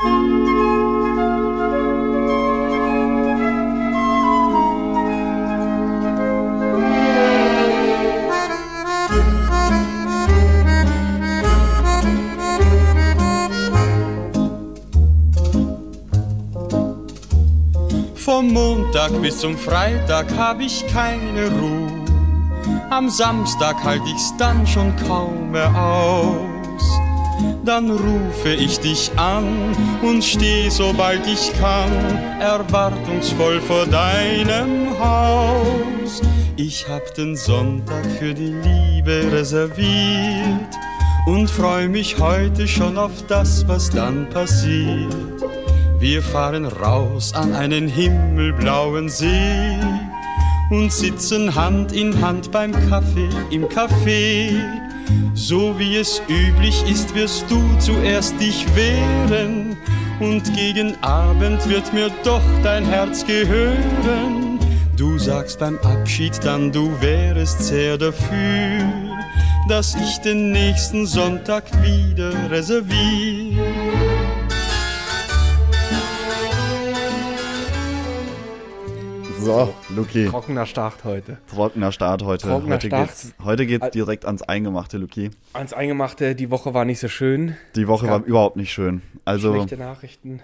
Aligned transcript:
Vom 0.00 0.08
Montag 18.54 19.20
bis 19.20 19.40
zum 19.40 19.58
Freitag 19.58 20.34
hab 20.34 20.60
ich 20.60 20.86
keine 20.86 21.50
Ruhe. 21.50 21.92
Am 22.88 23.10
Samstag 23.10 23.84
halt 23.84 24.00
ich's 24.06 24.34
dann 24.38 24.66
schon 24.66 24.96
kaum 24.96 25.50
mehr 25.50 25.74
aus. 25.76 26.49
Dann 27.64 27.90
rufe 27.90 28.48
ich 28.48 28.80
dich 28.80 29.10
an 29.16 29.76
und 30.02 30.24
steh, 30.24 30.68
sobald 30.68 31.26
ich 31.26 31.52
kann, 31.60 31.92
erwartungsvoll 32.40 33.60
vor 33.60 33.86
deinem 33.86 34.98
Haus. 34.98 36.22
Ich 36.56 36.88
hab 36.88 37.14
den 37.14 37.36
Sonntag 37.36 38.04
für 38.18 38.34
die 38.34 38.52
Liebe 38.52 39.30
reserviert 39.32 40.76
und 41.26 41.48
freu 41.48 41.88
mich 41.88 42.18
heute 42.18 42.66
schon 42.66 42.98
auf 42.98 43.12
das, 43.28 43.66
was 43.68 43.90
dann 43.90 44.28
passiert. 44.30 45.14
Wir 45.98 46.22
fahren 46.22 46.64
raus 46.64 47.34
an 47.34 47.54
einen 47.54 47.86
himmelblauen 47.86 49.08
See 49.08 49.78
und 50.70 50.90
sitzen 50.90 51.54
Hand 51.54 51.92
in 51.92 52.20
Hand 52.22 52.50
beim 52.50 52.72
Kaffee 52.88 53.28
im 53.50 53.66
Café. 53.66 54.89
So 55.34 55.78
wie 55.78 55.96
es 55.96 56.20
üblich 56.28 56.84
ist, 56.90 57.14
wirst 57.14 57.50
du 57.50 57.62
zuerst 57.78 58.40
dich 58.40 58.66
wehren 58.74 59.76
und 60.20 60.42
gegen 60.54 60.94
Abend 61.02 61.68
wird 61.68 61.92
mir 61.92 62.10
doch 62.24 62.42
dein 62.62 62.84
Herz 62.84 63.26
gehören. 63.26 64.58
Du 64.96 65.18
sagst 65.18 65.58
beim 65.58 65.78
Abschied 65.78 66.38
dann, 66.44 66.70
du 66.72 66.92
wärest 67.00 67.62
sehr 67.62 67.96
dafür, 67.96 68.84
dass 69.68 69.94
ich 69.94 70.18
den 70.18 70.52
nächsten 70.52 71.06
Sonntag 71.06 71.64
wieder 71.82 72.32
reserviere. 72.50 73.69
So, 79.42 79.72
Luki. 79.94 80.26
Trockener 80.28 80.66
Start 80.66 81.04
heute. 81.04 81.38
Trockener 81.48 81.92
Start 81.92 82.22
heute. 82.22 82.46
Trockener 82.46 82.74
heute 82.74 82.86
Start. 82.88 83.08
geht's, 83.08 83.34
heute 83.42 83.66
geht's 83.66 83.90
direkt 83.90 84.26
ans 84.26 84.42
Eingemachte, 84.42 84.98
Luki. 84.98 85.30
Ans 85.54 85.72
Eingemachte, 85.72 86.34
die 86.34 86.50
Woche 86.50 86.74
war 86.74 86.84
nicht 86.84 86.98
so 87.00 87.08
schön. 87.08 87.56
Die 87.74 87.88
Woche 87.88 88.08
war 88.08 88.22
überhaupt 88.24 88.56
nicht 88.56 88.72
schön. 88.72 89.02
Also 89.24 89.54
Schlechte 89.54 89.76
Nachrichten. 89.78 90.40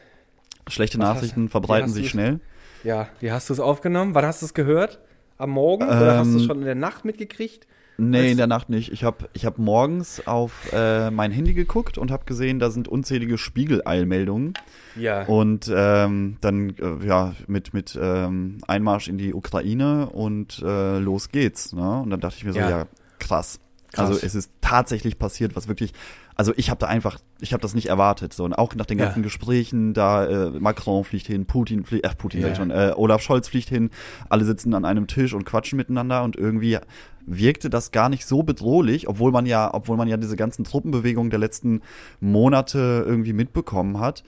schlechte 0.69 0.98
Was 0.98 1.08
hast- 1.08 1.14
Nachrichten 1.16 1.44
wie 1.47 1.48
verbreiten 1.50 1.86
hast 1.88 1.94
sich 1.94 2.08
schnell. 2.11 2.41
Ja, 2.84 3.08
wie 3.20 3.33
hast 3.33 3.48
du 3.50 3.53
es 3.55 3.61
aufgenommen? 3.61 4.14
Wann 4.14 4.25
hast 4.25 4.41
du 4.42 4.47
es 4.47 4.55
gehört? 4.55 4.98
Am 5.38 5.50
Morgen? 5.50 5.84
Oder 5.84 6.19
hast 6.19 6.31
du 6.31 6.36
es 6.36 6.42
Ähm, 6.42 6.47
schon 6.48 6.58
in 6.60 6.64
der 6.64 6.75
Nacht 6.75 7.05
mitgekriegt? 7.05 7.66
Nee, 7.98 8.19
Weißt 8.19 8.30
in 8.33 8.36
der 8.36 8.47
Nacht 8.47 8.69
nicht. 8.69 8.92
Ich 8.92 9.05
habe 9.05 9.28
ich 9.33 9.47
hab 9.47 9.58
morgens 9.58 10.27
auf 10.27 10.70
äh, 10.72 11.11
mein 11.11 11.30
Handy 11.33 11.55
geguckt 11.55 11.97
und 11.97 12.11
habe 12.11 12.25
gesehen, 12.27 12.58
da 12.58 12.70
sind 12.70 12.88
unzählige 12.88 13.38
Spiegel-Eilmeldungen. 13.38 14.55
Ja. 14.97 15.25
Und 15.25 15.72
ähm, 15.75 16.36
dann 16.41 16.70
äh, 16.77 17.06
ja 17.06 17.34
mit 17.47 17.72
mit 17.72 17.98
ähm, 18.00 18.58
Einmarsch 18.66 19.08
in 19.08 19.16
die 19.19 19.33
Ukraine 19.33 20.11
und 20.11 20.62
äh, 20.62 20.98
los 20.98 21.30
geht's. 21.30 21.72
Ne? 21.72 22.00
Und 22.03 22.11
dann 22.11 22.20
dachte 22.20 22.36
ich 22.36 22.44
mir 22.44 22.53
so, 22.53 22.58
Ja. 22.58 22.70
ja, 22.70 22.86
krass. 23.19 23.61
Krass. 23.92 24.11
Also 24.11 24.20
es 24.25 24.34
ist 24.34 24.51
tatsächlich 24.61 25.19
passiert, 25.19 25.56
was 25.56 25.69
wirklich. 25.69 25.92
Also 26.34 26.53
ich 26.56 26.69
habe 26.69 26.79
da 26.79 26.87
einfach, 26.87 27.19
ich 27.41 27.53
habe 27.55 27.62
das 27.62 27.75
nicht 27.75 27.87
erwartet. 27.87 28.34
So 28.34 28.45
und 28.45 28.53
auch 28.53 28.75
nach 28.75 28.84
den 28.84 28.98
Ja. 28.98 29.06
ganzen 29.06 29.23
Gesprächen, 29.23 29.95
da 29.95 30.27
äh, 30.27 30.51
Macron 30.51 31.03
fliegt 31.05 31.27
hin, 31.27 31.47
Putin 31.47 31.84
fliegt, 31.84 32.05
äh, 32.05 32.11
Putin 32.15 32.43
sag 32.43 32.48
ich 32.53 32.59
Ja. 32.59 32.62
schon, 32.62 32.70
äh, 32.70 32.93
Olaf 32.95 33.23
Scholz 33.23 33.48
fliegt 33.48 33.69
hin, 33.70 33.91
alle 34.28 34.45
sitzen 34.45 34.75
an 34.75 34.84
einem 34.84 35.06
Tisch 35.06 35.33
und 35.33 35.45
quatschen 35.47 35.78
miteinander 35.78 36.22
und 36.25 36.37
irgendwie 36.37 36.78
wirkte 37.25 37.71
das 37.71 37.91
gar 37.91 38.09
nicht 38.09 38.27
so 38.27 38.43
bedrohlich, 38.43 39.09
obwohl 39.09 39.33
man 39.33 39.47
ja, 39.47 39.72
obwohl 39.72 39.97
man 39.97 40.09
ja 40.09 40.16
diese 40.16 40.37
ganzen 40.37 40.65
Truppenbewegungen 40.65 41.31
der 41.31 41.39
letzten 41.41 41.81
Monate 42.21 43.05
irgendwie 43.06 43.33
mitbekommen 43.33 43.99
hat. 43.99 44.22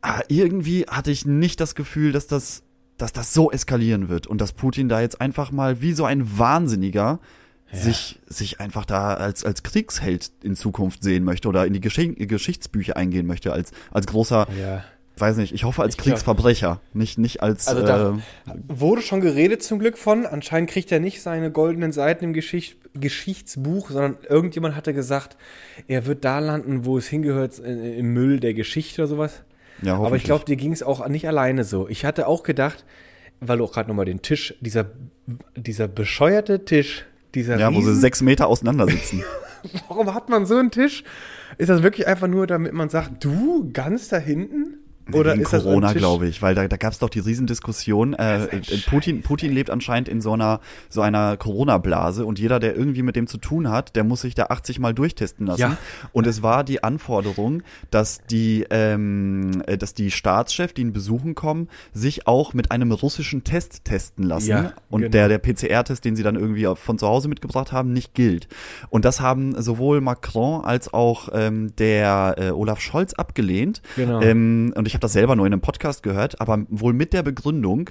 Aber 0.00 0.22
irgendwie 0.28 0.84
hatte 0.88 1.10
ich 1.10 1.26
nicht 1.26 1.60
das 1.60 1.74
Gefühl, 1.74 2.12
dass 2.12 2.26
das, 2.26 2.62
dass 2.98 3.12
das 3.12 3.32
so 3.32 3.50
eskalieren 3.50 4.08
wird 4.08 4.26
und 4.26 4.40
dass 4.40 4.52
Putin 4.52 4.88
da 4.88 5.00
jetzt 5.00 5.20
einfach 5.20 5.50
mal 5.52 5.80
wie 5.80 5.92
so 5.92 6.04
ein 6.04 6.38
Wahnsinniger 6.38 7.20
sich, 7.72 8.18
sich 8.26 8.60
einfach 8.60 8.84
da 8.84 9.14
als, 9.14 9.44
als 9.44 9.62
Kriegsheld 9.62 10.30
in 10.42 10.54
Zukunft 10.56 11.02
sehen 11.02 11.24
möchte 11.24 11.48
oder 11.48 11.66
in 11.66 11.72
die 11.72 11.80
Gesch 11.80 11.98
Geschichtsbücher 12.16 12.96
eingehen 12.96 13.26
möchte, 13.26 13.52
als, 13.52 13.72
als 13.90 14.06
großer, 14.06 14.46
ja. 14.60 14.84
weiß 15.18 15.36
nicht, 15.38 15.52
ich 15.52 15.64
hoffe 15.64 15.82
als 15.82 15.94
Ich 15.94 15.98
glaub- 15.98 16.06
Kriegsverbrecher, 16.14 16.80
nicht, 16.94 17.18
nicht 17.18 17.42
als, 17.42 17.66
Also 17.68 17.84
da- 17.84 18.10
äh, 18.12 18.52
Wurde 18.68 19.02
schon 19.02 19.20
geredet 19.20 19.62
zum 19.62 19.78
Glück 19.78 19.98
von. 19.98 20.26
Anscheinend 20.26 20.70
kriegt 20.70 20.92
er 20.92 21.00
nicht 21.00 21.20
seine 21.22 21.50
goldenen 21.50 21.92
Seiten 21.92 22.24
im 22.24 22.32
Geschicht 22.32 22.76
Geschichtsbuch, 22.94 23.90
sondern 23.90 24.16
irgendjemand 24.28 24.74
hatte 24.74 24.94
gesagt, 24.94 25.36
er 25.88 26.06
wird 26.06 26.24
da 26.24 26.38
landen, 26.38 26.84
wo 26.86 26.96
es 26.98 27.06
hingehört, 27.08 27.58
in- 27.58 27.82
im 27.82 28.12
Müll 28.14 28.40
der 28.40 28.54
Geschichte 28.54 29.02
oder 29.02 29.08
sowas. 29.08 29.42
ja, 29.82 29.96
Aber 29.98 30.16
ich 30.16 30.24
glaube, 30.24 30.44
dir 30.46 30.56
ging 30.56 30.72
es 30.72 30.82
auch 30.82 31.06
nicht 31.08 31.26
alleine 31.28 31.64
so. 31.64 31.88
Ich 31.88 32.04
hatte 32.06 32.26
auch 32.26 32.42
gedacht, 32.42 32.84
weil 33.40 33.58
du 33.58 33.64
auch 33.64 33.72
gerade 33.72 33.88
nochmal 33.88 34.06
den 34.06 34.22
Tisch, 34.22 34.54
dieser, 34.60 34.86
dieser 35.56 35.88
bescheuerte 35.88 36.64
Tisch, 36.64 37.04
dieser 37.36 37.58
ja, 37.58 37.72
wo 37.72 37.80
sie 37.80 37.94
sechs 37.94 38.22
Meter 38.22 38.48
auseinander 38.48 38.88
sitzen. 38.88 39.22
Warum 39.88 40.14
hat 40.14 40.28
man 40.28 40.46
so 40.46 40.56
einen 40.56 40.70
Tisch? 40.70 41.04
Ist 41.58 41.68
das 41.68 41.82
wirklich 41.82 42.06
einfach 42.06 42.28
nur, 42.28 42.46
damit 42.46 42.72
man 42.72 42.88
sagt, 42.88 43.24
du 43.24 43.70
ganz 43.72 44.08
da 44.08 44.18
hinten? 44.18 44.65
Oder 45.12 45.34
Wegen 45.34 45.44
Corona, 45.44 45.92
glaube 45.92 46.26
ich, 46.26 46.42
weil 46.42 46.54
da, 46.56 46.66
da 46.66 46.76
gab 46.76 46.92
es 46.92 46.98
doch 46.98 47.08
die 47.08 47.20
Riesendiskussion. 47.20 48.14
Äh, 48.14 48.44
äh, 48.44 48.60
Putin, 48.86 49.22
Putin 49.22 49.52
lebt 49.52 49.70
anscheinend 49.70 50.08
in 50.08 50.20
so 50.20 50.32
einer 50.32 50.60
so 50.88 51.00
einer 51.00 51.36
Corona-Blase 51.36 52.26
und 52.26 52.40
jeder, 52.40 52.58
der 52.58 52.74
irgendwie 52.74 53.02
mit 53.02 53.14
dem 53.14 53.28
zu 53.28 53.38
tun 53.38 53.70
hat, 53.70 53.94
der 53.94 54.02
muss 54.02 54.22
sich 54.22 54.34
da 54.34 54.46
80 54.46 54.80
Mal 54.80 54.94
durchtesten 54.94 55.46
lassen. 55.46 55.60
Ja. 55.60 55.76
Und 56.12 56.26
es 56.26 56.42
war 56.42 56.64
die 56.64 56.82
Anforderung, 56.82 57.62
dass 57.90 58.18
die, 58.30 58.66
ähm, 58.70 59.62
äh, 59.66 59.78
dass 59.78 59.94
die 59.94 60.10
Staatschef, 60.10 60.72
die 60.72 60.82
ihn 60.82 60.92
besuchen 60.92 61.36
kommen, 61.36 61.68
sich 61.92 62.26
auch 62.26 62.52
mit 62.52 62.72
einem 62.72 62.90
russischen 62.90 63.44
Test 63.44 63.84
testen 63.84 64.24
lassen. 64.24 64.48
Ja, 64.48 64.72
und 64.90 65.02
genau. 65.02 65.12
der, 65.12 65.28
der 65.28 65.38
PCR-Test, 65.38 66.04
den 66.04 66.16
sie 66.16 66.24
dann 66.24 66.34
irgendwie 66.34 66.66
von 66.74 66.98
zu 66.98 67.06
Hause 67.06 67.28
mitgebracht 67.28 67.70
haben, 67.70 67.92
nicht 67.92 68.14
gilt. 68.14 68.48
Und 68.90 69.04
das 69.04 69.20
haben 69.20 69.60
sowohl 69.60 70.00
Macron 70.00 70.64
als 70.64 70.92
auch 70.92 71.28
ähm, 71.32 71.74
der 71.76 72.34
äh, 72.38 72.50
Olaf 72.50 72.80
Scholz 72.80 73.14
abgelehnt. 73.14 73.82
Genau. 73.94 74.20
Ähm, 74.20 74.72
und 74.74 74.88
ich 74.88 74.95
habe 74.96 75.02
das 75.02 75.12
selber 75.12 75.36
nur 75.36 75.46
in 75.46 75.52
einem 75.52 75.60
Podcast 75.62 76.02
gehört, 76.02 76.40
aber 76.40 76.64
wohl 76.68 76.92
mit 76.92 77.12
der 77.12 77.22
Begründung, 77.22 77.90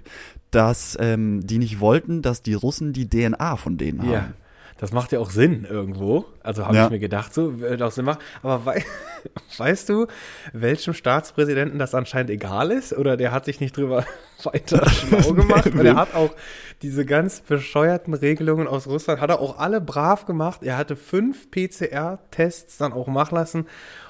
dass 0.51 0.97
ähm, 0.99 1.45
die 1.45 1.57
nicht 1.59 1.79
wollten, 1.79 2.21
dass 2.21 2.41
die 2.41 2.53
Russen 2.55 2.93
die 2.93 3.07
DNA 3.09 3.55
von 3.57 3.77
denen 3.77 4.01
haben. 4.01 4.11
Ja. 4.11 4.33
Das 4.77 4.91
macht 4.91 5.13
ja 5.13 5.19
auch 5.19 5.29
Sinn 5.29 5.65
irgendwo. 5.69 6.25
Also 6.43 6.65
habe 6.65 6.75
Ja. 6.75 6.85
ich 6.85 6.91
mir 6.91 6.99
gedacht, 6.99 7.33
so 7.33 7.61
wird 7.61 7.81
auch 7.81 7.91
Sinn 7.91 8.03
machen. 8.03 8.19
Aber 8.43 8.65
wei 8.65 8.83
weißt 9.57 9.87
du, 9.87 10.07
welchem 10.51 10.93
Staatspräsidenten 10.93 11.79
das 11.79 11.95
anscheinend 11.95 12.29
egal 12.29 12.71
ist? 12.71 12.91
Oder 12.91 13.15
der 13.15 13.31
hat 13.31 13.45
sich 13.45 13.61
nicht 13.61 13.77
drüber 13.77 14.03
weiter 14.43 14.85
schlau 14.89 15.31
gemacht? 15.31 15.67
Und 15.67 15.85
er 15.85 15.95
hat 15.95 16.13
auch 16.13 16.31
diese 16.81 17.05
ganz 17.05 17.39
bescheuerten 17.39 18.13
Regelungen 18.13 18.67
aus 18.67 18.85
Russland, 18.87 19.21
hat 19.21 19.29
er 19.29 19.39
auch 19.39 19.59
alle 19.59 19.79
brav 19.79 20.25
gemacht. 20.25 20.61
Er 20.61 20.77
hatte 20.77 20.97
fünf 20.97 21.49
PCR-Tests 21.51 22.77
dann 22.77 22.91
auch 22.91 23.07
machen 23.07 23.35
lassen. 23.35 23.67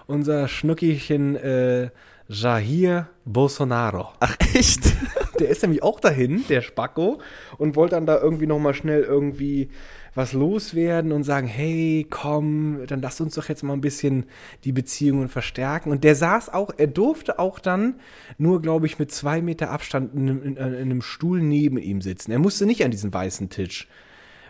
Unser 0.07 0.47
Schnuckchen 0.47 1.35
äh, 1.35 1.89
Jair 2.27 3.07
Bolsonaro. 3.25 4.09
Ach 4.19 4.35
echt? 4.53 4.81
Der 5.39 5.49
ist 5.49 5.61
nämlich 5.63 5.83
auch 5.83 5.99
dahin, 5.99 6.45
der 6.47 6.61
Spacko, 6.61 7.19
und 7.57 7.75
wollte 7.75 7.95
dann 7.95 8.05
da 8.05 8.17
irgendwie 8.21 8.47
nochmal 8.47 8.73
schnell 8.73 9.03
irgendwie 9.03 9.67
was 10.13 10.31
loswerden 10.31 11.11
und 11.11 11.23
sagen, 11.25 11.45
hey, 11.45 12.07
komm, 12.09 12.79
dann 12.87 13.01
lass 13.01 13.19
uns 13.19 13.35
doch 13.35 13.49
jetzt 13.49 13.61
mal 13.61 13.73
ein 13.73 13.81
bisschen 13.81 14.27
die 14.63 14.71
Beziehungen 14.71 15.27
verstärken. 15.27 15.91
Und 15.91 16.05
der 16.05 16.15
saß 16.15 16.53
auch, 16.53 16.71
er 16.77 16.87
durfte 16.87 17.37
auch 17.37 17.59
dann 17.59 17.95
nur, 18.37 18.61
glaube 18.61 18.85
ich, 18.85 18.97
mit 18.97 19.11
zwei 19.11 19.41
Meter 19.41 19.71
Abstand 19.71 20.13
in, 20.13 20.21
einem- 20.29 20.41
in, 20.43 20.55
in 20.55 20.63
einem 20.75 21.01
Stuhl 21.01 21.41
neben 21.41 21.77
ihm 21.77 21.99
sitzen. 21.99 22.31
Er 22.31 22.39
musste 22.39 22.65
nicht 22.65 22.85
an 22.85 22.91
diesen 22.91 23.13
weißen 23.13 23.49
Tisch. 23.49 23.89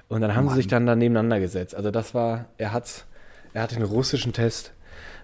Und 0.07 0.21
dann 0.21 0.35
haben 0.35 0.49
sie 0.49 0.55
sich 0.57 0.67
dann 0.67 0.85
da 0.85 0.95
nebeneinander 0.95 1.39
gesetzt. 1.39 1.73
Also 1.73 1.89
das 1.89 2.13
war, 2.13 2.45
er 2.59 2.71
hat, 2.73 3.07
er 3.55 3.63
hat 3.63 3.71
den 3.75 3.81
russischen 3.81 4.33
Test 4.33 4.71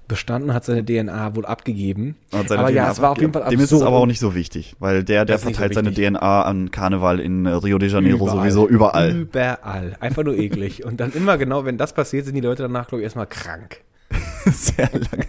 bestanden, 0.07 0.53
hat 0.53 0.65
seine 0.65 0.83
DNA 0.83 1.35
wohl 1.35 1.45
abgegeben. 1.45 2.15
Aber 2.31 2.69
ja, 2.69 2.83
DNA 2.85 2.91
es 2.91 3.01
war 3.01 3.11
auf 3.11 3.21
jeden 3.21 3.31
Fall 3.33 3.49
Dem 3.49 3.59
ist 3.59 3.65
es 3.67 3.73
absurd. 3.73 3.87
aber 3.87 3.97
auch 3.97 4.05
nicht 4.05 4.19
so 4.19 4.35
wichtig, 4.35 4.75
weil 4.79 5.03
der, 5.03 5.25
der 5.25 5.37
nicht 5.37 5.43
so 5.43 5.49
verteilt 5.51 5.73
seine. 5.73 5.93
DNA 5.93 6.41
an 6.43 6.71
Karneval 6.71 7.19
in 7.19 7.47
Rio 7.47 7.77
de 7.77 7.89
Janeiro 7.89 8.25
Überall. 8.25 8.37
sowieso 8.39 8.67
überall. 8.67 9.11
Überall. 9.15 9.95
Einfach 9.99 10.23
nur 10.23 10.37
eklig. 10.37 10.83
Und 10.85 10.99
dann 10.99 11.11
immer 11.13 11.37
genau, 11.37 11.63
wenn 11.65 11.77
das 11.77 11.93
passiert, 11.93 12.25
sind 12.25 12.35
die 12.35 12.41
Leute 12.41 12.63
danach, 12.63 12.87
glaube 12.87 13.01
ich, 13.01 13.05
erstmal 13.05 13.27
krank. 13.27 13.81
Sehr 14.45 14.89
lange. 14.91 15.27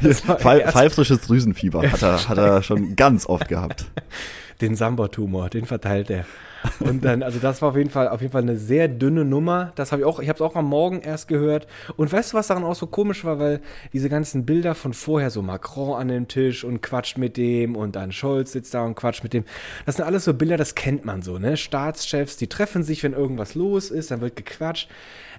Pfeifrisches 0.38 1.20
Drüsenfieber 1.22 1.82
hat 1.90 2.02
er, 2.02 2.28
hat 2.28 2.38
er 2.38 2.62
schon 2.64 2.96
ganz 2.96 3.26
oft 3.26 3.48
gehabt. 3.48 3.86
den 4.60 4.76
Samba-Tumor, 4.76 5.50
den 5.50 5.66
verteilt 5.66 6.08
er. 6.10 6.24
Und 6.80 7.04
dann, 7.04 7.22
also 7.22 7.38
das 7.38 7.62
war 7.62 7.70
auf 7.70 7.76
jeden 7.76 7.90
Fall, 7.90 8.08
auf 8.08 8.20
jeden 8.20 8.32
Fall 8.32 8.42
eine 8.42 8.56
sehr 8.56 8.88
dünne 8.88 9.24
Nummer. 9.24 9.72
Das 9.74 9.92
habe 9.92 10.02
ich 10.02 10.06
auch, 10.06 10.20
ich 10.20 10.28
habe 10.28 10.36
es 10.36 10.40
auch 10.40 10.56
am 10.56 10.66
Morgen 10.66 11.00
erst 11.00 11.28
gehört. 11.28 11.66
Und 11.96 12.12
weißt 12.12 12.32
du, 12.32 12.36
was 12.36 12.46
daran 12.46 12.64
auch 12.64 12.74
so 12.74 12.86
komisch 12.86 13.24
war, 13.24 13.38
weil 13.38 13.60
diese 13.92 14.08
ganzen 14.08 14.46
Bilder 14.46 14.74
von 14.74 14.92
vorher, 14.94 15.30
so 15.30 15.42
Macron 15.42 16.00
an 16.00 16.08
dem 16.08 16.28
Tisch 16.28 16.64
und 16.64 16.82
quatscht 16.82 17.18
mit 17.18 17.36
dem 17.36 17.76
und 17.76 17.96
dann 17.96 18.12
Scholz 18.12 18.52
sitzt 18.52 18.74
da 18.74 18.84
und 18.84 18.94
quatscht 18.94 19.22
mit 19.22 19.32
dem. 19.32 19.44
Das 19.86 19.96
sind 19.96 20.04
alles 20.04 20.24
so 20.24 20.34
Bilder, 20.34 20.56
das 20.56 20.74
kennt 20.74 21.04
man 21.04 21.22
so, 21.22 21.38
ne? 21.38 21.56
Staatschefs, 21.56 22.36
die 22.36 22.48
treffen 22.48 22.82
sich, 22.82 23.02
wenn 23.02 23.12
irgendwas 23.12 23.54
los 23.54 23.90
ist, 23.90 24.10
dann 24.10 24.20
wird 24.20 24.36
gequatscht. 24.36 24.88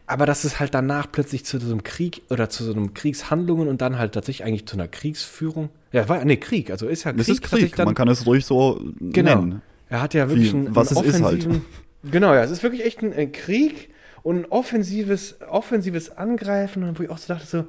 Aber 0.07 0.25
dass 0.27 0.43
es 0.43 0.59
halt 0.59 0.75
danach 0.75 1.11
plötzlich 1.11 1.45
zu 1.45 1.59
so 1.59 1.71
einem 1.71 1.83
Krieg 1.83 2.21
oder 2.29 2.47
zu 2.49 2.63
so 2.63 2.73
einem 2.73 2.93
Kriegshandlungen 2.93 3.67
und 3.67 3.81
dann 3.81 3.97
halt 3.97 4.13
tatsächlich 4.13 4.45
eigentlich 4.45 4.67
zu 4.67 4.75
einer 4.75 4.87
Kriegsführung. 4.87 5.69
Ja, 5.91 6.07
war 6.07 6.23
nee, 6.23 6.37
Krieg, 6.37 6.69
also 6.69 6.87
ist 6.87 7.05
ja 7.05 7.11
Krieg. 7.11 7.21
Es 7.21 7.29
ist 7.29 7.41
Krieg, 7.41 7.75
man 7.79 7.95
kann 7.95 8.07
es 8.07 8.27
ruhig 8.27 8.45
so 8.45 8.79
genau. 8.99 9.41
nennen. 9.41 9.61
Er 9.89 10.01
hat 10.01 10.13
ja 10.13 10.29
wirklich 10.29 10.53
Wie, 10.53 10.57
einen, 10.57 10.75
was 10.75 10.95
einen 10.95 11.07
es 11.07 11.15
ist 11.15 11.23
halt. 11.23 11.39
offensiven. 11.39 11.65
Genau, 12.03 12.33
ja, 12.33 12.43
es 12.43 12.51
ist 12.51 12.63
wirklich 12.63 12.85
echt 12.85 13.01
ein, 13.01 13.13
ein 13.13 13.31
Krieg 13.31 13.89
und 14.23 14.37
ein 14.37 14.45
offensives, 14.45 15.35
offensives 15.49 16.17
Angreifen, 16.17 16.83
und 16.83 16.99
wo 16.99 17.03
ich 17.03 17.09
auch 17.09 17.17
so 17.17 17.33
dachte, 17.33 17.45
so, 17.47 17.65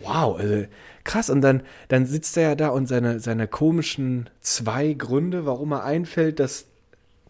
wow, 0.00 0.38
also 0.38 0.64
krass. 1.04 1.30
Und 1.30 1.40
dann, 1.40 1.62
dann 1.88 2.06
sitzt 2.06 2.36
er 2.36 2.42
ja 2.42 2.54
da 2.54 2.68
und 2.68 2.86
seine, 2.86 3.20
seine 3.20 3.46
komischen 3.46 4.30
zwei 4.40 4.92
Gründe, 4.92 5.46
warum 5.46 5.72
er 5.72 5.84
einfällt, 5.84 6.40
dass 6.40 6.66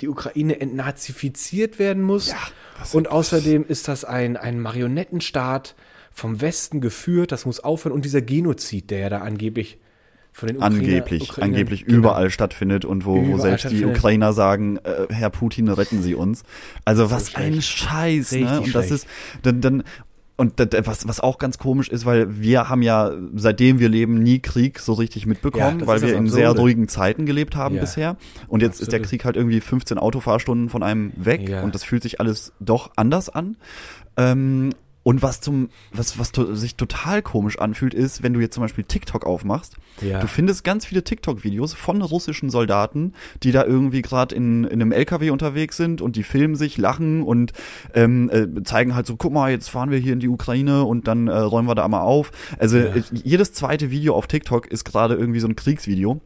die 0.00 0.08
Ukraine 0.08 0.60
entnazifiziert 0.60 1.78
werden 1.78 2.02
muss. 2.02 2.34
und 2.92 3.08
außerdem 3.08 3.66
ist 3.66 3.88
das 3.88 4.04
ein, 4.04 4.36
ein 4.36 4.60
Marionettenstaat 4.60 5.74
vom 6.10 6.40
Westen 6.40 6.80
geführt, 6.80 7.32
das 7.32 7.46
muss 7.46 7.60
aufhören. 7.60 7.92
Und 7.92 8.04
dieser 8.04 8.22
Genozid, 8.22 8.90
der 8.90 8.98
ja 8.98 9.08
da 9.08 9.18
angeblich 9.18 9.78
von 10.40 10.48
den 10.48 10.56
Ukrainer- 10.56 10.76
angeblich, 10.76 11.30
Ukrainern- 11.30 11.44
angeblich 11.50 11.84
genau. 11.84 11.98
überall 11.98 12.30
stattfindet 12.30 12.84
und 12.84 13.06
wo, 13.06 13.24
wo 13.26 13.38
selbst 13.38 13.70
die. 13.70 13.84
Ukrainer 13.84 14.32
sagen, 14.32 14.78
äh, 14.78 15.06
Herr 15.12 15.30
Putin, 15.30 15.68
retten 15.68 16.02
Sie 16.02 16.14
uns. 16.14 16.42
Also 16.84 17.10
was 17.10 17.30
schlecht. 17.30 17.46
ein 17.54 17.62
Scheiß, 17.62 18.32
Richtig 18.32 18.40
ne? 18.50 18.60
Und 18.62 18.74
das 18.74 18.86
schlecht. 18.88 19.04
ist 19.04 19.06
dann, 19.42 19.60
dann 19.60 19.82
und 20.36 20.54
das, 20.58 20.68
was, 20.86 21.06
was 21.06 21.20
auch 21.20 21.36
ganz 21.36 21.58
komisch 21.58 21.90
ist, 21.90 22.06
weil 22.06 22.40
wir 22.40 22.70
haben 22.70 22.80
ja, 22.80 23.12
seitdem 23.34 23.78
wir 23.78 23.90
leben, 23.90 24.14
nie 24.22 24.38
Krieg 24.38 24.78
so 24.78 24.94
richtig 24.94 25.24
Ja, 25.24 25.28
mitbekommen, 25.28 25.80
das 25.80 25.86
weil 25.88 26.00
wir 26.00 26.16
in 26.16 26.28
sehr 26.28 26.50
ruhigen 26.52 26.88
Zeiten 26.88 27.26
gelebt 27.26 27.56
haben 27.56 27.74
Ja. 27.74 27.82
bisher. 27.82 28.16
Und 28.48 28.62
jetzt 28.62 28.80
ist 28.80 28.90
der 28.90 29.00
Absolut. 29.00 29.10
Krieg 29.10 29.24
halt 29.26 29.36
irgendwie 29.36 29.60
15 29.60 29.98
Autofahrstunden 29.98 30.70
von 30.70 30.82
einem 30.82 31.12
weg 31.16 31.46
Ja. 31.46 31.62
und 31.62 31.74
das 31.74 31.84
fühlt 31.84 32.02
sich 32.02 32.20
alles 32.20 32.54
doch 32.58 32.90
anders 32.96 33.28
an. 33.28 33.58
Ähm, 34.16 34.70
und 35.10 35.22
was 35.22 35.40
zum, 35.40 35.70
was, 35.92 36.20
was 36.20 36.30
to 36.30 36.54
sich 36.54 36.76
total 36.76 37.20
komisch 37.20 37.58
anfühlt, 37.58 37.94
ist, 37.94 38.22
wenn 38.22 38.32
du 38.32 38.38
jetzt 38.38 38.54
zum 38.54 38.62
Beispiel 38.62 38.84
TikTok 38.84 39.26
aufmachst, 39.26 39.74
Ja. 40.00 40.20
du 40.20 40.28
findest 40.28 40.62
ganz 40.62 40.86
viele 40.86 41.02
TikTok-Videos 41.02 41.74
von 41.74 42.00
russischen 42.00 42.48
Soldaten, 42.48 43.14
die 43.42 43.50
da 43.50 43.64
irgendwie 43.64 44.02
gerade 44.02 44.36
in, 44.36 44.62
in 44.62 44.80
einem 44.80 44.92
LKW 44.92 45.30
unterwegs 45.30 45.76
sind 45.76 46.00
und 46.00 46.14
die 46.14 46.22
filmen 46.22 46.54
sich, 46.54 46.78
lachen 46.78 47.22
und 47.24 47.52
ähm, 47.92 48.30
äh, 48.32 48.62
zeigen 48.62 48.94
halt 48.94 49.06
so, 49.08 49.16
guck 49.16 49.32
mal, 49.32 49.50
jetzt 49.50 49.68
fahren 49.68 49.90
wir 49.90 49.98
hier 49.98 50.12
in 50.12 50.20
die 50.20 50.28
Ukraine 50.28 50.84
und 50.84 51.08
dann 51.08 51.26
äh, 51.26 51.36
räumen 51.36 51.66
wir 51.68 51.74
da 51.74 51.88
mal 51.88 52.02
auf. 52.02 52.30
Also 52.60 52.76
Ja. 52.78 52.84
äh, 52.94 53.02
jedes 53.12 53.52
zweite 53.52 53.90
Video 53.90 54.14
auf 54.14 54.28
TikTok 54.28 54.68
ist 54.68 54.84
gerade 54.84 55.16
irgendwie 55.16 55.40
so 55.40 55.48
ein 55.48 55.56
Kriegsvideo. 55.56 56.20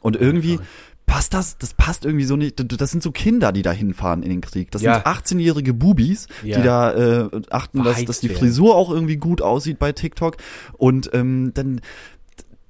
Und 0.00 0.14
irgendwie 0.14 0.60
passt 1.08 1.34
das, 1.34 1.58
das 1.58 1.74
passt 1.74 2.04
irgendwie 2.04 2.24
so 2.24 2.36
nicht. 2.36 2.62
Das 2.80 2.90
sind 2.92 3.02
so 3.02 3.10
Kinder, 3.10 3.50
die 3.50 3.62
da 3.62 3.72
hinfahren 3.72 4.22
in 4.22 4.30
den 4.30 4.40
Krieg. 4.40 4.70
Das 4.70 4.82
Ja. 4.82 4.94
sind 4.94 5.06
18-jährige 5.06 5.74
Bubis, 5.74 6.28
Ja. 6.44 6.58
die 6.58 6.62
da 6.64 6.92
äh, 7.26 7.30
achten, 7.50 7.78
dass, 7.78 7.86
Verheizt 7.94 8.08
dass 8.08 8.20
die. 8.20 8.28
Frisur 8.28 8.76
auch 8.76 8.90
irgendwie 8.90 9.16
gut 9.16 9.42
aussieht 9.42 9.80
bei 9.80 9.90
TikTok. 9.92 10.36
Und 10.76 11.10
ähm, 11.14 11.50
dann, 11.54 11.80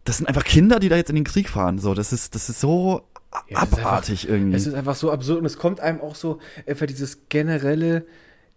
das 0.05 0.17
sind 0.17 0.27
einfach 0.27 0.45
Kinder, 0.45 0.79
die 0.79 0.89
da 0.89 0.97
jetzt 0.97 1.11
in 1.11 1.17
den 1.17 1.25
Krieg 1.25 1.51
fahren. 1.51 1.79
So, 1.79 1.93
das 1.93 2.13
ist, 2.15 2.35
das 2.35 2.49
ist 2.49 2.61
so 2.61 3.03
Ja, 3.49 3.59
abartig 3.59 4.23
einfach, 4.23 4.35
irgendwie. 4.35 4.57
Es 4.57 4.67
ist 4.67 4.75
einfach 4.75 4.95
so 4.97 5.11
absurd 5.13 5.41
und 5.41 5.45
es 5.45 5.59
kommt 5.59 5.81
einem 5.81 6.01
auch 6.01 6.15
so 6.15 6.39
einfach 6.67 6.87
dieses 6.87 7.29
generelle 7.29 8.07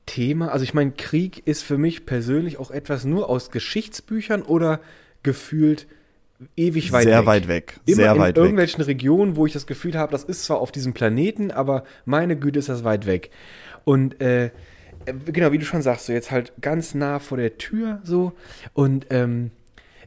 Thema. 0.06 0.50
Also 0.51 0.63
ich 0.63 0.74
meine, 0.74 0.92
Krieg 0.92 1.45
ist 1.45 1.63
für 1.63 1.77
mich 1.77 2.06
persönlich 2.06 2.57
auch 2.57 2.72
etwas 2.72 3.04
nur 3.06 3.30
aus 3.30 3.51
Geschichtsbüchern 3.51 4.42
oder 4.42 4.80
gefühlt 5.24 5.88
ewig 6.56 6.92
weit 6.92 7.04
sehr 7.04 7.20
weg. 7.20 7.26
weit 7.26 7.48
weg. 7.48 7.80
Immer 7.86 7.96
sehr 7.96 8.14
in 8.14 8.20
weit 8.20 8.36
weg. 8.36 8.38
irgendwelchen 8.38 8.84
Regionen, 8.84 9.36
wo 9.36 9.46
ich 9.46 9.54
das 9.54 9.68
Gefühl 9.68 9.98
habe, 9.98 10.12
das 10.12 10.24
ist 10.24 10.46
zwar 10.46 10.60
auf 10.60 10.72
diesem 10.72 10.94
Planeten, 10.94 11.52
aber 11.52 11.84
meine 12.06 12.38
Güte 12.38 12.60
ist 12.60 12.70
das 12.70 12.84
weit 12.84 13.06
weg. 13.06 13.32
Und 13.84 14.22
äh, 14.22 14.52
äh, 15.06 15.14
genau, 15.26 15.52
wie 15.52 15.58
du 15.58 15.66
schon 15.66 15.82
sagst, 15.82 16.06
so 16.06 16.14
jetzt 16.14 16.32
halt 16.32 16.54
ganz 16.62 16.94
nah 16.94 17.20
vor 17.20 17.38
der 17.38 17.58
Tür 17.58 18.00
so 18.04 18.34
und 18.74 19.08
ähm, 19.10 19.52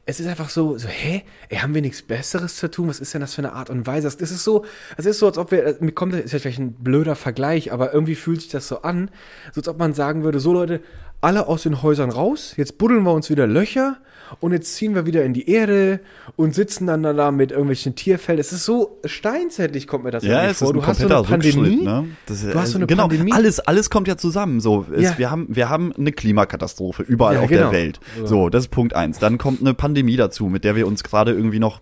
es 0.06 0.20
ist 0.20 0.26
einfach 0.26 0.50
so, 0.50 0.76
so, 0.76 0.86
hä? 0.86 1.22
Ey, 1.48 1.58
haben 1.58 1.74
wir 1.74 1.80
nichts 1.80 2.02
Besseres 2.02 2.56
zu 2.56 2.70
tun? 2.70 2.88
Was 2.88 3.00
ist 3.00 3.14
denn 3.14 3.22
das 3.22 3.34
für 3.34 3.40
eine 3.40 3.54
Art 3.54 3.70
und 3.70 3.86
Weise? 3.86 4.06
Das 4.06 4.18
das 4.18 4.30
ist 4.30 4.44
so, 4.44 4.66
es 4.98 5.06
ist 5.06 5.18
so, 5.18 5.26
als 5.26 5.38
ob 5.38 5.50
wir, 5.50 5.78
mir 5.80 5.92
kommt, 5.92 6.14
ist 6.14 6.32
ja 6.32 6.38
vielleicht 6.38 6.58
ein 6.58 6.72
blöder 6.72 7.16
Vergleich, 7.16 7.72
aber 7.72 7.94
irgendwie 7.94 8.14
fühlt 8.14 8.42
sich 8.42 8.50
das 8.50 8.68
so 8.68 8.82
an, 8.82 9.10
so 9.52 9.62
als 9.62 9.68
ob 9.68 9.78
man 9.78 9.94
sagen 9.94 10.22
würde, 10.22 10.40
so 10.40 10.52
Leute, 10.52 10.82
alle 11.24 11.48
aus 11.48 11.62
den 11.64 11.82
Häusern 11.82 12.10
raus, 12.10 12.54
jetzt 12.56 12.78
buddeln 12.78 13.02
wir 13.04 13.12
uns 13.12 13.30
wieder 13.30 13.46
Löcher 13.46 13.96
und 14.40 14.52
jetzt 14.52 14.74
ziehen 14.74 14.94
wir 14.94 15.06
wieder 15.06 15.24
in 15.24 15.32
die 15.34 15.48
Erde 15.50 16.00
und 16.36 16.54
sitzen 16.54 16.86
dann 16.86 17.02
da 17.02 17.30
mit 17.30 17.50
irgendwelchen 17.50 17.94
Tierfällen. 17.94 18.40
Es 18.40 18.52
ist 18.52 18.64
so 18.64 18.98
steinzeitlich, 19.04 19.86
kommt 19.86 20.04
mir 20.04 20.10
das 20.10 20.24
Ja, 20.24 20.44
es 20.46 20.58
vor. 20.58 20.68
ist 20.68 20.74
ein 20.74 20.80
du 20.80 20.86
hast 20.86 20.98
so 21.00 21.08
eine 21.08 21.22
Pandemie, 21.22 21.82
ne? 21.82 22.04
Das 22.26 22.42
Du 22.42 22.54
hast 22.54 22.70
so 22.70 22.78
eine 22.78 22.86
genau, 22.86 23.08
Pandemie. 23.08 23.32
alles, 23.32 23.60
alles 23.60 23.90
kommt 23.90 24.08
ja 24.08 24.16
zusammen. 24.16 24.60
So, 24.60 24.86
es, 24.94 25.02
Ja. 25.02 25.18
wir 25.18 25.30
haben, 25.30 25.46
wir 25.50 25.68
haben 25.68 25.92
eine 25.96 26.12
Klimakatastrophe 26.12 27.02
überall 27.02 27.34
Ja, 27.36 27.40
auf 27.42 27.48
genau. 27.48 27.62
der 27.64 27.72
Welt. 27.72 28.00
So. 28.20 28.26
So, 28.26 28.48
das 28.48 28.64
ist 28.64 28.70
Punkt 28.70 28.94
eins. 28.94 29.18
Dann 29.18 29.38
kommt 29.38 29.60
eine 29.60 29.74
Pandemie 29.74 30.16
dazu, 30.16 30.46
mit 30.46 30.64
der 30.64 30.74
wir 30.76 30.86
uns 30.86 31.04
gerade 31.04 31.32
irgendwie 31.32 31.58
noch 31.60 31.80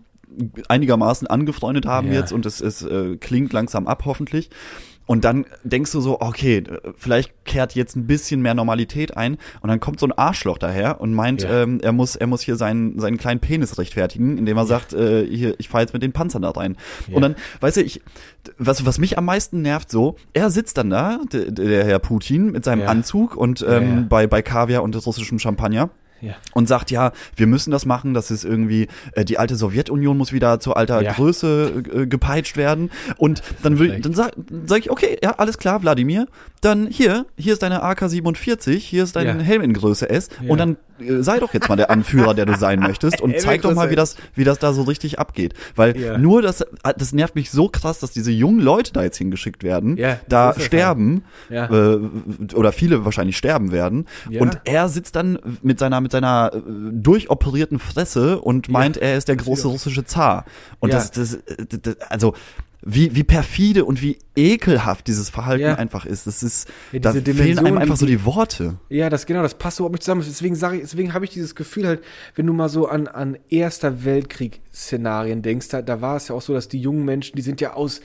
einigermaßen 0.68 1.26
angefreundet 1.26 1.86
haben 1.86 2.08
Ja. 2.08 2.14
jetzt 2.20 2.32
und 2.32 2.46
es, 2.46 2.60
es 2.60 2.82
äh, 2.82 3.16
klingt 3.18 3.52
langsam 3.52 3.86
ab, 3.86 4.02
hoffentlich. 4.06 4.50
Und 5.12 5.26
dann 5.26 5.44
denkst 5.62 5.92
du 5.92 6.00
so, 6.00 6.22
okay, 6.22 6.56
äh, 6.66 6.78
vielleicht 6.96 7.44
kehrt 7.44 7.74
jetzt 7.74 7.96
ein 7.96 8.06
bisschen 8.06 8.40
mehr 8.40 8.54
Normalität 8.54 9.14
ein. 9.14 9.36
Und 9.60 9.68
dann 9.68 9.78
kommt 9.78 10.00
so 10.00 10.06
ein 10.06 10.12
Arschloch 10.12 10.56
daher 10.56 11.02
und 11.02 11.12
meint, 11.12 11.42
Ja. 11.42 11.64
ähm, 11.64 11.80
er 11.82 11.92
muss, 11.92 12.16
er 12.16 12.26
muss 12.26 12.40
hier 12.40 12.56
seinen, 12.56 12.98
seinen 12.98 13.18
kleinen 13.18 13.38
Penis 13.38 13.76
rechtfertigen, 13.78 14.38
indem 14.38 14.56
er 14.56 14.64
sagt, 14.64 14.94
äh, 14.94 15.26
hier, 15.26 15.54
ich 15.58 15.68
fahre 15.68 15.82
jetzt 15.82 15.92
mit 15.92 16.02
den 16.02 16.12
Panzern 16.12 16.40
da 16.40 16.48
rein. 16.52 16.78
Ja. 17.08 17.16
Und 17.16 17.20
dann, 17.20 17.34
weißt 17.60 17.76
du, 17.76 17.82
ich, 17.82 18.00
was, 18.56 18.86
was 18.86 18.96
mich 18.98 19.18
am 19.18 19.26
meisten 19.26 19.60
nervt 19.60 19.90
so, 19.90 20.16
er 20.32 20.48
sitzt 20.48 20.78
dann 20.78 20.88
da, 20.88 21.18
der, 21.30 21.50
der 21.50 21.84
Herr 21.84 21.98
Putin, 21.98 22.50
mit 22.50 22.64
seinem 22.64 22.80
Ja. 22.80 22.86
Anzug 22.86 23.36
und 23.36 23.60
Ja, 23.60 23.76
ähm, 23.76 23.94
ja. 23.94 24.04
bei, 24.08 24.26
bei 24.26 24.40
Kaviar 24.40 24.82
und 24.82 24.96
russischem 25.06 25.38
Champagner 25.38 25.90
Ja. 26.22 26.34
und 26.54 26.68
sagt, 26.68 26.90
ja, 26.90 27.10
wir 27.36 27.46
müssen 27.48 27.72
das 27.72 27.84
machen, 27.84 28.14
das 28.14 28.30
ist 28.30 28.44
irgendwie, 28.44 28.86
äh, 29.14 29.24
die 29.24 29.38
alte 29.38 29.56
Sowjetunion 29.56 30.16
muss 30.16 30.32
wieder 30.32 30.60
zu 30.60 30.74
alter 30.74 31.02
Ja. 31.02 31.12
Größe 31.12 31.82
äh, 31.92 32.06
gepeitscht 32.06 32.56
werden. 32.56 32.90
Und 33.16 33.42
dann, 33.62 33.78
will, 33.78 34.00
dann 34.00 34.14
sag, 34.14 34.32
sag 34.66 34.78
ich, 34.78 34.90
okay, 34.90 35.18
ja, 35.22 35.32
alles 35.32 35.58
klar, 35.58 35.82
Wladimir, 35.82 36.28
dann 36.60 36.86
hier, 36.86 37.26
hier 37.36 37.52
ist 37.54 37.62
deine 37.62 37.82
AK-47, 37.82 38.76
hier 38.78 39.02
ist 39.02 39.16
dein 39.16 39.26
Ja. 39.26 39.44
Helm 39.44 39.62
in 39.62 39.72
Größe 39.72 40.08
S 40.08 40.28
und 40.46 40.58
dann 40.58 40.72
äh, 40.72 40.76
sei 41.20 41.38
doch 41.40 41.52
jetzt 41.54 41.68
mal 41.68 41.76
der 41.76 41.90
Anführer, 41.90 42.34
der 42.34 42.46
du 42.46 42.56
sein 42.56 42.80
möchtest 42.80 43.20
und 43.20 43.34
zeig 43.40 43.62
doch 43.62 43.74
mal, 43.74 43.90
wie 43.90 43.96
das, 43.96 44.16
wie 44.34 44.44
das 44.44 44.58
da 44.58 44.72
so 44.72 44.82
richtig 44.82 45.18
abgeht. 45.18 45.54
Weil 45.76 45.96
Ja. 45.96 46.18
nur 46.18 46.42
das, 46.42 46.64
das 46.96 47.12
nervt 47.12 47.34
mich 47.34 47.50
so 47.50 47.68
krass, 47.68 47.98
dass 48.00 48.10
diese 48.12 48.30
jungen 48.30 48.60
Leute 48.60 48.92
da 48.92 49.02
jetzt 49.02 49.18
hingeschickt 49.18 49.62
werden, 49.62 49.96
Ja, 49.96 50.18
da 50.28 50.54
sterben, 50.58 51.24
Ja. 51.50 51.70
äh, 51.70 51.98
oder 52.54 52.72
viele 52.72 53.04
wahrscheinlich 53.04 53.36
sterben 53.36 53.72
werden 53.72 54.06
und 54.38 54.58
er 54.64 54.88
sitzt 54.88 55.16
dann 55.16 55.38
mit 55.62 55.78
seiner 55.78 56.00
mit 56.00 56.12
seiner 56.12 56.52
äh, 56.54 56.60
durchoperierten 56.92 57.78
Fresse 57.78 58.40
und 58.40 58.68
meint, 58.68 58.96
er 58.96 59.16
ist 59.16 59.28
der 59.28 59.36
große 59.36 59.68
russische 59.68 60.04
Zar. 60.04 60.44
Und 60.80 60.92
das, 60.92 61.10
das, 61.10 61.38
das, 61.82 61.96
also 62.08 62.34
wie, 62.84 63.14
wie 63.14 63.22
perfide 63.22 63.84
und 63.84 64.02
wie 64.02 64.18
ekelhaft 64.34 65.06
dieses 65.06 65.30
Verhalten 65.30 65.62
Ja. 65.62 65.74
einfach 65.76 66.04
ist. 66.04 66.26
Das 66.26 66.42
ist, 66.42 66.68
Ja, 66.90 66.98
da 66.98 67.12
diese 67.12 67.22
fehlen 67.34 67.38
einem 67.58 67.66
Dimension, 67.66 67.78
einfach 67.78 67.96
so 67.96 68.06
die- 68.06 68.16
die 68.16 68.24
Worte. 68.24 68.74
Ja, 68.88 69.08
das 69.08 69.24
genau, 69.26 69.42
das 69.42 69.54
passt 69.54 69.78
überhaupt 69.78 69.94
nicht 69.94 70.02
zusammen. 70.02 70.24
Deswegen 70.26 70.56
sage 70.56 70.76
ich, 70.76 70.82
deswegen 70.82 71.14
habe 71.14 71.24
ich 71.24 71.30
dieses 71.30 71.54
Gefühl 71.54 71.86
halt, 71.86 72.02
wenn 72.34 72.46
du 72.46 72.52
mal 72.52 72.68
so 72.68 72.88
an, 72.88 73.06
an 73.06 73.38
Erster 73.48 74.04
Weltkrieg-Szenarien 74.04 75.42
denkst, 75.42 75.68
da, 75.68 75.82
da 75.82 76.00
war 76.00 76.16
es 76.16 76.28
ja 76.28 76.34
auch 76.34 76.42
so, 76.42 76.52
dass 76.54 76.68
die 76.68 76.80
jungen 76.80 77.04
Menschen, 77.04 77.36
die 77.36 77.42
sind 77.42 77.60
ja 77.60 77.74
aus, 77.74 78.00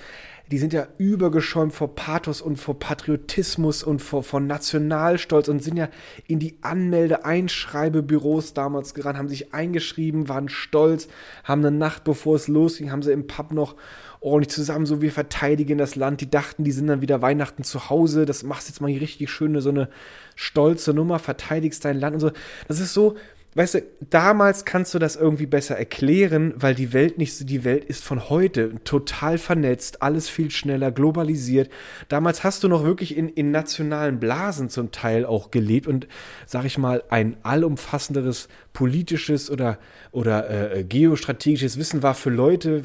die 0.51 0.57
sind 0.57 0.73
ja 0.73 0.87
übergeschäumt 0.97 1.73
vor 1.73 1.93
Pathos 1.93 2.41
und 2.41 2.57
vor 2.57 2.79
Patriotismus 2.79 3.83
und 3.83 4.01
vor, 4.01 4.23
vor 4.23 4.39
Nationalstolz 4.39 5.49
und 5.49 5.61
sind 5.61 5.77
ja 5.77 5.89
in 6.25 6.39
die 6.39 6.57
Anmelde-Einschreibebüros 6.61 8.53
damals 8.53 8.93
gerannt, 8.93 9.17
haben 9.17 9.27
sich 9.27 9.53
eingeschrieben, 9.53 10.29
waren 10.29 10.49
stolz, 10.49 11.07
haben 11.43 11.65
eine 11.65 11.75
Nacht 11.75 12.03
bevor 12.03 12.35
es 12.35 12.47
losging, 12.47 12.91
haben 12.91 13.03
sie 13.03 13.11
im 13.11 13.27
Pub 13.27 13.51
noch 13.51 13.75
ordentlich 14.19 14.53
zusammen, 14.53 14.85
so 14.85 15.01
wir 15.01 15.11
verteidigen 15.11 15.77
das 15.77 15.95
Land. 15.95 16.21
Die 16.21 16.29
dachten, 16.29 16.63
die 16.63 16.71
sind 16.71 16.87
dann 16.87 17.01
wieder 17.01 17.21
Weihnachten 17.21 17.63
zu 17.63 17.89
Hause. 17.89 18.25
Das 18.25 18.43
machst 18.43 18.67
jetzt 18.67 18.81
mal 18.81 18.89
hier 18.89 19.01
richtig 19.01 19.29
schöne, 19.29 19.61
so 19.61 19.69
eine 19.69 19.89
stolze 20.35 20.93
Nummer, 20.93 21.19
verteidigst 21.19 21.85
dein 21.85 21.99
Land 21.99 22.15
und 22.15 22.19
so. 22.19 22.31
Das 22.67 22.79
ist 22.79 22.93
so, 22.93 23.15
weißt 23.57 23.73
du, 23.73 23.81
damals 24.11 24.65
kannst 24.65 24.93
du 24.93 24.99
das 24.99 25.15
irgendwie 25.15 25.47
besser 25.47 25.75
erklären, 25.75 26.53
weil 26.57 26.75
die 26.75 26.93
Welt 26.93 27.17
nicht 27.17 27.35
so, 27.35 27.43
die 27.43 27.63
Welt 27.63 27.83
ist 27.83 28.03
von 28.03 28.29
heute 28.29 28.75
total 28.83 29.39
vernetzt, 29.39 30.03
alles 30.03 30.29
viel 30.29 30.51
schneller, 30.51 30.91
globalisiert. 30.91 31.71
Damals 32.07 32.43
hast 32.43 32.63
du 32.63 32.67
noch 32.67 32.83
wirklich 32.83 33.17
in, 33.17 33.29
in 33.29 33.49
nationalen 33.49 34.19
Blasen 34.19 34.69
zum 34.69 34.91
Teil 34.91 35.25
auch 35.25 35.49
gelebt 35.49 35.87
und, 35.87 36.07
sag 36.45 36.65
ich 36.65 36.77
mal, 36.77 37.03
ein 37.09 37.37
allumfassenderes 37.41 38.47
politisches 38.73 39.49
oder, 39.49 39.79
oder 40.11 40.75
äh, 40.75 40.83
geostrategisches 40.83 41.79
Wissen 41.79 42.03
war 42.03 42.13
für 42.13 42.29
Leute, 42.29 42.83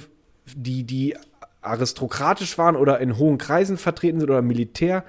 die, 0.57 0.85
die 0.85 1.15
aristokratisch 1.61 2.57
waren 2.57 2.77
oder 2.77 2.99
in 2.99 3.19
hohen 3.19 3.37
Kreisen 3.37 3.77
vertreten 3.77 4.21
sind 4.21 4.31
oder 4.31 4.41
Militär, 4.41 5.05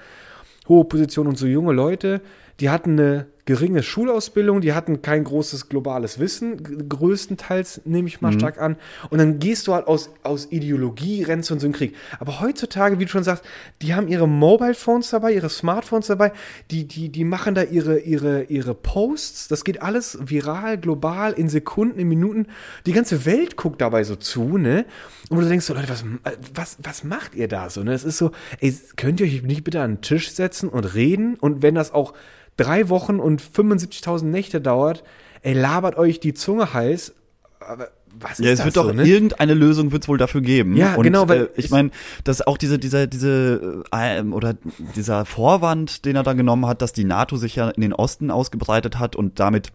hohe 0.67 0.84
Positionen 0.84 1.29
und 1.29 1.38
so 1.38 1.48
junge 1.48 1.72
Leute, 1.72 2.20
die 2.60 2.70
hatten 2.70 3.00
eine 3.00 3.27
geringe 3.46 3.84
Schulausbildung, 3.84 4.62
die 4.62 4.74
hatten 4.74 5.02
kein 5.02 5.26
großes 5.26 5.68
globales 5.68 6.18
Wissen, 6.18 6.88
größtenteils 6.88 7.82
nehme 7.84 8.08
ich 8.08 8.22
mal 8.22 8.32
mhm. 8.32 8.40
stark 8.40 8.62
an. 8.62 8.78
Und 9.10 9.18
dann 9.18 9.40
gehst 9.40 9.68
du 9.68 9.74
halt 9.74 9.88
aus, 9.88 10.12
aus 10.24 10.48
Ideologie, 10.52 11.24
rennst 11.24 11.50
du 11.50 11.56
in 11.56 11.60
so 11.60 11.68
einen 11.68 11.74
Krieg. 11.74 11.96
Aber 12.20 12.40
heutzutage, 12.40 13.00
wie 13.00 13.06
du 13.06 13.12
schon 13.12 13.24
sagst, 13.24 13.44
die 13.82 13.94
haben 13.94 14.08
ihre 14.08 14.28
Mobile 14.28 14.76
Phones 14.76 15.10
dabei, 15.10 15.34
ihre 15.34 15.50
Smartphones 15.50 16.08
dabei, 16.08 16.32
die, 16.72 16.88
die, 16.88 17.10
die 17.10 17.26
machen 17.26 17.54
da 17.54 17.64
ihre, 17.64 18.00
ihre, 18.00 18.44
ihre 18.44 18.74
Posts. 18.74 19.50
Das 19.50 19.66
geht 19.66 19.82
alles 19.82 20.18
viral, 20.22 20.78
global, 20.78 21.34
in 21.34 21.50
Sekunden, 21.50 22.00
in 22.00 22.08
Minuten. 22.08 22.48
Die 22.86 22.94
ganze 22.94 23.26
Welt 23.26 23.58
guckt 23.58 23.82
dabei 23.82 24.06
so 24.06 24.16
zu, 24.16 24.58
ne? 24.58 24.86
Und 25.30 25.40
du 25.40 25.48
denkst 25.48 25.66
so, 25.66 25.74
Leute, 25.74 25.90
was, 25.90 26.06
was, 26.54 26.78
was 26.82 27.04
macht 27.04 27.36
ihr 27.36 27.48
da 27.48 27.70
so? 27.70 27.84
Ne? 27.84 27.94
Es 27.94 28.04
ist 28.04 28.18
so, 28.18 28.32
ey, 28.60 28.76
könnt 28.98 29.20
ihr 29.20 29.26
euch 29.26 29.42
nicht 29.44 29.64
bitte 29.64 29.82
an 29.82 29.96
den 29.96 30.02
Tisch 30.02 30.32
setzen 30.32 30.70
und 30.70 30.94
reden? 30.94 31.36
Und 31.36 31.62
wenn 31.62 31.76
das 31.76 31.94
auch 31.94 32.14
drei 32.57 32.89
Wochen 32.89 33.19
und 33.19 33.41
75.000 33.41 34.25
Nächte 34.25 34.62
dauert, 34.62 35.03
ey, 35.41 35.53
labert 35.53 35.98
euch 35.98 36.19
die 36.19 36.33
Zunge 36.33 36.74
heiß. 36.74 37.13
Aber 37.60 37.89
was 38.19 38.39
ist 38.39 38.45
ja, 38.45 38.51
es 38.51 38.63
wird 38.63 38.75
so, 38.75 38.83
doch 38.83 38.93
ne? 38.93 39.03
irgendeine 39.05 39.53
Lösung 39.53 39.91
wird's 39.91 40.07
wohl 40.07 40.17
dafür 40.17 40.41
geben. 40.41 40.75
Ja, 40.75 40.95
und, 40.95 41.03
genau, 41.03 41.27
weil 41.29 41.43
äh, 41.43 41.50
ich 41.55 41.65
es- 41.65 41.72
meine, 41.72 41.89
dass 42.24 42.45
auch 42.45 42.57
diese 42.57 42.77
dieser 42.77 43.07
diese 43.07 43.83
äh, 43.91 44.22
oder 44.22 44.55
dieser 44.95 45.25
Vorwand, 45.25 46.05
den 46.05 46.15
er 46.15 46.24
da 46.24 46.33
genommen 46.33 46.67
hat, 46.67 46.81
dass 46.81 46.93
die 46.93 47.05
NATO 47.05 47.38
sich 47.38 47.55
ja 47.55 47.69
in 47.69 47.81
den 47.81 47.93
Osten 47.93 48.29
ausgebreitet 48.31 49.00
hat 49.00 49.15
und 49.15 49.39
damit 49.39 49.72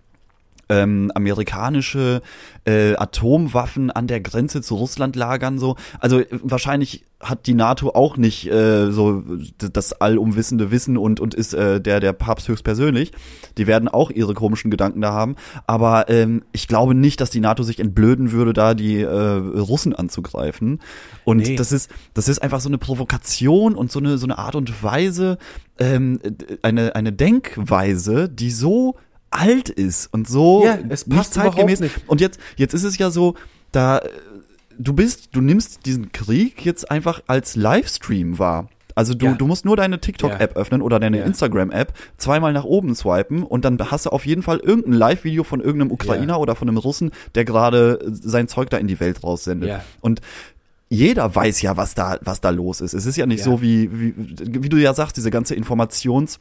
ähm, 0.69 1.11
amerikanische 1.15 2.23
äh, 2.65 2.95
Atomwaffen 2.97 3.91
an 3.91 4.07
der 4.07 4.21
Grenze 4.21 4.63
zu 4.63 4.75
Russland 4.77 5.17
lagern 5.17 5.59
so. 5.59 5.77
Also 6.01 6.23
wahrscheinlich 6.31 7.05
hat 7.21 7.47
die 7.49 7.55
NATO 7.55 7.91
auch 7.91 8.17
nicht 8.17 8.47
äh, 8.49 8.93
so 8.93 9.25
das 9.59 9.93
allumwissende 9.93 10.71
Wissen 10.71 10.97
und 10.97 11.19
und 11.19 11.35
ist 11.35 11.53
äh, 11.53 11.81
der 11.81 11.99
der 11.99 12.13
Papst 12.13 12.47
höchstpersönlich. 12.47 13.11
Die 13.57 13.67
werden 13.67 13.89
auch 13.89 14.11
ihre 14.11 14.35
komischen 14.35 14.71
Gedanken 14.71 15.01
da 15.01 15.13
haben, 15.13 15.35
aber 15.67 16.09
ähm, 16.11 16.45
ich 16.53 16.69
glaube 16.69 16.95
nicht, 16.95 17.21
dass 17.21 17.31
die 17.31 17.41
NATO 17.41 17.65
sich 17.65 17.81
entblöden 17.81 18.31
würde, 18.31 18.53
da 18.53 18.75
die 18.75 19.01
äh, 19.01 19.09
Russen 19.09 19.95
anzugreifen. 19.95 20.81
Und 21.25 21.39
Nee. 21.39 21.57
das 21.57 21.73
ist 21.73 21.91
das 22.15 22.29
ist 22.29 22.41
einfach 22.41 22.61
so 22.61 22.69
eine 22.69 22.79
Provokation 22.79 23.75
und 23.75 23.91
so 23.91 23.99
eine 23.99 24.17
so 24.19 24.27
eine 24.27 24.39
Art 24.39 24.55
und 24.55 24.83
Weise 24.85 25.39
ähm, 25.81 26.21
eine 26.63 26.95
eine 26.95 27.13
Denkweise, 27.13 28.29
die 28.29 28.51
so 28.51 28.95
alt 29.39 29.69
ist 29.69 30.07
und 30.13 30.29
so 30.29 30.65
Ja, 30.65 30.79
es 30.89 31.05
passt 31.05 31.37
überhaupt 31.37 31.81
nicht. 31.81 31.95
und 32.07 32.21
jetzt, 32.21 32.39
jetzt 32.57 32.75
ist 32.75 32.85
es 32.85 32.99
ja 32.99 33.11
so, 33.11 33.35
da 33.73 33.99
äh, 33.99 34.09
du 34.79 34.93
bist, 34.93 35.31
du 35.33 35.41
nimmst 35.41 35.87
diesen 35.87 36.13
Krieg 36.13 36.65
jetzt 36.65 36.91
einfach 36.91 37.23
als 37.27 37.57
Livestream 37.57 38.39
wahr. 38.39 38.69
Also 38.95 39.15
du, 39.15 39.27
Ja. 39.27 39.33
du 39.35 39.47
musst 39.47 39.65
nur 39.65 39.77
deine 39.77 40.01
TikTok-App 40.01 40.57
öffnen 40.57 40.83
oder 40.83 40.99
deine 40.99 41.19
Ja. 41.19 41.25
Instagram-App, 41.25 41.93
zweimal 42.17 42.53
nach 42.53 42.65
oben 42.65 42.97
swipen 42.97 43.45
und 43.45 43.65
dann 43.65 43.79
hast 43.79 44.07
du 44.07 44.11
auf 44.11 44.27
jeden 44.27 44.43
Fall 44.43 44.59
irgendein 44.59 44.95
Live-Video 44.95 45.45
von 45.45 45.61
irgendeinem 45.61 45.93
Ukrainer 45.93 46.33
Ja. 46.35 46.37
oder 46.39 46.57
von 46.57 46.69
einem 46.69 46.79
Russen, 46.79 47.13
der 47.37 47.45
gerade 47.45 48.01
sein 48.11 48.49
Zeug 48.49 48.71
da 48.71 48.77
in 48.77 48.89
die 48.89 48.99
Welt 48.99 49.23
raussendet. 49.23 49.69
Ja. 49.69 49.85
Und 50.01 50.21
jeder 50.89 51.33
weiß 51.33 51.61
ja, 51.63 51.77
was 51.77 51.95
da, 51.95 52.19
was 52.23 52.41
da 52.41 52.51
los 52.51 52.81
ist. 52.81 52.95
Es 52.95 53.05
ist 53.07 53.17
ja 53.17 53.27
nicht 53.27 53.41
Ja. 53.41 53.45
so, 53.45 53.61
wie, 53.63 53.89
wie, 53.93 54.15
wie 54.65 54.69
du 54.69 54.79
ja 54.79 54.95
sagst, 54.95 55.17
diese 55.17 55.31
ganze 55.31 55.55
Informations- 55.55 56.39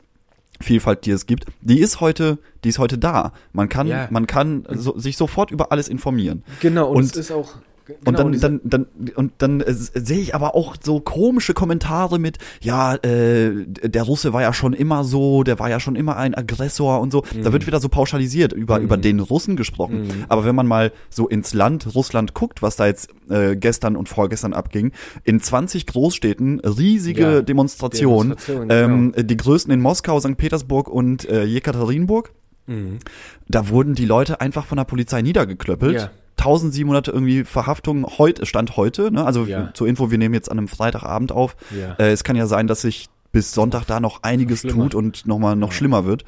Vielfalt, 0.60 1.06
die 1.06 1.12
es 1.12 1.26
gibt, 1.26 1.46
die 1.62 1.80
ist 1.80 2.00
heute, 2.02 2.40
die 2.64 2.70
ist 2.70 2.80
heute 2.80 2.98
da. 2.98 3.32
Man 3.54 3.70
kann, 3.70 3.88
Ja. 3.88 4.08
man 4.10 4.26
kann 4.28 4.66
so, 4.72 4.98
sich 4.98 5.18
sofort 5.18 5.52
über 5.52 5.72
alles 5.72 5.88
informieren. 5.88 6.44
Genau, 6.62 6.90
und, 6.90 6.98
Und- 6.98 7.04
es 7.06 7.16
ist 7.16 7.32
auch. 7.32 7.56
Genau, 7.88 8.00
und 8.06 8.17
dann, 8.20 8.32
diese- 8.32 8.41
dann, 8.41 8.62
dann, 8.63 8.86
und 9.15 9.32
dann 9.38 9.62
äh, 9.62 9.74
sehe 9.74 10.20
ich 10.20 10.36
aber 10.36 10.56
auch 10.56 10.75
so 10.82 11.00
komische 11.00 11.53
Kommentare 11.53 12.20
mit, 12.20 12.38
ja, 12.62 12.96
äh, 12.96 13.65
der 13.65 14.03
Russe 14.03 14.34
war 14.34 14.41
ja 14.41 14.53
schon 14.53 14.74
immer 14.74 15.03
so, 15.03 15.44
der 15.44 15.58
war 15.60 15.70
ja 15.70 15.79
schon 15.79 15.96
immer 15.96 16.17
ein 16.17 16.36
Aggressor 16.36 17.00
und 17.01 17.12
so. 17.12 17.24
Mhm. 17.34 17.44
Da 17.44 17.53
wird 17.53 17.65
wieder 17.67 17.79
so 17.79 17.89
pauschalisiert 17.89 18.51
über, 18.53 18.79
über 18.79 18.98
den 18.98 19.20
Russen 19.20 19.56
gesprochen. 19.56 20.25
Aber 20.29 20.44
wenn 20.46 20.56
man 20.56 20.67
mal 20.67 20.91
so 21.10 21.27
ins 21.27 21.53
Land 21.53 21.96
Russland 21.96 22.34
guckt, 22.34 22.62
was 22.62 22.75
da 22.75 22.88
jetzt 22.88 23.10
äh, 23.29 23.56
gestern 23.56 23.96
und 23.96 24.10
vorgestern 24.10 24.53
abging, 24.53 24.91
in 25.24 25.39
20 25.39 25.86
Großstädten 25.88 26.60
riesige 26.60 27.22
Ja, 27.22 27.41
Demonstrationen, 27.41 28.36
Demonstrationen, 28.48 29.13
ähm, 29.17 29.27
die 29.27 29.38
größten 29.38 29.72
in 29.74 29.82
Moskau, 29.82 30.20
St. 30.20 30.36
Petersburg 30.38 30.88
und 30.89 31.27
äh, 31.29 31.44
Jekaterinburg. 31.46 32.32
Mhm. 32.67 33.00
Da 33.48 33.70
wurden 33.70 33.96
die 33.96 34.06
Leute 34.06 34.41
einfach 34.41 34.65
von 34.65 34.77
der 34.77 34.84
Polizei 34.86 35.22
niedergeklöppelt. 35.22 35.96
Ja. 35.96 36.12
1700 36.38 37.08
irgendwie 37.08 37.44
Verhaftungen 37.44 38.06
heute, 38.17 38.46
Stand 38.46 38.77
heute, 38.77 39.12
ne? 39.12 39.25
Also 39.25 39.46
Ja. 39.46 39.72
zur 39.74 39.88
Info, 39.88 40.12
wir 40.12 40.17
nehmen 40.17 40.34
jetzt 40.34 40.50
an 40.51 40.58
einem 40.58 40.67
Freitagabend 40.67 41.32
auf. 41.32 41.56
Ja. 41.77 41.94
Äh, 42.00 42.12
es 42.12 42.24
kann 42.24 42.36
ja 42.36 42.48
sein, 42.48 42.67
dass 42.67 42.82
sich 42.82 43.08
bis 43.32 43.51
Sonntag 43.51 43.86
da 43.86 44.00
noch 44.00 44.24
einiges 44.24 44.62
schlimmer. 44.62 44.84
tut 44.84 44.96
und 44.96 45.25
nochmal 45.27 45.56
noch 45.56 45.72
schlimmer 45.72 46.06
wird. 46.06 46.24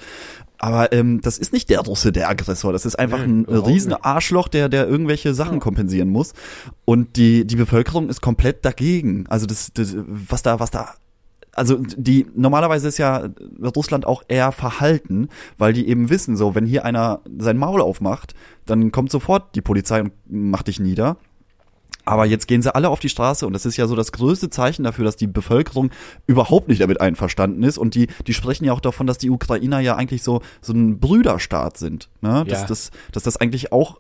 Aber 0.58 0.92
ähm, 0.92 1.22
das 1.22 1.38
ist 1.38 1.54
nicht 1.54 1.70
der 1.70 1.80
Russe, 1.80 2.12
der 2.12 2.30
Aggressor. 2.30 2.74
Das 2.74 2.86
ist 2.86 3.00
einfach 3.00 3.20
Nein, 3.20 3.46
ein 3.48 3.56
riesen 3.56 3.92
nicht. 3.92 4.04
Arschloch, 4.04 4.50
der, 4.50 4.68
der 4.68 4.88
irgendwelche 4.88 5.34
Sachen 5.34 5.62
kompensieren 5.62 6.10
muss. 6.10 6.34
Und 6.84 7.16
die, 7.16 7.48
die 7.48 7.56
Bevölkerung 7.56 8.10
ist 8.10 8.20
komplett 8.22 8.66
dagegen. 8.66 9.26
Also 9.30 9.46
das, 9.46 9.72
das 9.74 9.96
was 10.06 10.42
da, 10.44 10.60
was 10.60 10.70
da 10.72 10.96
also 11.54 11.78
die 11.98 12.28
normalerweise 12.36 12.88
ist 12.88 12.98
ja 12.98 13.30
Russland 13.76 14.06
auch 14.06 14.24
eher 14.28 14.52
verhalten, 14.52 15.30
weil 15.58 15.74
die 15.74 15.88
eben 15.88 16.10
wissen, 16.10 16.38
so 16.38 16.56
wenn 16.56 16.66
hier 16.66 16.86
einer 16.86 17.22
sein 17.38 17.58
Maul 17.58 17.82
aufmacht, 17.82 18.34
dann 18.66 18.92
kommt 18.92 19.12
sofort 19.12 19.56
die 19.56 19.62
Polizei 19.62 20.02
und 20.02 20.14
macht 20.30 20.68
dich 20.68 20.80
nieder. 20.80 21.18
Aber 22.06 22.26
jetzt 22.26 22.48
gehen 22.48 22.62
sie 22.64 22.74
alle 22.74 22.90
auf 22.90 23.00
die 23.00 23.10
Straße 23.10 23.46
und 23.46 23.54
das 23.54 23.68
ist 23.68 23.78
ja 23.78 23.86
so 23.86 23.96
das 23.96 24.12
größte 24.12 24.50
Zeichen 24.50 24.84
dafür, 24.84 25.06
dass 25.06 25.16
die 25.16 25.28
Bevölkerung 25.28 25.92
überhaupt 26.26 26.68
nicht 26.68 26.82
damit 26.82 27.02
einverstanden 27.02 27.62
ist. 27.62 27.78
Und 27.78 27.94
die, 27.94 28.08
die 28.26 28.34
sprechen 28.34 28.66
ja 28.66 28.74
auch 28.74 28.80
davon, 28.80 29.06
dass 29.06 29.20
die 29.20 29.30
Ukrainer 29.30 29.80
ja 29.80 29.96
eigentlich 29.96 30.24
so, 30.24 30.42
so 30.60 30.74
ein 30.74 31.00
Brüderstaat 31.00 31.78
sind. 31.78 32.10
Ne? 32.22 32.46
Dass, 32.48 32.62
Ja. 32.62 32.68
das, 32.68 32.92
dass 33.12 33.24
das 33.24 33.38
eigentlich 33.38 33.72
auch 33.72 34.00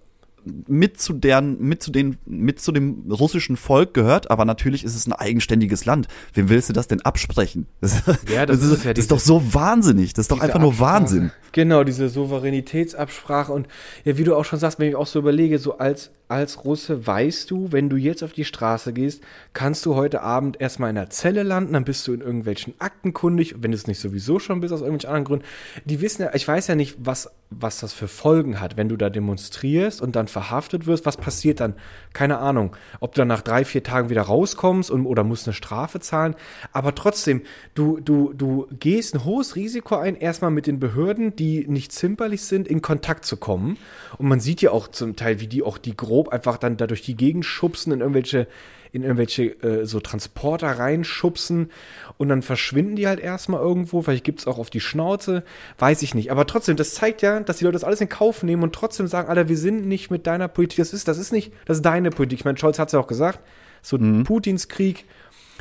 mit 0.67 0.99
zu 0.99 1.13
deren, 1.13 1.59
mit 1.61 1.83
zu 1.83 1.91
den, 1.91 2.17
mit 2.25 2.59
zu 2.59 2.71
dem 2.71 3.11
russischen 3.11 3.57
Volk 3.57 3.93
gehört, 3.93 4.31
aber 4.31 4.45
natürlich 4.45 4.83
ist 4.83 4.95
es 4.95 5.05
ein 5.07 5.13
eigenständiges 5.13 5.85
Land. 5.85 6.07
Wem 6.33 6.49
willst 6.49 6.69
du 6.69 6.73
das 6.73 6.87
denn 6.87 7.01
absprechen? 7.01 7.67
Das, 7.81 8.03
Ja, 8.33 8.45
das 8.45 8.57
ist 8.59 8.63
ist, 8.65 8.71
es 8.79 8.83
ja, 8.83 8.93
das 8.93 9.05
ist 9.05 9.11
diese- 9.11 9.15
doch 9.15 9.19
so 9.19 9.53
wahnsinnig. 9.53 10.13
Das 10.13 10.23
ist 10.23 10.31
doch 10.31 10.37
Diese 10.37 10.45
einfach 10.45 10.59
nur 10.59 10.71
Absprache. 10.71 10.93
Wahnsinn. 11.01 11.31
Genau, 11.51 11.83
diese 11.83 12.09
Souveränitätsabsprache 12.09 13.51
und 13.51 13.67
ja, 14.05 14.17
wie 14.17 14.23
du 14.23 14.35
auch 14.35 14.45
schon 14.45 14.59
sagst, 14.59 14.79
wenn 14.79 14.89
ich 14.89 14.95
auch 14.95 15.07
so 15.07 15.19
überlege, 15.19 15.57
so 15.59 15.77
als, 15.77 16.11
als 16.29 16.63
Russe 16.63 17.05
weißt 17.05 17.49
du, 17.49 17.71
wenn 17.71 17.89
du 17.89 17.97
jetzt 17.97 18.23
auf 18.23 18.33
die 18.33 18.45
Straße 18.45 18.93
gehst, 18.93 19.23
kannst 19.53 19.85
du 19.85 19.95
heute 19.95 20.21
Abend 20.21 20.61
erstmal 20.61 20.91
in 20.91 20.95
der 20.95 21.09
Zelle 21.09 21.43
landen, 21.43 21.73
dann 21.73 21.83
bist 21.83 22.07
du 22.07 22.13
in 22.13 22.21
irgendwelchen 22.21 22.75
Akten 22.79 23.13
kundig, 23.13 23.55
wenn 23.59 23.71
du 23.71 23.75
es 23.75 23.87
nicht 23.87 23.99
sowieso 23.99 24.37
schon 24.39 24.61
bist, 24.61 24.71
aus 24.71 24.81
irgendwelchen 24.81 25.09
anderen 25.09 25.25
Gründen. 25.25 25.45
Die 25.85 26.01
wissen 26.01 26.21
ja, 26.21 26.33
ich 26.35 26.47
weiß 26.47 26.67
ja 26.67 26.75
nicht, 26.75 26.97
was, 26.99 27.31
was 27.49 27.79
das 27.79 27.93
für 27.93 28.07
Folgen 28.07 28.61
hat, 28.61 28.77
wenn 28.77 28.89
du 28.89 28.95
da 28.95 29.09
demonstrierst 29.09 30.01
und 30.01 30.15
dann 30.15 30.27
verhaftet 30.27 30.85
wirst, 30.85 31.07
was 31.07 31.17
passiert 31.17 31.59
dann? 31.59 31.73
Keine 32.13 32.37
Ahnung, 32.37 32.75
ob 32.99 33.15
du 33.15 33.21
dann 33.21 33.27
nach 33.27 33.41
drei, 33.41 33.65
vier 33.65 33.81
Tagen 33.81 34.09
wieder 34.09 34.21
rauskommst 34.21 34.91
und, 34.91 35.07
oder 35.07 35.23
musst 35.23 35.47
eine 35.47 35.55
Strafe 35.55 35.99
zahlen, 35.99 36.35
aber 36.73 36.93
trotzdem, 36.93 37.41
du, 37.73 37.99
du, 37.99 38.33
du 38.33 38.67
gehst 38.79 39.15
ein 39.15 39.25
hohes 39.25 39.55
Risiko 39.55 39.95
ein, 39.95 40.15
erstmal 40.15 40.51
mit 40.51 40.67
den 40.67 40.79
Behörden, 40.79 41.35
die 41.35 41.65
nicht 41.67 41.91
zimperlich 41.91 42.43
sind, 42.43 42.67
in 42.67 42.83
Kontakt 42.83 43.25
zu 43.25 43.37
kommen. 43.37 43.77
Und 44.17 44.27
man 44.27 44.39
sieht 44.39 44.61
ja 44.61 44.71
auch 44.71 44.87
zum 44.87 45.15
Teil, 45.15 45.39
wie 45.39 45.47
die 45.47 45.63
auch 45.63 45.77
die 45.77 45.95
grob 46.19 46.29
einfach 46.29 46.57
dann 46.57 46.75
da 46.75 46.85
durch 46.85 47.01
die 47.01 47.15
Gegend 47.15 47.45
schubsen, 47.45 47.93
in 47.93 48.01
irgendwelche, 48.01 48.47
in 48.91 49.03
irgendwelche 49.03 49.43
äh, 49.63 49.85
so 49.85 50.01
Transporter 50.01 50.67
reinschubsen 50.67 51.71
und 52.17 52.27
dann 52.27 52.41
verschwinden 52.41 52.97
die 52.97 53.07
halt 53.07 53.21
erstmal 53.21 53.61
irgendwo. 53.61 54.01
Vielleicht 54.01 54.25
gibt 54.25 54.39
es 54.39 54.47
auch 54.47 54.57
auf 54.57 54.69
die 54.69 54.81
Schnauze, 54.81 55.43
weiß 55.77 56.01
ich 56.01 56.13
nicht. 56.15 56.31
Aber 56.31 56.45
trotzdem, 56.45 56.75
das 56.75 56.93
zeigt 56.93 57.21
ja, 57.21 57.39
dass 57.39 57.57
die 57.57 57.63
Leute 57.63 57.73
das 57.73 57.85
alles 57.85 58.01
in 58.01 58.09
Kauf 58.09 58.43
nehmen 58.43 58.63
und 58.63 58.75
trotzdem 58.75 59.07
sagen, 59.07 59.29
Alter, 59.29 59.47
wir 59.47 59.57
sind 59.57 59.87
nicht 59.87 60.11
mit 60.11 60.27
deiner 60.27 60.49
Politik. 60.49 60.79
Das 60.79 60.93
ist, 60.93 61.07
das 61.07 61.17
ist 61.17 61.31
nicht, 61.31 61.53
das 61.65 61.77
ist 61.77 61.85
deine 61.85 62.09
Politik. 62.09 62.39
Ich 62.39 62.45
meine, 62.45 62.57
Scholz 62.57 62.79
hat 62.79 62.89
es 62.89 62.93
ja 62.93 62.99
auch 62.99 63.07
gesagt, 63.07 63.39
so 63.81 63.97
Putins 63.97 64.67
Krieg. 64.67 65.05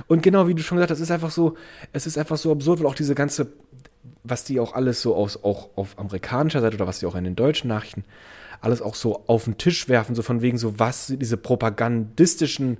Und 0.08 0.22
genau 0.22 0.48
wie 0.48 0.54
du 0.54 0.62
schon 0.62 0.78
gesagt 0.78 0.90
hast, 0.90 0.98
es 0.98 1.04
ist 1.04 1.12
einfach 1.12 1.30
so, 1.30 1.56
es 1.92 2.06
ist 2.06 2.18
einfach 2.18 2.36
so 2.36 2.50
absurd, 2.50 2.80
weil 2.80 2.86
auch 2.86 2.94
diese 2.94 3.14
ganze, 3.14 3.52
was 4.24 4.44
die 4.44 4.58
auch 4.58 4.74
alles 4.74 5.02
so 5.02 5.14
aus, 5.14 5.42
auch 5.42 5.70
auf 5.76 5.98
amerikanischer 5.98 6.60
Seite 6.60 6.76
oder 6.76 6.86
was 6.86 7.00
die 7.00 7.06
auch 7.06 7.14
in 7.14 7.24
den 7.24 7.36
deutschen 7.36 7.68
Nachrichten 7.68 8.04
alles 8.60 8.82
auch 8.82 8.94
so 8.94 9.24
auf 9.26 9.44
den 9.44 9.58
Tisch 9.58 9.88
werfen, 9.88 10.14
so 10.14 10.22
von 10.22 10.42
wegen 10.42 10.58
so, 10.58 10.78
was 10.78 11.12
diese 11.16 11.36
propagandistischen, 11.36 12.78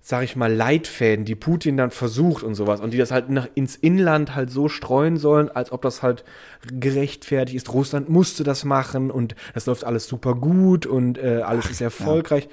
sag 0.00 0.24
ich 0.24 0.36
mal, 0.36 0.52
Leitfäden, 0.52 1.24
die 1.24 1.34
Putin 1.34 1.76
dann 1.76 1.90
versucht 1.90 2.42
und 2.42 2.54
sowas 2.54 2.80
und 2.80 2.92
die 2.92 2.98
das 2.98 3.10
halt 3.10 3.30
nach, 3.30 3.48
ins 3.54 3.76
Inland 3.76 4.34
halt 4.34 4.50
so 4.50 4.68
streuen 4.68 5.16
sollen, 5.16 5.48
als 5.48 5.72
ob 5.72 5.82
das 5.82 6.02
halt 6.02 6.24
gerechtfertigt 6.72 7.56
ist. 7.56 7.72
Russland 7.72 8.08
musste 8.08 8.44
das 8.44 8.64
machen 8.64 9.10
und 9.10 9.34
das 9.54 9.66
läuft 9.66 9.84
alles 9.84 10.06
super 10.06 10.34
gut 10.34 10.86
und 10.86 11.18
äh, 11.18 11.42
alles 11.44 11.70
ist 11.70 11.80
erfolgreich. 11.80 12.48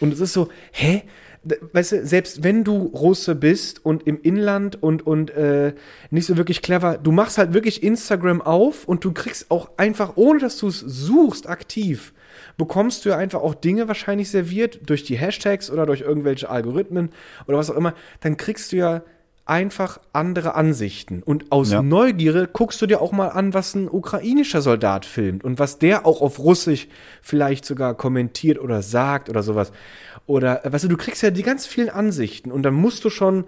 Und 0.00 0.12
es 0.12 0.20
ist 0.20 0.32
so, 0.32 0.48
hä? 0.72 1.02
Weißt 1.44 1.92
du, 1.92 2.06
selbst 2.06 2.44
wenn 2.44 2.64
du 2.64 2.86
Russe 2.86 3.34
bist 3.34 3.84
und 3.84 4.06
im 4.06 4.20
Inland 4.22 4.82
und, 4.82 5.06
und 5.06 5.30
äh, 5.30 5.74
nicht 6.10 6.26
so 6.26 6.36
wirklich 6.36 6.62
clever, 6.62 6.98
du 6.98 7.10
machst 7.10 7.38
halt 7.38 7.52
wirklich 7.52 7.82
Instagram 7.82 8.40
auf 8.40 8.86
und 8.86 9.04
du 9.04 9.12
kriegst 9.12 9.50
auch 9.50 9.70
einfach, 9.76 10.12
ohne 10.16 10.38
dass 10.38 10.58
du 10.58 10.68
es 10.68 10.80
suchst, 10.80 11.48
aktiv, 11.48 12.12
bekommst 12.56 13.04
du 13.04 13.10
ja 13.10 13.18
einfach 13.18 13.40
auch 13.40 13.54
Dinge 13.54 13.88
wahrscheinlich 13.88 14.30
serviert 14.30 14.88
durch 14.88 15.02
die 15.02 15.16
Hashtags 15.16 15.70
oder 15.70 15.86
durch 15.86 16.02
irgendwelche 16.02 16.48
Algorithmen 16.48 17.10
oder 17.46 17.58
was 17.58 17.70
auch 17.70 17.76
immer, 17.76 17.94
dann 18.20 18.36
kriegst 18.36 18.72
du 18.72 18.76
ja 18.76 19.02
einfach 19.44 20.00
andere 20.12 20.54
Ansichten. 20.54 21.22
Und 21.22 21.50
aus 21.50 21.72
Ja. 21.72 21.82
Neugierde 21.82 22.48
guckst 22.52 22.80
du 22.80 22.86
dir 22.86 23.00
auch 23.00 23.12
mal 23.12 23.28
an, 23.28 23.54
was 23.54 23.74
ein 23.74 23.88
ukrainischer 23.88 24.62
Soldat 24.62 25.04
filmt 25.04 25.42
und 25.44 25.58
was 25.58 25.78
der 25.78 26.06
auch 26.06 26.20
auf 26.20 26.38
Russisch 26.38 26.88
vielleicht 27.20 27.64
sogar 27.64 27.94
kommentiert 27.94 28.58
oder 28.58 28.82
sagt 28.82 29.28
oder 29.28 29.42
sowas. 29.42 29.72
Oder, 30.26 30.64
äh, 30.64 30.72
weißt 30.72 30.84
du, 30.84 30.88
du 30.88 30.96
kriegst 30.96 31.22
ja 31.22 31.30
die 31.30 31.42
ganz 31.42 31.66
vielen 31.66 31.90
Ansichten 31.90 32.52
und 32.52 32.62
dann 32.62 32.74
musst 32.74 33.04
du 33.04 33.10
schon 33.10 33.44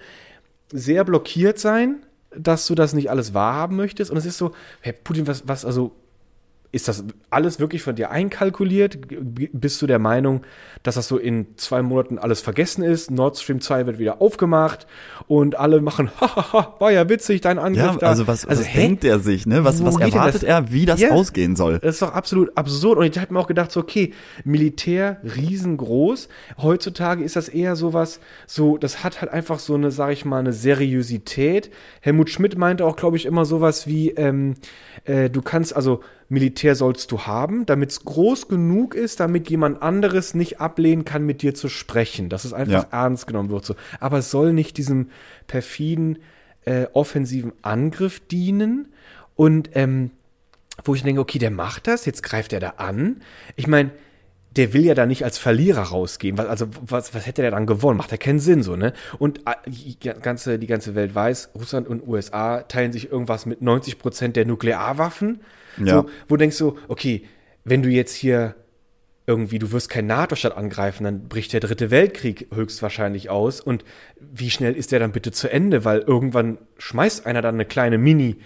sehr 0.72 1.04
blockiert 1.04 1.58
sein, 1.58 2.04
dass 2.36 2.66
du 2.66 2.74
das 2.74 2.92
nicht 2.94 3.10
alles 3.10 3.32
wahrhaben 3.32 3.76
möchtest. 3.76 4.10
Und 4.10 4.16
es 4.16 4.26
ist 4.26 4.38
so, 4.38 4.52
Herr 4.80 4.92
Putin, 4.92 5.28
was, 5.28 5.46
was, 5.46 5.64
also, 5.64 5.92
ist 6.74 6.88
das 6.88 7.04
alles 7.30 7.60
wirklich 7.60 7.82
von 7.82 7.94
dir 7.94 8.10
einkalkuliert? 8.10 8.98
Bist 9.52 9.80
du 9.80 9.86
der 9.86 9.98
Meinung, 9.98 10.42
dass 10.82 10.96
das 10.96 11.06
so 11.08 11.16
in 11.16 11.46
zwei 11.56 11.82
Monaten 11.82 12.18
alles 12.18 12.40
vergessen 12.40 12.82
ist? 12.82 13.10
Nord 13.10 13.38
Stream 13.38 13.60
2 13.60 13.86
wird 13.86 13.98
wieder 13.98 14.20
aufgemacht 14.20 14.86
und 15.28 15.56
alle 15.58 15.80
machen, 15.80 16.10
hahaha, 16.20 16.74
war 16.80 16.90
ja 16.92 17.08
witzig, 17.08 17.40
dein 17.40 17.58
Angriff 17.58 17.84
Ja, 17.92 17.96
da. 17.96 18.08
also 18.08 18.26
was, 18.26 18.46
was 18.48 18.66
hä? 18.66 18.76
denkt 18.78 19.04
er 19.04 19.20
sich, 19.20 19.46
ne? 19.46 19.64
Was, 19.64 19.80
Wo 19.80 19.86
was 19.86 19.98
erwartet 19.98 20.42
er, 20.42 20.72
wie 20.72 20.84
das 20.84 21.00
Ja. 21.00 21.10
ausgehen 21.10 21.54
soll? 21.56 21.78
Das 21.78 21.94
ist 21.94 22.02
doch 22.02 22.12
absolut 22.12 22.56
absurd. 22.56 22.98
Und 22.98 23.06
ich 23.06 23.16
habe 23.18 23.32
mir 23.32 23.38
auch 23.40 23.46
gedacht, 23.46 23.70
so, 23.70 23.80
okay, 23.80 24.12
Militär 24.44 25.18
riesengroß. 25.24 26.28
Heutzutage 26.58 27.22
ist 27.22 27.36
das 27.36 27.48
eher 27.48 27.76
sowas, 27.76 28.20
so, 28.46 28.76
das 28.78 29.04
hat 29.04 29.20
halt 29.20 29.30
einfach 29.32 29.58
so 29.60 29.74
eine, 29.74 29.90
sag 29.90 30.12
ich 30.12 30.24
mal, 30.24 30.38
eine 30.40 30.52
Seriosität. 30.52 31.70
Helmut 32.00 32.30
Schmidt 32.30 32.58
meinte 32.58 32.84
auch, 32.84 32.96
glaube 32.96 33.16
ich, 33.16 33.26
immer 33.26 33.44
sowas 33.44 33.86
wie, 33.86 34.10
ähm, 34.10 34.54
äh, 35.04 35.30
du 35.30 35.42
kannst, 35.42 35.76
also 35.76 36.00
Militär 36.28 36.74
sollst 36.74 37.12
du 37.12 37.22
haben, 37.22 37.66
damit 37.66 37.90
es 37.90 38.04
groß 38.04 38.48
genug 38.48 38.94
ist, 38.94 39.20
damit 39.20 39.50
jemand 39.50 39.82
anderes 39.82 40.34
nicht 40.34 40.60
ablehnen 40.60 41.04
kann, 41.04 41.24
mit 41.26 41.42
dir 41.42 41.54
zu 41.54 41.68
sprechen. 41.68 42.28
Dass 42.28 42.44
es 42.44 42.52
einfach 42.52 42.84
Ja. 42.84 43.02
ernst 43.02 43.26
genommen 43.26 43.50
wird. 43.50 43.64
So. 43.64 43.74
Aber 44.00 44.18
es 44.18 44.30
soll 44.30 44.52
nicht 44.52 44.76
diesem 44.78 45.10
perfiden, 45.46 46.18
äh, 46.64 46.86
offensiven 46.92 47.52
Angriff 47.62 48.20
dienen. 48.20 48.88
Und 49.36 49.70
ähm, 49.74 50.10
wo 50.84 50.94
ich 50.94 51.02
denke, 51.02 51.20
okay, 51.20 51.38
der 51.38 51.50
macht 51.50 51.86
das, 51.86 52.06
jetzt 52.06 52.22
greift 52.22 52.52
er 52.52 52.60
da 52.60 52.70
an. 52.78 53.20
Ich 53.56 53.66
meine, 53.66 53.90
der 54.56 54.72
will 54.72 54.84
ja 54.84 54.94
da 54.94 55.04
nicht 55.06 55.24
als 55.24 55.36
Verlierer 55.36 55.82
rausgehen. 55.82 56.38
Also, 56.38 56.68
was, 56.80 57.12
was 57.14 57.26
hätte 57.26 57.42
der 57.42 57.50
dann 57.50 57.66
gewonnen? 57.66 57.96
Macht 57.98 58.12
ja 58.12 58.16
keinen 58.16 58.38
Sinn, 58.38 58.62
so, 58.62 58.76
ne? 58.76 58.92
Und 59.18 59.40
die 59.66 59.98
ganze, 59.98 60.58
die 60.60 60.66
ganze 60.68 60.94
Welt 60.94 61.12
weiß, 61.14 61.50
Russland 61.56 61.88
und 61.88 62.06
USA 62.06 62.62
teilen 62.62 62.92
sich 62.92 63.10
irgendwas 63.10 63.46
mit 63.46 63.62
90 63.62 63.98
Prozent 63.98 64.36
der 64.36 64.46
Nuklearwaffen. 64.46 65.40
Ja. 65.78 66.02
So, 66.02 66.06
wo 66.28 66.36
denkst 66.36 66.58
du, 66.58 66.76
okay, 66.88 67.24
wenn 67.64 67.82
du 67.82 67.88
jetzt 67.88 68.14
hier 68.14 68.54
irgendwie, 69.26 69.58
du 69.58 69.72
wirst 69.72 69.88
kein 69.88 70.06
NATO-Staat 70.06 70.56
angreifen, 70.56 71.04
dann 71.04 71.28
bricht 71.28 71.52
der 71.54 71.60
dritte 71.60 71.90
Weltkrieg 71.90 72.48
höchstwahrscheinlich 72.54 73.30
aus. 73.30 73.60
Und 73.60 73.84
wie 74.20 74.50
schnell 74.50 74.74
ist 74.74 74.92
der 74.92 74.98
dann 75.00 75.12
bitte 75.12 75.32
zu 75.32 75.50
Ende? 75.50 75.84
Weil 75.84 76.00
irgendwann 76.00 76.58
schmeißt 76.78 77.24
einer 77.26 77.40
dann 77.40 77.54
eine 77.54 77.64
kleine 77.64 77.98
Mini- 77.98 78.36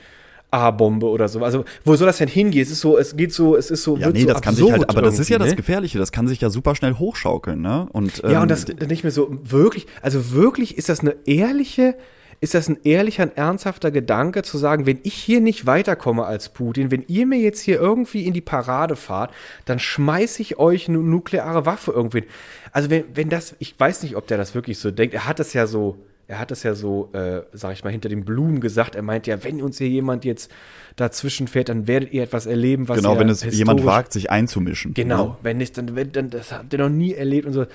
A-Bombe 0.50 1.06
oder 1.08 1.28
so. 1.28 1.44
Also, 1.44 1.64
wo 1.84 1.94
soll 1.94 2.06
das 2.06 2.16
denn 2.18 2.28
hingehen? 2.28 2.62
Es 2.62 2.70
ist 2.70 2.80
so, 2.80 2.96
es 2.96 3.16
geht 3.16 3.34
so, 3.34 3.54
es 3.54 3.70
ist 3.70 3.82
so, 3.82 3.98
Ja, 3.98 4.08
nee, 4.08 4.20
so 4.22 4.28
das 4.28 4.40
kann 4.40 4.54
sich 4.54 4.70
halt, 4.70 4.88
aber 4.88 5.02
das 5.02 5.18
ist 5.18 5.28
ja 5.28 5.38
das 5.38 5.50
ne? 5.50 5.56
Gefährliche, 5.56 5.98
das 5.98 6.10
kann 6.10 6.26
sich 6.26 6.40
ja 6.40 6.48
super 6.48 6.74
schnell 6.74 6.94
hochschaukeln, 6.94 7.60
ne? 7.60 7.86
Und, 7.92 8.22
Ja, 8.22 8.30
ähm, 8.30 8.42
und 8.42 8.50
das 8.50 8.66
nicht 8.66 9.04
mehr 9.04 9.10
so 9.10 9.28
wirklich, 9.42 9.86
also 10.00 10.32
wirklich 10.32 10.78
ist 10.78 10.88
das 10.88 11.00
eine 11.00 11.16
ehrliche, 11.26 11.96
ist 12.40 12.54
das 12.54 12.68
ein 12.68 12.78
ehrlicher, 12.84 13.24
ein 13.24 13.36
ernsthafter 13.36 13.90
Gedanke 13.90 14.42
zu 14.42 14.58
sagen, 14.58 14.86
wenn 14.86 15.00
ich 15.02 15.14
hier 15.14 15.40
nicht 15.40 15.66
weiterkomme 15.66 16.24
als 16.24 16.48
Putin, 16.50 16.90
wenn 16.90 17.04
ihr 17.08 17.26
mir 17.26 17.38
jetzt 17.38 17.60
hier 17.60 17.80
irgendwie 17.80 18.26
in 18.26 18.32
die 18.32 18.40
Parade 18.40 18.96
fahrt, 18.96 19.32
dann 19.64 19.78
schmeiße 19.78 20.42
ich 20.42 20.58
euch 20.58 20.88
eine 20.88 20.98
nukleare 20.98 21.66
Waffe 21.66 21.92
irgendwie. 21.92 22.24
Also 22.72 22.90
wenn, 22.90 23.04
wenn 23.14 23.28
das, 23.28 23.56
ich 23.58 23.78
weiß 23.78 24.02
nicht, 24.02 24.16
ob 24.16 24.26
der 24.28 24.38
das 24.38 24.54
wirklich 24.54 24.78
so 24.78 24.90
denkt, 24.90 25.14
er 25.14 25.26
hat 25.26 25.40
das 25.40 25.52
ja 25.52 25.66
so, 25.66 25.98
er 26.28 26.38
hat 26.38 26.50
das 26.50 26.62
ja 26.62 26.74
so, 26.74 27.08
äh, 27.14 27.40
sag 27.52 27.72
ich 27.72 27.82
mal, 27.82 27.90
hinter 27.90 28.10
den 28.10 28.24
Blumen 28.24 28.60
gesagt. 28.60 28.94
Er 28.94 29.02
meint 29.02 29.26
ja, 29.26 29.42
wenn 29.42 29.62
uns 29.62 29.78
hier 29.78 29.88
jemand 29.88 30.26
jetzt 30.26 30.52
dazwischen 30.94 31.48
fährt, 31.48 31.70
dann 31.70 31.86
werdet 31.86 32.12
ihr 32.12 32.22
etwas 32.22 32.44
erleben, 32.44 32.86
was 32.88 32.98
genau, 32.98 33.14
ja 33.14 33.20
wenn 33.20 33.30
es 33.30 33.42
jemand 33.44 33.84
wagt, 33.86 34.12
sich 34.12 34.30
einzumischen. 34.30 34.92
Genau, 34.94 35.28
Ne? 35.28 35.36
wenn 35.42 35.56
nicht, 35.56 35.78
dann, 35.78 35.96
wenn, 35.96 36.12
dann, 36.12 36.28
das 36.28 36.52
habt 36.52 36.72
ihr 36.72 36.78
noch 36.80 36.90
nie 36.90 37.14
erlebt 37.14 37.46
und 37.46 37.54
so. 37.54 37.66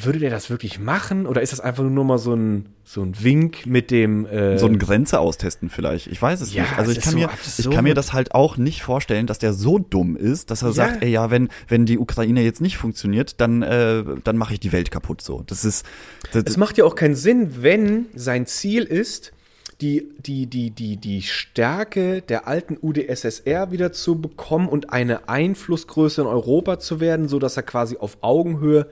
Würde 0.00 0.18
der 0.20 0.30
das 0.30 0.48
wirklich 0.50 0.78
machen? 0.78 1.26
Oder 1.26 1.42
ist 1.42 1.52
das 1.52 1.60
einfach 1.60 1.82
nur 1.82 2.04
mal 2.04 2.18
so 2.18 2.34
ein, 2.34 2.66
so 2.84 3.02
ein 3.02 3.14
Wink 3.22 3.66
mit 3.66 3.90
dem, 3.90 4.26
äh, 4.26 4.56
So 4.58 4.66
eine 4.66 4.78
Grenze 4.78 5.18
austesten 5.18 5.70
vielleicht. 5.70 6.06
Ich 6.06 6.20
weiß 6.22 6.40
es 6.40 6.54
Ja, 6.54 6.62
nicht. 6.62 6.78
Also 6.78 6.92
ich 6.92 7.00
kann, 7.00 7.12
so 7.14 7.18
mir, 7.18 7.30
absurd. 7.30 7.58
ich 7.58 7.70
kann 7.74 7.84
mir 7.84 7.94
das 7.94 8.12
halt 8.12 8.32
auch 8.34 8.56
nicht 8.56 8.82
vorstellen, 8.82 9.26
dass 9.26 9.38
der 9.38 9.52
so 9.52 9.78
dumm 9.78 10.16
ist, 10.16 10.50
dass 10.50 10.62
er 10.62 10.68
Ja. 10.68 10.72
sagt, 10.74 11.02
ey, 11.02 11.10
ja, 11.10 11.30
wenn, 11.30 11.48
wenn 11.66 11.84
die 11.86 11.98
Ukraine 11.98 12.42
jetzt 12.42 12.60
nicht 12.60 12.76
funktioniert, 12.76 13.40
dann, 13.40 13.62
äh, 13.62 14.04
dann 14.24 14.36
mache 14.36 14.52
ich 14.54 14.60
die 14.60 14.72
Welt 14.72 14.90
kaputt 14.90 15.20
so. 15.20 15.42
Das 15.46 15.64
ist, 15.64 15.84
das, 16.32 16.44
Es 16.46 16.56
macht 16.56 16.78
ja 16.78 16.84
auch 16.84 16.94
keinen 16.94 17.14
Sinn, 17.16 17.62
wenn 17.62 18.06
sein 18.14 18.46
Ziel 18.46 18.84
ist, 18.84 19.32
die, 19.80 20.08
die, 20.18 20.46
die, 20.46 20.70
die, 20.70 20.96
die 20.96 21.22
Stärke 21.22 22.20
der 22.22 22.48
alten 22.48 22.76
UdSSR 22.82 23.70
wieder 23.70 23.92
zu 23.92 24.20
bekommen 24.20 24.68
und 24.68 24.92
eine 24.92 25.28
Einflussgröße 25.28 26.20
in 26.22 26.26
Europa 26.26 26.80
zu 26.80 26.98
werden, 26.98 27.28
so 27.28 27.38
dass 27.38 27.56
er 27.56 27.62
quasi 27.62 27.96
auf 27.96 28.18
Augenhöhe 28.20 28.88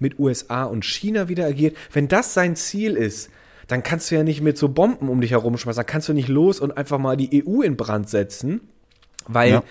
mit 0.00 0.18
USA 0.18 0.64
und 0.64 0.84
China 0.84 1.28
wieder 1.28 1.46
agiert. 1.46 1.76
Wenn 1.92 2.08
das 2.08 2.34
sein 2.34 2.56
Ziel 2.56 2.96
ist, 2.96 3.30
dann 3.68 3.84
kannst 3.84 4.10
du 4.10 4.16
ja 4.16 4.24
nicht 4.24 4.40
mit 4.40 4.58
so 4.58 4.68
Bomben 4.68 5.08
um 5.08 5.20
dich 5.20 5.30
herumschmeißen, 5.30 5.78
dann 5.78 5.86
kannst 5.86 6.08
du 6.08 6.12
nicht 6.12 6.28
los 6.28 6.58
und 6.58 6.76
einfach 6.76 6.98
mal 6.98 7.16
die 7.16 7.44
EU 7.46 7.62
in 7.62 7.76
Brand 7.76 8.08
setzen. 8.08 8.60
Weil 9.28 9.50
Ja. 9.50 9.62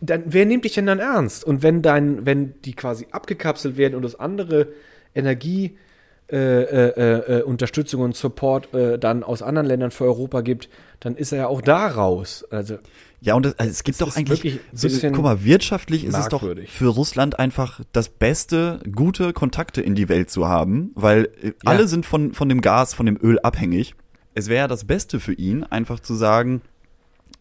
dann, 0.00 0.22
wer 0.26 0.46
nimmt 0.46 0.64
dich 0.64 0.72
denn 0.72 0.86
dann 0.86 1.00
ernst? 1.00 1.44
Und 1.44 1.62
wenn 1.62 1.82
dann, 1.82 2.24
wenn 2.24 2.54
die 2.62 2.72
quasi 2.74 3.06
abgekapselt 3.10 3.76
werden 3.76 3.94
und 3.96 4.04
es 4.04 4.18
andere 4.18 4.68
Energie 5.14 5.76
äh, 6.32 6.36
äh, 6.36 7.38
äh, 7.38 7.42
Unterstützung 7.42 8.00
und 8.00 8.16
Support 8.16 8.72
äh, 8.72 8.98
dann 8.98 9.22
aus 9.22 9.42
anderen 9.42 9.66
Ländern 9.66 9.90
für 9.90 10.04
Europa 10.04 10.40
gibt, 10.40 10.70
dann 11.00 11.16
ist 11.16 11.32
er 11.32 11.38
ja 11.38 11.46
auch 11.48 11.60
da 11.60 11.86
raus. 11.86 12.46
Also 12.50 12.78
Ja, 13.20 13.34
und 13.34 13.44
es, 13.44 13.58
also 13.58 13.70
es 13.70 13.84
gibt 13.84 14.00
doch 14.00 14.16
eigentlich, 14.16 14.58
so, 14.72 14.88
guck 14.88 15.22
mal, 15.22 15.44
wirtschaftlich 15.44 16.04
ist 16.04 16.16
es 16.16 16.28
doch 16.28 16.40
merkwürdig. 16.40 16.70
für 16.70 16.88
Russland 16.88 17.38
einfach 17.38 17.80
das 17.92 18.08
Beste, 18.08 18.80
gute 18.90 19.34
Kontakte 19.34 19.82
in 19.82 19.94
die 19.94 20.08
Welt 20.08 20.30
zu 20.30 20.48
haben, 20.48 20.92
weil 20.94 21.28
äh, 21.42 21.52
alle 21.64 21.88
sind 21.88 22.06
von, 22.06 22.32
von 22.32 22.48
dem 22.48 22.62
Gas, 22.62 22.94
von 22.94 23.04
dem 23.04 23.18
Öl 23.22 23.38
abhängig. 23.40 23.94
Es 24.32 24.48
wäre 24.48 24.60
ja 24.60 24.68
das 24.68 24.84
Beste 24.84 25.20
für 25.20 25.34
ihn, 25.34 25.62
einfach 25.62 26.00
zu 26.00 26.14
sagen, 26.14 26.62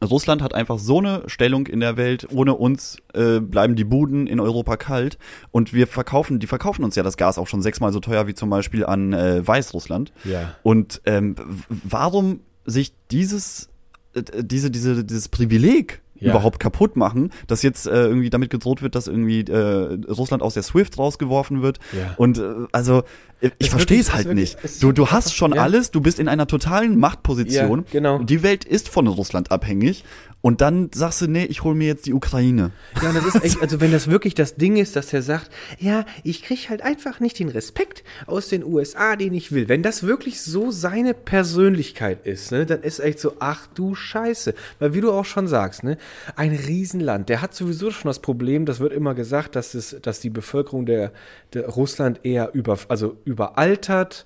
Russland 0.03 0.41
hat 0.41 0.53
einfach 0.53 0.79
so 0.79 0.99
eine 0.99 1.23
Stellung 1.27 1.67
in 1.67 1.79
der 1.79 1.97
Welt, 1.97 2.27
ohne 2.31 2.53
uns 2.55 2.97
äh, 3.13 3.39
bleiben 3.39 3.75
die 3.75 3.83
Buden 3.83 4.27
in 4.27 4.39
Europa 4.39 4.77
kalt 4.77 5.17
und 5.51 5.73
wir 5.73 5.87
verkaufen, 5.87 6.39
die 6.39 6.47
verkaufen 6.47 6.83
uns 6.83 6.95
ja 6.95 7.03
das 7.03 7.17
Gas 7.17 7.37
auch 7.37 7.47
schon 7.47 7.61
sechsmal 7.61 7.91
so 7.91 7.99
teuer 7.99 8.27
wie 8.27 8.33
zum 8.33 8.49
Beispiel 8.49 8.85
an 8.85 9.13
äh, 9.13 9.45
Weißrussland. 9.45 10.11
Ja. 10.23 10.55
Und 10.63 11.01
ähm, 11.05 11.35
warum 11.69 12.41
sich 12.65 12.93
dieses, 13.11 13.69
äh, 14.13 14.23
diese, 14.43 14.69
diese, 14.69 15.03
dieses 15.03 15.29
Privileg 15.29 16.02
Ja. 16.23 16.31
überhaupt 16.31 16.59
kaputt 16.59 16.95
machen, 16.95 17.31
dass 17.47 17.61
jetzt 17.61 17.85
äh, 17.87 17.91
irgendwie 17.91 18.29
damit 18.29 18.49
gedroht 18.49 18.81
wird, 18.81 18.95
dass 18.95 19.07
irgendwie 19.07 19.41
äh, 19.41 19.97
Russland 20.09 20.41
aus 20.43 20.53
der 20.55 20.63
SWIFT 20.63 20.97
rausgeworfen 20.97 21.61
wird. 21.61 21.79
Ja. 21.91 22.13
Und 22.17 22.37
äh, 22.37 22.43
also 22.71 23.03
ich 23.41 23.51
Es 23.59 23.67
verstehe 23.67 23.99
es 23.99 24.13
halt 24.13 24.25
wirklich- 24.25 24.55
nicht. 24.63 24.81
Du, 24.81 24.91
du 24.93 25.07
hast 25.07 25.35
schon 25.35 25.53
ja. 25.53 25.63
alles, 25.63 25.91
du 25.91 25.99
bist 25.99 26.17
in 26.19 26.27
einer 26.29 26.47
totalen 26.47 26.97
Machtposition. 26.97 27.79
Ja, 27.79 27.85
genau. 27.91 28.19
Die 28.19 28.41
Welt 28.41 28.63
ist 28.63 28.87
von 28.89 29.07
Russland 29.07 29.51
abhängig. 29.51 30.03
Und 30.45 30.59
dann 30.59 30.89
sagst 30.93 31.21
du, 31.21 31.27
nee, 31.27 31.45
ich 31.45 31.63
hole 31.63 31.73
mir 31.73 31.87
jetzt 31.87 32.05
die 32.05 32.13
Ukraine. 32.13 32.71
Ja, 33.01 33.11
und 33.11 33.15
das 33.15 33.27
ist 33.27 33.41
echt, 33.45 33.61
also 33.61 33.79
wenn 33.79 33.93
das 33.93 34.09
wirklich 34.09 34.35
das 34.35 34.55
Ding 34.55 34.75
ist, 34.75 34.97
dass 34.97 35.13
er 35.13 35.21
sagt, 35.21 35.49
ja, 35.79 36.03
ich 36.25 36.43
krieg 36.43 36.69
halt 36.69 36.81
einfach 36.81 37.21
nicht 37.21 37.39
den 37.39 37.47
Respekt 37.47 38.03
aus 38.27 38.49
den 38.49 38.65
USA, 38.65 39.15
den 39.15 39.33
ich 39.33 39.53
will. 39.53 39.69
Wenn 39.69 39.83
das 39.83 40.03
wirklich 40.03 40.41
so 40.41 40.69
seine 40.69 41.13
Persönlichkeit 41.13 42.27
ist, 42.27 42.51
ne, 42.51 42.65
dann 42.65 42.81
ist 42.81 42.99
echt 42.99 43.21
so, 43.21 43.35
ach 43.39 43.67
du 43.67 43.95
Scheiße. 43.95 44.53
Weil 44.79 44.93
wie 44.93 44.99
du 44.99 45.13
auch 45.13 45.23
schon 45.23 45.47
sagst, 45.47 45.85
ne, 45.85 45.97
ein 46.35 46.53
Riesenland, 46.53 47.29
der 47.29 47.41
hat 47.41 47.55
sowieso 47.55 47.89
schon 47.89 48.09
das 48.09 48.19
Problem, 48.19 48.65
das 48.65 48.81
wird 48.81 48.91
immer 48.91 49.15
gesagt, 49.15 49.55
dass 49.55 49.73
es, 49.73 49.95
dass 50.01 50.19
die 50.19 50.29
Bevölkerung 50.29 50.85
der, 50.85 51.13
der 51.53 51.69
Russland 51.69 52.19
eher 52.23 52.53
über, 52.53 52.77
also 52.89 53.15
überaltert 53.23 54.25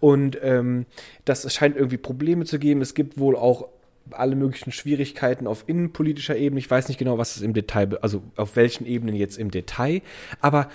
und 0.00 0.38
ähm, 0.42 0.84
das 1.24 1.50
scheint 1.54 1.76
irgendwie 1.76 1.96
Probleme 1.96 2.44
zu 2.44 2.58
geben. 2.58 2.82
Es 2.82 2.92
gibt 2.92 3.18
wohl 3.18 3.36
auch 3.36 3.68
alle 4.10 4.36
möglichen 4.36 4.72
Schwierigkeiten 4.72 5.46
auf 5.46 5.64
innenpolitischer 5.66 6.36
Ebene. 6.36 6.58
Ich 6.58 6.70
weiß 6.70 6.88
nicht 6.88 6.98
genau, 6.98 7.18
was 7.18 7.36
es 7.36 7.42
im 7.42 7.54
Detail, 7.54 7.98
also 7.98 8.22
auf 8.36 8.56
welchen 8.56 8.86
Ebenen 8.86 9.14
jetzt 9.14 9.38
im 9.38 9.50
Detail. 9.50 10.02
Aber 10.40 10.68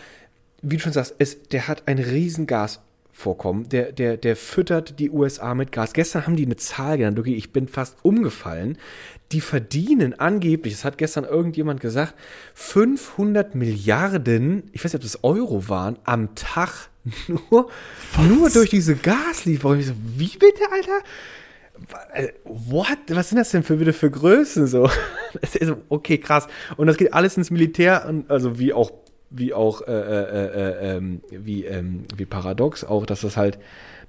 wie 0.61 0.77
du 0.77 0.83
schon 0.83 0.93
sagst, 0.93 1.15
es, 1.19 1.43
der 1.43 1.67
hat 1.67 1.87
ein 1.87 1.99
riesen 1.99 2.47
Gasvorkommen. 2.47 3.69
Der, 3.69 3.91
der, 3.91 4.17
der 4.17 4.35
füttert 4.35 4.99
die 4.99 5.09
USA 5.09 5.53
mit 5.53 5.71
Gas. 5.71 5.93
Gestern 5.93 6.25
haben 6.25 6.35
die 6.35 6.45
eine 6.45 6.57
Zahl 6.57 6.97
genannt. 6.97 7.19
Okay, 7.19 7.35
ich 7.35 7.51
bin 7.51 7.67
fast 7.67 7.97
umgefallen. 8.03 8.77
Die 9.31 9.41
verdienen 9.41 10.19
angeblich, 10.19 10.73
das 10.73 10.85
hat 10.85 10.97
gestern 10.97 11.23
irgendjemand 11.23 11.81
gesagt, 11.81 12.15
500 12.55 13.53
Milliarden, 13.53 14.63
ich 14.73 14.83
weiß 14.83 14.93
nicht, 14.93 15.03
ob 15.03 15.03
das 15.03 15.23
Euro 15.23 15.69
waren, 15.69 15.99
am 16.03 16.33
Tag 16.33 16.89
Nur, 17.27 17.69
nur 18.27 18.49
durch 18.49 18.69
diese 18.69 18.95
Gaslieferung. 18.95 19.79
Ich 19.79 19.87
so, 19.87 19.93
wie 20.17 20.37
bitte, 20.37 20.63
Alter? 20.71 20.99
Äh, 22.13 22.29
What? 22.43 22.97
Was 23.09 23.29
sind 23.29 23.37
das 23.37 23.51
denn 23.51 23.63
für 23.63 23.77
bitte 23.77 23.93
für 23.93 24.09
Größen 24.11 24.67
so? 24.67 24.89
Okay, 25.89 26.17
krass. 26.17 26.47
Und 26.77 26.87
das 26.87 26.97
geht 26.97 27.13
alles 27.13 27.37
ins 27.37 27.51
Militär, 27.51 28.05
und- 28.07 28.29
also 28.29 28.59
wie 28.59 28.73
auch, 28.73 28.91
wie 29.29 29.53
auch, 29.53 29.81
äh, 29.87 29.91
äh, 29.91 30.45
äh, 30.45 30.97
ähm, 30.97 31.21
wie, 31.29 31.65
ähm, 31.65 32.03
wie 32.15 32.25
paradox 32.25 32.83
auch, 32.83 33.05
dass 33.05 33.21
das 33.21 33.37
halt, 33.37 33.59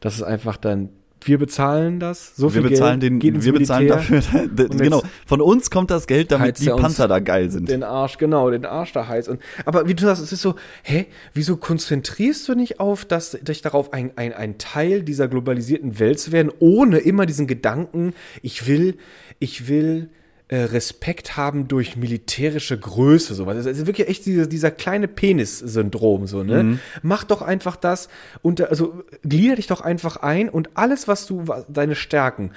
dass 0.00 0.14
es 0.16 0.22
einfach 0.22 0.56
dann, 0.56 0.88
wir 1.26 1.38
bezahlen 1.38 2.00
das, 2.00 2.34
so 2.36 2.52
Wir 2.52 2.62
viel 2.62 2.70
bezahlen 2.70 3.00
Geld, 3.00 3.12
den, 3.12 3.18
geht 3.18 3.34
ins 3.34 3.44
wir 3.44 3.52
bezahlen 3.52 3.88
Militär. 3.88 4.20
dafür, 4.20 4.42
Und 4.50 4.58
jetzt 4.60 4.82
genau. 4.82 5.02
Von 5.26 5.40
uns 5.40 5.70
kommt 5.70 5.90
das 5.90 6.06
Geld, 6.06 6.32
damit 6.32 6.58
die 6.58 6.68
er 6.68 6.76
Panzer 6.76 7.08
da 7.08 7.18
geil 7.18 7.50
sind. 7.50 7.68
Den 7.68 7.82
Arsch, 7.82 8.18
genau, 8.18 8.50
den 8.50 8.64
Arsch 8.64 8.92
da 8.92 9.06
heißt. 9.06 9.28
Und, 9.28 9.40
aber 9.64 9.88
wie 9.88 9.94
du 9.94 10.04
sagst, 10.04 10.22
es 10.22 10.32
ist 10.32 10.42
so, 10.42 10.54
hä, 10.82 11.06
wieso 11.34 11.56
konzentrierst 11.56 12.48
du 12.48 12.54
nicht 12.54 12.80
auf, 12.80 13.04
dass 13.04 13.32
dich 13.32 13.62
darauf 13.62 13.92
ein, 13.92 14.12
ein, 14.16 14.32
ein 14.32 14.58
Teil 14.58 15.02
dieser 15.02 15.28
globalisierten 15.28 15.98
Welt 15.98 16.20
zu 16.20 16.32
werden, 16.32 16.52
ohne 16.58 16.98
immer 16.98 17.26
diesen 17.26 17.46
Gedanken, 17.46 18.14
ich 18.42 18.66
will, 18.66 18.96
ich 19.38 19.68
will 19.68 20.10
Respekt 20.56 21.36
haben 21.36 21.68
durch 21.68 21.96
militärische 21.96 22.78
Größe, 22.78 23.34
sowas. 23.34 23.56
Es 23.56 23.66
ist 23.66 23.86
wirklich 23.86 24.08
echt 24.08 24.26
dieser, 24.26 24.46
dieser 24.46 24.70
kleine 24.70 25.06
Penis-Syndrom, 25.06 26.26
so, 26.26 26.42
ne? 26.42 26.78
Mach 27.02 27.24
doch 27.24 27.42
einfach 27.42 27.76
das 27.76 28.08
unter, 28.42 28.70
also 28.70 29.04
glieder 29.22 29.56
dich 29.56 29.68
doch 29.68 29.80
einfach 29.80 30.16
ein 30.16 30.48
und 30.48 30.70
alles, 30.74 31.06
was 31.06 31.26
du, 31.26 31.44
deine 31.68 31.94
Stärken, 31.94 32.52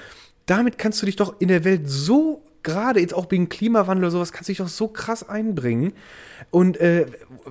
damit 0.46 0.78
kannst 0.78 1.02
du 1.02 1.06
dich 1.06 1.16
doch 1.16 1.36
in 1.40 1.48
der 1.48 1.64
Welt 1.64 1.84
so 1.86 2.44
gerade 2.64 3.00
jetzt 3.00 3.14
auch 3.14 3.30
wegen 3.30 3.50
Klimawandel 3.50 4.06
oder 4.06 4.12
sowas, 4.12 4.32
kannst 4.32 4.50
du 4.50 4.52
dich 4.52 4.58
doch 4.58 4.70
so 4.70 4.88
krass 4.88 5.28
einbringen. 5.28 5.94
Und 6.50 6.78
äh, 6.78 7.06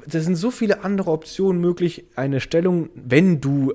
da 0.06 0.20
sind 0.20 0.36
so 0.36 0.50
viele 0.50 0.84
andere 0.84 1.10
Optionen 1.10 1.60
möglich, 1.60 2.06
eine 2.16 2.40
Stellung, 2.40 2.88
wenn 2.94 3.40
du 3.40 3.74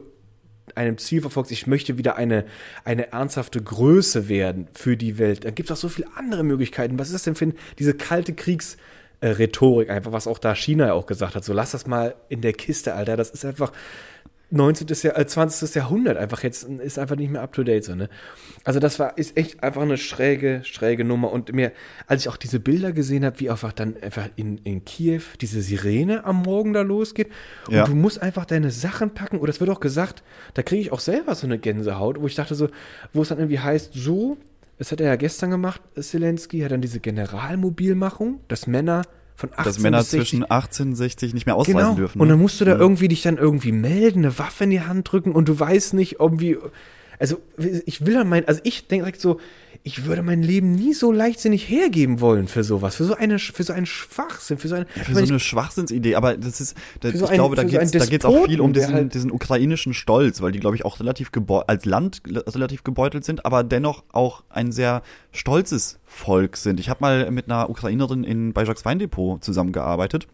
einem 0.75 0.97
Ziel 0.97 1.21
verfolgst, 1.21 1.51
ich 1.51 1.67
möchte 1.67 1.97
wieder 1.97 2.15
eine, 2.15 2.45
eine 2.83 3.11
ernsthafte 3.11 3.61
Größe 3.61 4.29
werden 4.29 4.67
für 4.73 4.97
die 4.97 5.17
Welt. 5.17 5.45
Da 5.45 5.51
gibt 5.51 5.69
es 5.69 5.77
auch 5.77 5.81
so 5.81 5.89
viele 5.89 6.07
andere 6.15 6.43
Möglichkeiten. 6.43 6.99
Was 6.99 7.07
ist 7.07 7.13
das 7.13 7.23
denn 7.23 7.35
für 7.35 7.53
diese 7.79 7.93
kalte 7.93 8.33
Kriegsrhetorik 8.33 9.89
einfach, 9.89 10.11
was 10.11 10.27
auch 10.27 10.39
da 10.39 10.55
China 10.55 10.87
ja 10.87 10.93
auch 10.93 11.05
gesagt 11.05 11.35
hat. 11.35 11.43
So 11.43 11.53
lass 11.53 11.71
das 11.71 11.87
mal 11.87 12.15
in 12.29 12.41
der 12.41 12.53
Kiste, 12.53 12.93
Alter. 12.93 13.17
Das 13.17 13.29
ist 13.29 13.45
einfach 13.45 13.71
19. 14.49 14.87
Jahr, 15.03 15.17
äh, 15.19 15.25
20. 15.27 15.75
Jahrhundert 15.75 16.17
einfach 16.17 16.41
jetzt 16.43 16.63
ist 16.63 16.97
einfach 16.97 17.17
nicht 17.17 17.29
mehr 17.31 17.41
up 17.41 17.51
to 17.53 17.63
date 17.63 17.83
so, 17.83 17.95
ne? 17.95 18.07
Also 18.63 18.79
das 18.79 18.97
war 18.97 19.17
ist 19.17 19.35
echt 19.35 19.61
einfach 19.61 19.81
eine 19.81 19.97
schräge 19.97 20.61
schräge 20.63 21.03
Nummer 21.03 21.31
und 21.31 21.51
mir 21.53 21.73
als 22.07 22.21
ich 22.21 22.29
auch 22.29 22.37
diese 22.37 22.59
Bilder 22.59 22.93
gesehen 22.93 23.25
habe, 23.25 23.39
wie 23.41 23.49
einfach 23.49 23.73
dann 23.73 23.95
einfach 24.01 24.29
in, 24.37 24.57
in 24.59 24.85
Kiew 24.85 25.21
diese 25.41 25.61
Sirene 25.61 26.23
am 26.23 26.43
Morgen 26.43 26.71
da 26.73 26.81
losgeht 26.81 27.27
und 27.67 27.73
Ja. 27.75 27.83
du 27.83 27.93
musst 27.93 28.21
einfach 28.21 28.45
deine 28.45 28.71
Sachen 28.71 29.13
packen 29.13 29.37
oder 29.39 29.49
es 29.49 29.59
wird 29.59 29.69
auch 29.69 29.81
gesagt, 29.81 30.23
da 30.53 30.63
kriege 30.63 30.81
ich 30.81 30.91
auch 30.93 31.01
selber 31.01 31.35
so 31.35 31.45
eine 31.45 31.59
Gänsehaut, 31.59 32.21
wo 32.21 32.27
ich 32.27 32.35
dachte 32.35 32.55
so, 32.55 32.69
wo 33.11 33.21
es 33.23 33.27
dann 33.29 33.39
irgendwie 33.39 33.59
heißt, 33.59 33.91
so, 33.93 34.37
das 34.77 34.91
hat 34.91 35.01
er 35.01 35.07
ja 35.07 35.15
gestern 35.17 35.51
gemacht, 35.51 35.81
Zelensky 35.99 36.59
hat 36.61 36.71
dann 36.71 36.81
diese 36.81 36.99
Generalmobilmachung, 37.01 38.39
dass 38.47 38.67
Männer 38.67 39.01
von 39.37 39.51
18 39.51 39.63
Dass 39.63 39.79
Männer 39.79 39.97
bis 39.99 40.11
60 40.11 40.29
zwischen 40.29 40.51
18 40.51 40.87
und 40.87 40.95
60 40.95 41.33
nicht 41.35 41.45
mehr 41.45 41.55
ausreisen 41.55 41.77
Genau. 41.79 41.93
dürfen. 41.93 42.19
Und 42.19 42.27
ne? 42.27 42.33
dann 42.33 42.41
musst 42.41 42.59
du 42.59 42.65
da 42.65 42.75
irgendwie 42.75 43.07
dich 43.07 43.21
dann 43.21 43.37
irgendwie 43.37 43.71
melden, 43.71 44.19
eine 44.25 44.37
Waffe 44.39 44.63
in 44.63 44.71
die 44.71 44.81
Hand 44.81 45.11
drücken 45.11 45.31
und 45.31 45.47
du 45.47 45.57
weißt 45.59 45.93
nicht, 45.93 46.19
irgendwie. 46.19 46.57
Also, 47.19 47.37
ich 47.85 48.05
will 48.05 48.15
dann 48.15 48.29
mein, 48.29 48.47
also 48.47 48.59
ich 48.63 48.87
denke 48.87 49.05
direkt 49.05 49.21
so, 49.21 49.39
ich 49.87 50.05
würde 50.05 50.21
mein 50.21 50.43
Leben 50.43 50.73
nie 50.73 50.93
so 50.93 51.11
leichtsinnig 51.13 51.69
hergeben 51.69 52.19
wollen 52.19 52.47
für 52.49 52.63
sowas, 52.63 52.95
für 52.95 53.05
so 53.05 53.15
eine, 53.15 53.39
für 53.39 53.63
so 53.63 53.71
einen 53.71 53.85
Schwachsinn, 53.85 54.57
für 54.57 54.67
so 54.67 54.75
eine, 54.75 54.85
Ja, 54.95 55.03
für 55.03 55.13
so 55.15 55.19
eine 55.23 55.39
Schwachsinnsidee, 55.39 56.15
aber 56.15 56.35
das 56.35 56.59
ist, 56.59 56.75
da, 56.99 57.09
Für 57.09 57.17
so 57.17 57.23
ich 57.25 57.29
einen- 57.31 57.37
glaube, 57.37 57.55
da 57.55 57.61
für 57.61 57.85
so 57.87 57.99
da 57.99 58.05
geht's 58.05 58.25
auch 58.25 58.45
viel 58.45 58.59
um 58.59 58.73
diesen, 58.73 58.93
halt- 58.93 59.13
diesen 59.13 59.31
ukrainischen 59.31 59.93
Stolz, 59.93 60.41
weil 60.41 60.51
die, 60.51 60.59
glaube 60.59 60.75
ich, 60.75 60.83
auch 60.83 60.99
relativ 60.99 61.31
als 61.67 61.85
Land 61.85 62.21
relativ 62.27 62.83
gebeutelt 62.83 63.23
sind, 63.23 63.45
aber 63.45 63.63
dennoch 63.63 64.03
auch 64.11 64.43
ein 64.49 64.71
sehr 64.71 65.01
stolzes 65.31 65.99
Volk 66.05 66.57
sind. 66.57 66.79
Ich 66.79 66.89
habe 66.89 66.99
mal 67.01 67.31
mit 67.31 67.45
einer 67.49 67.69
Ukrainerin 67.69 68.23
in, 68.23 68.53
bei 68.53 68.63
Jacques 68.63 68.83
Weindepot 68.85 69.43
zusammengearbeitet. 69.43 70.27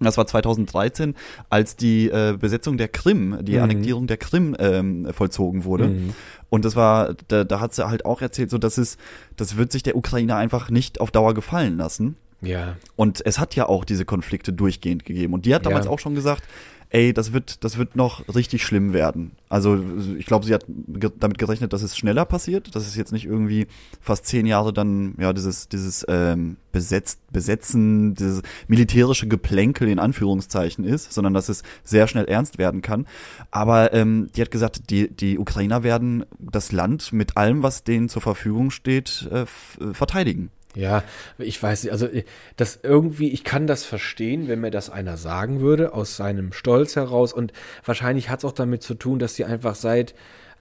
Das 0.00 0.16
war 0.16 0.26
2013, 0.26 1.14
als 1.50 1.76
die 1.76 2.08
äh, 2.08 2.36
Besetzung 2.38 2.76
der 2.78 2.88
Krim, 2.88 3.38
die 3.42 3.56
Mhm. 3.56 3.62
Annektierung 3.62 4.06
der 4.06 4.16
Krim 4.16 4.56
ähm, 4.58 5.08
vollzogen 5.12 5.64
wurde. 5.64 5.88
Mhm. 5.88 6.14
Und 6.50 6.64
das 6.64 6.76
war, 6.76 7.14
da, 7.28 7.44
da 7.44 7.60
hat 7.60 7.74
sie 7.74 7.86
halt 7.88 8.04
auch 8.04 8.20
erzählt, 8.22 8.50
so 8.50 8.58
dass 8.58 8.78
es, 8.78 8.96
das 9.36 9.56
wird 9.56 9.72
sich 9.72 9.82
der 9.82 9.96
Ukraine 9.96 10.36
einfach 10.36 10.70
nicht 10.70 11.00
auf 11.00 11.10
Dauer 11.10 11.34
gefallen 11.34 11.76
lassen. 11.76 12.16
ja, 12.40 12.76
Und 12.96 13.20
es 13.26 13.38
hat 13.38 13.54
ja 13.56 13.68
auch 13.68 13.84
diese 13.84 14.04
Konflikte 14.04 14.52
durchgehend 14.52 15.04
gegeben. 15.04 15.34
Und 15.34 15.44
die 15.46 15.54
hat 15.54 15.66
damals 15.66 15.86
Ja. 15.86 15.90
auch 15.92 15.98
schon 15.98 16.14
gesagt, 16.14 16.44
ey, 16.90 17.12
das 17.12 17.32
wird, 17.32 17.64
das 17.64 17.76
wird 17.76 17.96
noch 17.96 18.34
richtig 18.34 18.62
schlimm 18.64 18.92
werden. 18.92 19.32
Also 19.48 19.78
ich 20.18 20.26
glaube, 20.26 20.46
sie 20.46 20.54
hat 20.54 20.64
ge 20.66 21.10
damit 21.18 21.38
gerechnet, 21.38 21.72
dass 21.72 21.82
es 21.82 21.96
schneller 21.96 22.24
passiert, 22.24 22.74
dass 22.74 22.86
es 22.86 22.96
jetzt 22.96 23.12
nicht 23.12 23.26
irgendwie 23.26 23.66
fast 24.00 24.26
zehn 24.26 24.46
Jahre 24.46 24.72
dann, 24.72 25.14
ja, 25.18 25.32
dieses, 25.32 25.68
dieses 25.68 26.04
ähm, 26.08 26.56
Besetzt, 26.72 27.20
Besetzen, 27.32 28.14
dieses 28.14 28.42
militärische 28.68 29.26
Geplänkel 29.26 29.88
in 29.88 29.98
Anführungszeichen 29.98 30.84
ist, 30.84 31.12
sondern 31.12 31.34
dass 31.34 31.48
es 31.48 31.62
sehr 31.82 32.06
schnell 32.08 32.26
ernst 32.26 32.58
werden 32.58 32.82
kann. 32.82 33.06
Aber 33.50 33.92
ähm, 33.92 34.28
die 34.34 34.42
hat 34.42 34.50
gesagt, 34.50 34.90
die, 34.90 35.08
die 35.10 35.38
Ukrainer 35.38 35.82
werden 35.82 36.24
das 36.38 36.72
Land 36.72 37.12
mit 37.12 37.36
allem, 37.36 37.62
was 37.62 37.84
denen 37.84 38.08
zur 38.08 38.22
Verfügung 38.22 38.70
steht, 38.70 39.28
äh, 39.30 39.46
verteidigen. 39.92 40.50
Ja, 40.78 41.02
ich 41.38 41.60
weiß 41.60 41.82
nicht, 41.82 41.92
also 41.92 42.06
äh, 42.06 42.22
das 42.56 42.78
irgendwie, 42.84 43.30
ich 43.32 43.42
kann 43.42 43.66
das 43.66 43.82
verstehen, 43.82 44.46
wenn 44.46 44.60
mir 44.60 44.70
das 44.70 44.90
einer 44.90 45.16
sagen 45.16 45.60
würde, 45.60 45.92
aus 45.92 46.16
seinem 46.16 46.52
Stolz 46.52 46.94
heraus. 46.94 47.32
Und 47.32 47.52
wahrscheinlich 47.84 48.30
hat 48.30 48.38
es 48.38 48.44
auch 48.44 48.52
damit 48.52 48.84
zu 48.84 48.94
tun, 48.94 49.18
dass 49.18 49.34
sie 49.34 49.44
einfach 49.44 49.74
seit 49.74 50.14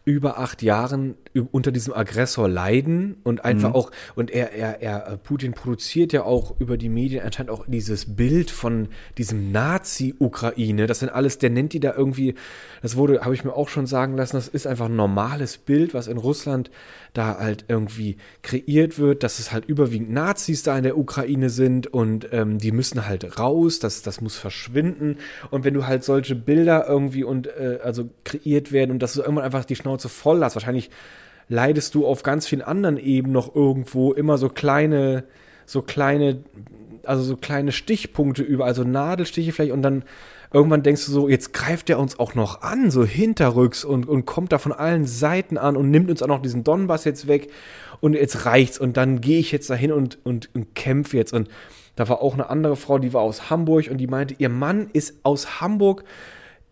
über 0.08 0.40
acht 0.40 0.62
Jahren 0.62 1.16
unter 1.52 1.74
diesem 1.74 1.94
Aggressor 1.94 2.48
leiden 2.48 3.18
und 3.26 3.44
einfach 3.44 3.74
auch, 3.74 3.92
und 4.16 4.32
er, 4.32 4.54
er, 4.54 4.82
er, 4.82 5.08
äh, 5.08 5.18
Putin 5.18 5.52
produziert 5.52 6.14
ja 6.14 6.24
auch 6.24 6.56
über 6.60 6.78
die 6.78 6.88
Medien 6.88 7.24
anscheinend 7.24 7.52
auch 7.52 7.66
dieses 7.68 8.16
Bild 8.16 8.50
von 8.50 8.88
diesem 9.18 9.52
Nazi-Ukraine. 9.52 10.88
Das 10.88 11.00
sind 11.00 11.10
alles, 11.10 11.40
der 11.40 11.50
nennt 11.50 11.74
die 11.74 11.82
da 11.82 11.94
irgendwie, 11.94 12.36
das 12.82 12.96
wurde, 12.96 13.20
habe 13.22 13.36
ich 13.36 13.44
mir 13.44 13.54
auch 13.54 13.68
schon 13.68 13.86
sagen 13.86 14.16
lassen, 14.16 14.38
das 14.38 14.48
ist 14.48 14.66
einfach 14.66 14.86
ein 14.86 14.96
normales 14.96 15.58
Bild, 15.58 15.94
was 15.94 16.08
in 16.08 16.18
Russland 16.18 16.72
da 17.14 17.38
halt 17.38 17.66
irgendwie 17.68 18.16
kreiert 18.44 18.98
wird, 18.98 19.24
dass 19.24 19.40
es 19.40 19.52
halt 19.52 19.66
überwiegend 19.66 20.12
Nazis 20.12 20.64
da 20.64 20.78
in 20.78 20.84
der 20.84 20.98
Ukraine 20.98 21.50
sind 21.50 21.88
und 21.88 22.30
ähm, 22.32 22.60
die 22.60 22.72
müssen 22.72 23.06
halt 23.06 23.38
raus, 23.38 23.80
das, 23.80 24.04
das 24.04 24.22
muss 24.22 24.38
verschwinden. 24.38 25.18
Und 25.52 25.66
wenn 25.66 25.74
du 25.74 25.86
halt 25.86 26.06
solche 26.06 26.36
Bilder 26.36 26.88
irgendwie 26.88 27.26
und 27.26 27.48
äh, 27.48 27.80
also 27.84 28.10
kreiert 28.24 28.72
werden 28.72 28.92
und 28.92 29.00
dass 29.00 29.14
du 29.14 29.22
irgendwann 29.22 29.44
einfach 29.44 29.66
die 29.66 29.76
Schnauze 29.76 29.97
voll 30.06 30.44
hast, 30.44 30.56
wahrscheinlich 30.56 30.90
leidest 31.50 31.96
du 31.96 32.06
auf 32.06 32.24
ganz 32.24 32.48
vielen 32.48 32.62
anderen 32.62 32.98
Ebenen 32.98 33.34
noch 33.34 33.56
irgendwo 33.56 34.14
immer 34.14 34.38
so 34.38 34.50
kleine, 34.50 35.24
so 35.66 35.82
kleine, 35.82 36.44
also 37.04 37.24
so 37.24 37.38
kleine 37.38 37.72
Stichpunkte 37.72 38.44
über, 38.44 38.66
also 38.66 38.84
Nadelstiche 38.84 39.52
vielleicht. 39.52 39.74
Und 39.74 39.82
dann 39.82 40.04
irgendwann 40.52 40.84
denkst 40.84 41.06
du 41.06 41.12
so, 41.12 41.30
jetzt 41.30 41.54
greift 41.54 41.90
er 41.90 42.00
uns 42.00 42.20
auch 42.20 42.36
noch 42.36 42.62
an, 42.62 42.92
so 42.92 43.06
hinterrücks 43.06 43.86
und, 43.86 44.08
und 44.08 44.26
kommt 44.26 44.52
da 44.52 44.58
von 44.58 44.74
allen 44.74 45.06
Seiten 45.06 45.58
an 45.58 45.78
und 45.78 45.90
nimmt 45.90 46.10
uns 46.10 46.22
auch 46.22 46.28
noch 46.28 46.42
diesen 46.42 46.64
Donbass 46.64 47.06
jetzt 47.06 47.28
weg. 47.28 47.50
Und 48.00 48.14
jetzt 48.14 48.46
reicht's. 48.46 48.78
Und 48.78 48.98
dann 48.98 49.22
gehe 49.22 49.40
ich 49.40 49.52
jetzt 49.52 49.70
dahin 49.70 49.92
und, 49.92 50.20
und, 50.24 50.50
und 50.54 50.76
kämpfe 50.76 51.18
jetzt. 51.18 51.34
Und 51.34 51.50
da 51.96 52.08
war 52.10 52.22
auch 52.22 52.36
eine 52.36 52.50
andere 52.50 52.76
Frau, 52.76 53.00
die 53.00 53.14
war 53.14 53.22
aus 53.22 53.50
Hamburg 53.50 53.90
und 53.90 53.98
die 53.98 54.08
meinte, 54.08 54.36
ihr 54.38 54.50
Mann 54.50 54.90
ist 54.94 55.16
aus 55.24 55.62
Hamburg 55.62 56.04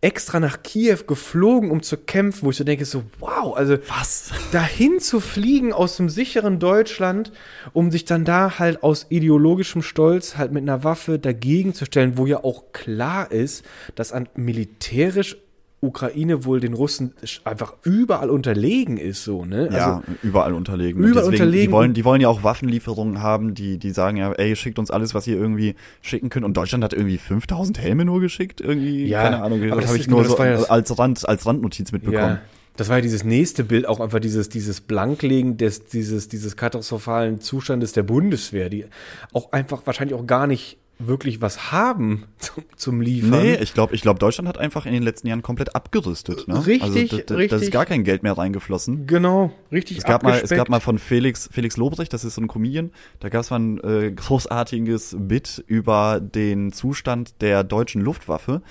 extra 0.02 0.40
nach 0.40 0.62
Kiew 0.62 1.00
geflogen, 1.08 1.72
um 1.72 1.82
zu 1.82 1.98
kämpfen, 1.98 2.46
wo 2.46 2.52
ich 2.52 2.58
so 2.58 2.64
denke, 2.64 2.86
so, 2.86 3.04
wow, 3.20 3.56
also 3.56 3.78
Was? 3.88 4.32
dahin 4.52 5.00
zu 5.00 5.20
fliegen 5.20 5.74
aus 5.74 5.98
dem 5.98 6.10
sicheren 6.10 6.60
Deutschland, 6.60 7.32
um 7.74 7.92
sich 7.92 8.06
dann 8.06 8.24
da 8.24 8.60
halt 8.60 8.84
aus 8.84 9.08
ideologischem 9.10 9.82
Stolz 9.82 10.38
halt 10.38 10.52
mit 10.52 10.62
einer 10.64 10.84
Waffe 10.84 11.18
dagegen 11.18 11.74
zu 11.74 11.86
stellen, 11.86 12.18
wo 12.18 12.28
ja 12.28 12.44
auch 12.44 12.72
klar 12.72 13.32
ist, 13.32 13.66
dass 13.96 14.12
an 14.12 14.30
militärisch 14.36 15.38
Ukraine 15.86 16.46
wohl 16.46 16.60
den 16.60 16.74
Russen 16.74 17.14
einfach 17.44 17.74
überall 17.84 18.30
unterlegen 18.30 18.98
ist, 18.98 19.24
so, 19.24 19.46
ne? 19.46 19.70
Ja, 19.72 20.04
überall 20.24 20.54
unterlegen. 20.54 21.00
Überall 21.04 21.14
Deswegen, 21.14 21.44
unterlegen. 21.44 21.68
Die 21.68 21.72
wollen, 21.72 21.94
die 21.94 22.06
wollen 22.06 22.22
ja 22.22 22.28
auch 22.28 22.44
Waffenlieferungen 22.44 23.22
haben, 23.22 23.54
die, 23.54 23.78
die 23.78 23.92
sagen 23.92 24.18
ja, 24.18 24.32
ey, 24.34 24.56
schickt 24.56 24.80
uns 24.80 24.92
alles, 24.92 25.14
was 25.14 25.28
ihr 25.28 25.38
irgendwie 25.38 25.76
schicken 26.02 26.30
könnt. 26.30 26.46
Und 26.46 26.56
Deutschland 26.58 26.84
hat 26.84 26.94
irgendwie 26.94 27.18
5000 27.18 27.80
Helme 27.80 28.06
nur 28.06 28.20
geschickt, 28.20 28.62
irgendwie, 28.62 29.06
Ja, 29.06 29.24
keine 29.24 29.42
Ahnung, 29.42 29.64
aber 29.72 29.82
das 29.82 29.90
habe 29.90 29.98
ich 29.98 30.08
nur 30.08 30.24
das 30.24 30.32
so 30.32 30.44
ja 30.44 30.64
als 30.64 30.98
Rand, 30.98 31.28
als 31.28 31.46
Randnotiz 31.46 31.92
mitbekommen. 31.92 32.36
Ja. 32.36 32.42
Das 32.78 32.90
war 32.90 32.98
ja 32.98 33.02
dieses 33.02 33.24
nächste 33.24 33.64
Bild, 33.64 33.88
auch 33.88 34.02
einfach 34.02 34.20
dieses, 34.20 34.50
dieses 34.50 34.82
Blanklegen 34.82 35.58
des, 35.58 35.86
dieses, 35.86 36.28
dieses 36.28 36.58
katastrophalen 36.58 37.40
Zustandes 37.40 37.94
der 37.94 38.04
Bundeswehr, 38.04 38.70
die 38.70 38.86
auch 39.32 39.54
einfach 39.54 39.86
wahrscheinlich 39.86 40.14
auch 40.14 40.28
gar 40.28 40.46
nicht 40.46 40.78
wirklich 40.98 41.42
was 41.42 41.72
haben 41.72 42.26
zum, 42.38 42.64
zum 42.76 43.02
Liefern. 43.02 43.42
Nee, 43.42 43.56
ich 43.56 43.74
glaube, 43.74 43.96
ich 43.96 44.02
glaub, 44.02 44.20
Deutschland 44.20 44.48
hat 44.48 44.58
einfach 44.58 44.86
in 44.86 44.94
den 44.94 45.04
letzten 45.04 45.28
Jahren 45.28 45.42
komplett 45.42 45.76
abgerüstet. 45.76 46.48
Ne? 46.48 46.66
Richtig, 46.66 47.12
also, 47.12 47.18
da, 47.18 47.24
da, 47.24 47.36
richtig. 47.36 47.62
ist 47.64 47.72
gar 47.72 47.86
kein 47.86 48.04
Geld 48.04 48.24
mehr 48.24 48.38
reingeflossen. 48.38 49.08
Genau, 49.08 49.52
richtig 49.72 49.98
Es 49.98 50.04
gab, 50.04 50.24
mal, 50.24 50.40
es 50.42 50.50
gab 50.50 50.70
mal 50.70 50.80
von 50.80 51.00
Felix, 51.00 51.50
Felix 51.52 51.78
Lobrecht, 51.78 52.14
das 52.14 52.24
ist 52.24 52.36
so 52.36 52.42
ein 52.42 52.48
Comedian, 52.48 52.92
da 53.20 53.30
gab 53.30 53.42
es 53.42 53.50
mal 53.50 53.60
ein 53.60 53.80
äh, 53.84 54.12
großartiges 54.12 55.18
Bit 55.20 55.64
über 55.68 56.20
den 56.22 56.72
Zustand 56.72 57.42
der 57.42 57.64
deutschen 57.64 58.02
Luftwaffe. 58.02 58.62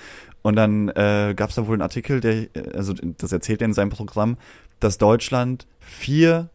Und 0.41 0.55
dann 0.55 0.89
äh, 0.89 1.33
gab 1.35 1.49
es 1.49 1.55
da 1.55 1.65
wohl 1.65 1.73
einen 1.73 1.81
Artikel, 1.81 2.21
der, 2.21 2.55
äh, 2.55 2.71
also 2.75 2.93
das 2.93 3.31
erzählt 3.31 3.61
er 3.61 3.65
in 3.65 3.73
seinem 3.73 3.89
Programm, 3.89 4.37
dass 4.79 4.97
Deutschland 4.97 5.65
vier, 5.79 6.49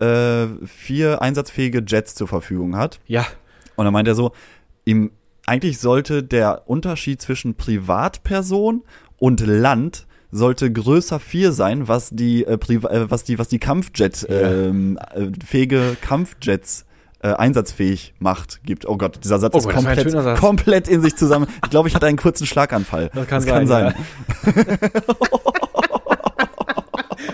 äh, 0.00 0.46
vier 0.64 1.22
einsatzfähige 1.22 1.84
Jets 1.86 2.14
zur 2.14 2.26
Verfügung 2.26 2.76
hat. 2.76 2.98
Ja. 3.06 3.24
Und 3.76 3.84
dann 3.84 3.92
meint 3.92 4.08
er 4.08 4.14
so, 4.14 4.32
im, 4.86 5.10
eigentlich 5.46 5.78
sollte 5.78 6.22
der 6.22 6.62
Unterschied 6.68 7.20
zwischen 7.20 7.54
Privatperson 7.56 8.82
und 9.18 9.40
Land 9.46 10.06
sollte 10.30 10.72
größer 10.72 11.20
vier 11.20 11.52
sein, 11.52 11.88
was 11.88 12.10
die 12.10 12.44
äh, 12.44 12.54
äh, 12.54 13.10
was 13.10 13.24
die 13.24 13.38
was 13.38 13.48
die 13.48 13.58
Kampfjet 13.58 14.26
Ja. 14.28 14.50
ähm, 14.50 14.98
äh, 15.14 15.26
fähige 15.44 15.96
Kampfjets 16.00 16.84
äh, 17.22 17.28
einsatzfähig 17.28 18.14
macht 18.18 18.60
gibt. 18.64 18.86
Oh 18.86 18.96
Gott, 18.96 19.20
dieser 19.24 19.38
Satz 19.38 19.54
Oh 19.54 19.58
ist 19.58 19.66
das 19.66 19.74
komplett 19.74 20.10
Satz. 20.10 20.38
komplett 20.40 20.88
in 20.88 21.00
sich 21.02 21.16
zusammen. 21.16 21.46
Ich 21.64 21.70
glaube, 21.70 21.88
ich 21.88 21.94
hatte 21.94 22.06
einen 22.06 22.18
kurzen 22.18 22.46
Schlaganfall. 22.46 23.10
Das 23.14 23.46
kann 23.46 23.66
sein, 23.66 23.94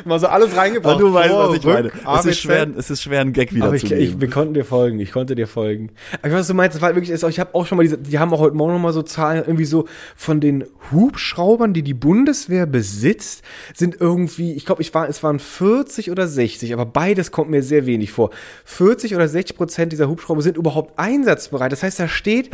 Mal 0.05 0.19
so 0.19 0.27
alles 0.27 0.57
reingebracht. 0.57 0.95
Aber 0.95 1.03
du 1.03 1.13
weißt, 1.13 1.35
was 1.35 1.57
ich 1.57 1.65
meine. 1.65 1.93
Es 2.19 2.27
ist 2.27 2.41
schwer, 2.41 2.69
es 2.77 2.91
ist 2.91 3.03
schwer, 3.03 3.21
einen 3.21 3.33
Gag 3.33 3.51
Aber 3.61 3.75
ich, 3.75 3.85
ich, 3.85 3.91
wiederzugeben. 3.91 4.21
wir 4.21 4.31
konnten 4.31 4.55
dir 4.55 4.65
folgen, 4.65 4.99
ich 5.01 5.13
konnte 5.13 5.35
dir 5.35 5.47
folgen. 5.47 5.91
Aber 6.23 6.33
was 6.33 6.47
du 6.47 6.55
meinst, 6.55 6.75
das 6.75 6.83
war 6.83 6.95
wirklich, 6.95 7.11
ich 7.11 7.41
habe 7.41 7.55
auch 7.55 7.67
schon 7.67 7.77
mal 7.77 7.83
diese, 7.83 7.99
die 7.99 8.19
haben 8.19 8.33
auch 8.33 8.41
heute 8.41 8.57
Morgen 8.57 8.73
noch 8.73 8.81
mal 8.81 8.93
so 8.93 9.03
Zahlen, 9.03 9.43
irgendwie 9.45 9.65
so 9.65 9.87
von 10.17 10.41
den 10.41 10.65
Hubschraubern, 10.91 11.73
die 11.73 11.83
die 11.83 11.95
Bundeswehr 11.95 12.67
besitzt, 12.67 13.43
sind 13.75 14.01
irgendwie, 14.01 14.53
ich 14.53 14.67
glaube, 14.67 14.83
ich 14.83 14.93
war, 14.95 15.09
es 15.09 15.23
waren 15.23 15.39
40 15.39 16.11
oder 16.11 16.27
60, 16.27 16.73
aber 16.73 16.87
beides 16.87 17.31
kommt 17.31 17.51
mir 17.51 17.63
sehr 17.63 17.87
wenig 17.87 18.13
vor. 18.13 18.31
40 18.65 19.15
oder 19.15 19.29
60 19.29 19.57
Prozent 19.57 19.93
dieser 19.93 20.09
Hubschrauber 20.09 20.43
sind 20.43 20.57
überhaupt 20.57 20.99
einsatzbereit. 20.99 21.73
Das 21.73 21.83
heißt, 21.83 22.01
da 22.01 22.09
steht, 22.09 22.51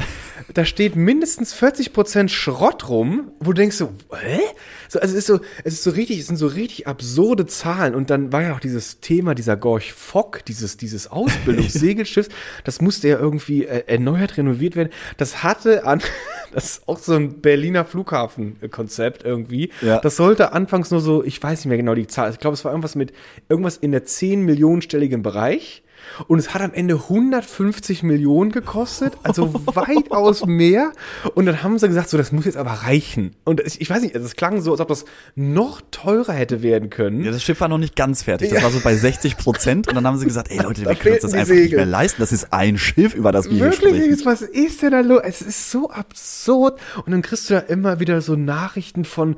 da 0.54 0.64
steht 0.64 0.96
mindestens 0.96 1.52
40 1.52 1.92
Prozent 1.92 2.30
Schrott 2.30 2.88
rum, 2.88 3.32
wo 3.40 3.52
du 3.52 3.60
denkst 3.60 3.76
so, 3.76 3.90
hä? 4.12 4.40
So, 4.88 5.00
also 5.00 5.12
es 5.12 5.18
ist 5.18 5.26
so, 5.26 5.40
es 5.64 5.74
ist 5.74 5.82
so 5.82 5.90
richtig, 5.90 6.18
es 6.20 6.26
sind 6.26 6.36
so 6.36 6.46
richtig 6.46 6.86
absurde 6.86 7.37
Zahlen. 7.46 7.94
Und 7.94 8.10
dann 8.10 8.32
war 8.32 8.42
ja 8.42 8.54
auch 8.54 8.60
dieses 8.60 9.00
Thema 9.00 9.34
dieser 9.34 9.56
Gorch 9.56 9.92
Fock, 9.92 10.44
dieses, 10.44 10.76
dieses 10.76 11.10
Ausbildungssegelschiffs, 11.10 12.28
das 12.64 12.80
musste 12.80 13.08
ja 13.08 13.18
irgendwie 13.18 13.64
äh, 13.64 13.84
erneuert, 13.86 14.36
renoviert 14.36 14.76
werden. 14.76 14.90
Das 15.16 15.42
hatte 15.42 15.84
an, 15.84 16.00
das 16.52 16.64
ist 16.64 16.88
auch 16.88 16.98
so 16.98 17.14
ein 17.14 17.40
Berliner 17.40 17.84
Flughafen-Konzept 17.84 19.24
irgendwie. 19.24 19.70
Ja. 19.82 20.00
Das 20.00 20.16
sollte 20.16 20.52
anfangs 20.52 20.90
nur 20.90 21.00
so, 21.00 21.24
ich 21.24 21.42
weiß 21.42 21.60
nicht 21.60 21.66
mehr 21.66 21.76
genau 21.76 21.94
die 21.94 22.06
Zahl, 22.06 22.30
ich 22.30 22.38
glaube, 22.38 22.54
es 22.54 22.64
war 22.64 22.72
irgendwas 22.72 22.94
mit, 22.94 23.12
irgendwas 23.48 23.76
in 23.76 23.92
der 23.92 24.04
10 24.04 24.42
Millionenstelligen 24.42 25.22
Bereich. 25.22 25.82
Und 26.26 26.38
es 26.38 26.54
hat 26.54 26.62
am 26.62 26.72
Ende 26.72 26.94
150 26.94 28.02
Millionen 28.02 28.50
gekostet, 28.52 29.14
also 29.22 29.52
weitaus 29.66 30.44
mehr. 30.46 30.92
Und 31.34 31.46
dann 31.46 31.62
haben 31.62 31.78
sie 31.78 31.88
gesagt, 31.88 32.08
so, 32.08 32.16
das 32.18 32.32
muss 32.32 32.44
jetzt 32.44 32.56
aber 32.56 32.70
reichen. 32.70 33.34
Und 33.44 33.60
ich, 33.60 33.80
ich 33.80 33.88
weiß 33.90 34.02
nicht, 34.02 34.14
also 34.14 34.26
es 34.26 34.36
klang 34.36 34.60
so, 34.60 34.72
als 34.72 34.80
ob 34.80 34.88
das 34.88 35.04
noch 35.34 35.80
teurer 35.90 36.32
hätte 36.32 36.62
werden 36.62 36.90
können. 36.90 37.24
Ja, 37.24 37.30
das 37.30 37.42
Schiff 37.42 37.60
war 37.60 37.68
noch 37.68 37.78
nicht 37.78 37.96
ganz 37.96 38.22
fertig. 38.22 38.50
Das 38.50 38.62
war 38.62 38.70
so 38.70 38.80
bei 38.80 38.94
60 38.94 39.36
Prozent. 39.36 39.88
Und 39.88 39.94
dann 39.94 40.06
haben 40.06 40.18
sie 40.18 40.26
gesagt, 40.26 40.50
ey 40.50 40.58
Leute, 40.62 40.82
Da 40.82 40.90
wir 40.90 40.96
können 40.96 41.14
uns 41.14 41.22
das 41.22 41.34
einfach 41.34 41.54
nicht 41.54 41.62
Segel. 41.64 41.76
mehr 41.78 41.86
leisten. 41.86 42.20
Das 42.20 42.32
ist 42.32 42.52
ein 42.52 42.78
Schiff, 42.78 43.14
über 43.14 43.32
das 43.32 43.46
wir 43.46 43.52
hier 43.52 43.64
Wirklich, 43.66 43.90
sprechen. 43.90 44.08
Nils, 44.10 44.26
was 44.26 44.42
ist 44.42 44.82
denn 44.82 44.92
da 44.92 45.00
los? 45.00 45.20
Es 45.24 45.42
ist 45.42 45.70
so 45.70 45.90
absurd. 45.90 46.78
Und 47.04 47.12
dann 47.12 47.22
kriegst 47.22 47.48
du 47.50 47.54
da 47.54 47.60
immer 47.60 48.00
wieder 48.00 48.20
so 48.20 48.34
Nachrichten 48.36 49.04
von 49.04 49.36